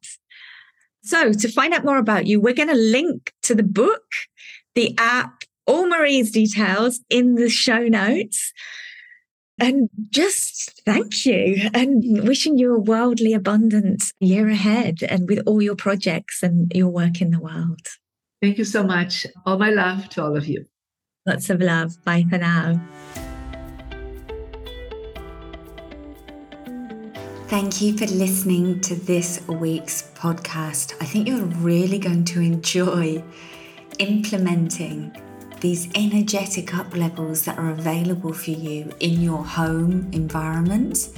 So, 1.02 1.32
to 1.32 1.48
find 1.48 1.72
out 1.72 1.84
more 1.84 1.98
about 1.98 2.26
you, 2.26 2.40
we're 2.40 2.52
going 2.52 2.68
to 2.68 2.74
link 2.74 3.32
to 3.44 3.54
the 3.54 3.62
book, 3.62 4.02
the 4.74 4.94
app, 4.98 5.44
all 5.66 5.88
Marie's 5.88 6.32
details 6.32 7.00
in 7.08 7.36
the 7.36 7.48
show 7.48 7.86
notes. 7.86 8.52
And 9.58 9.88
just 10.10 10.82
thank 10.84 11.24
you 11.24 11.70
and 11.72 12.28
wishing 12.28 12.58
you 12.58 12.74
a 12.74 12.78
wildly 12.78 13.32
abundant 13.32 14.04
year 14.20 14.48
ahead 14.48 15.02
and 15.02 15.28
with 15.28 15.42
all 15.46 15.62
your 15.62 15.76
projects 15.76 16.42
and 16.42 16.70
your 16.74 16.88
work 16.88 17.22
in 17.22 17.30
the 17.30 17.40
world. 17.40 17.80
Thank 18.42 18.58
you 18.58 18.64
so 18.64 18.82
much. 18.82 19.26
All 19.46 19.58
my 19.58 19.70
love 19.70 20.10
to 20.10 20.22
all 20.22 20.36
of 20.36 20.46
you. 20.46 20.66
Lots 21.24 21.48
of 21.48 21.60
love. 21.60 21.96
Bye 22.04 22.26
for 22.28 22.36
now. 22.36 22.80
Thank 27.48 27.80
you 27.80 27.96
for 27.96 28.06
listening 28.06 28.80
to 28.82 28.94
this 28.94 29.40
week's 29.48 30.10
podcast. 30.14 30.94
I 31.00 31.06
think 31.06 31.28
you're 31.28 31.44
really 31.44 31.98
going 31.98 32.24
to 32.24 32.40
enjoy 32.40 33.24
implementing 33.98 35.16
these 35.60 35.88
energetic 35.94 36.74
up 36.74 36.94
levels 36.96 37.44
that 37.44 37.58
are 37.58 37.70
available 37.70 38.32
for 38.32 38.50
you 38.50 38.92
in 39.00 39.20
your 39.20 39.44
home 39.44 40.08
environment. 40.12 41.08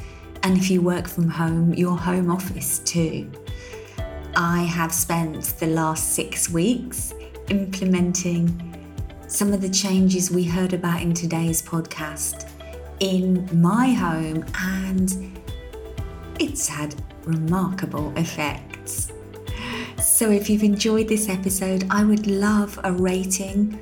And 0.42 0.56
if 0.56 0.70
you 0.70 0.80
work 0.80 1.08
from 1.08 1.28
home, 1.28 1.74
your 1.74 1.96
home 1.96 2.30
office 2.30 2.78
too. 2.80 3.30
I 4.36 4.62
have 4.62 4.92
spent 4.92 5.44
the 5.58 5.66
last 5.66 6.12
six 6.12 6.48
weeks 6.48 7.12
implementing 7.48 8.64
some 9.26 9.52
of 9.52 9.60
the 9.60 9.68
changes 9.68 10.30
we 10.30 10.44
heard 10.44 10.72
about 10.72 11.02
in 11.02 11.12
today's 11.12 11.60
podcast 11.60 12.48
in 13.00 13.48
my 13.60 13.90
home, 13.90 14.44
and 14.58 15.38
it's 16.40 16.68
had 16.68 16.94
remarkable 17.24 18.12
effects. 18.16 19.12
So, 20.00 20.30
if 20.30 20.48
you've 20.48 20.62
enjoyed 20.62 21.08
this 21.08 21.28
episode, 21.28 21.84
I 21.90 22.04
would 22.04 22.26
love 22.26 22.78
a 22.84 22.92
rating 22.92 23.78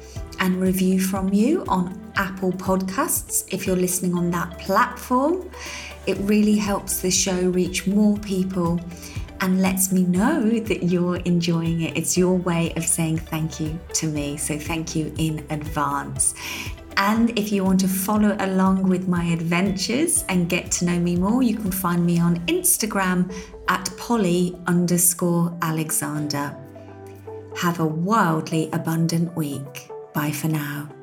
and 0.47 0.61
review 0.61 1.01
from 1.01 1.33
you 1.33 1.65
on 1.67 2.01
Apple 2.15 2.53
Podcasts 2.53 3.53
if 3.53 3.67
you're 3.67 3.75
listening 3.75 4.15
on 4.15 4.31
that 4.31 4.57
platform. 4.61 5.51
It 6.07 6.17
really 6.19 6.55
helps 6.55 7.01
the 7.01 7.11
show 7.11 7.51
reach 7.51 7.89
more 7.89 8.17
people 8.19 8.81
and 9.41 9.61
lets 9.61 9.91
me 9.91 10.05
know 10.05 10.49
that 10.61 10.85
you're 10.85 11.17
enjoying 11.17 11.81
it. 11.81 11.99
It's 11.99 12.17
your 12.17 12.37
way 12.37 12.73
of 12.77 12.85
saying 12.85 13.19
thank 13.19 13.59
you 13.59 13.77
to 13.95 14.07
me. 14.07 14.37
So, 14.37 14.57
thank 14.57 14.95
you 14.95 15.13
in 15.19 15.45
advance. 15.51 16.37
And 16.97 17.37
if 17.37 17.51
you 17.51 17.65
want 17.65 17.81
to 17.81 17.89
follow 17.89 18.37
along 18.39 18.89
with 18.89 19.09
my 19.09 19.25
adventures 19.25 20.25
and 20.29 20.49
get 20.49 20.71
to 20.77 20.85
know 20.85 21.01
me 21.01 21.17
more, 21.17 21.43
you 21.43 21.57
can 21.57 21.73
find 21.73 22.07
me 22.07 22.21
on 22.21 22.37
Instagram 22.47 23.35
at 23.67 23.91
Polly 23.99 24.57
underscore 24.69 25.59
Alexander. 25.61 26.57
Have 27.57 27.81
a 27.81 27.87
wildly 27.87 28.71
abundant 28.73 29.35
week. 29.35 29.91
Bye 30.17 30.31
for 30.33 30.49
now. 30.49 30.96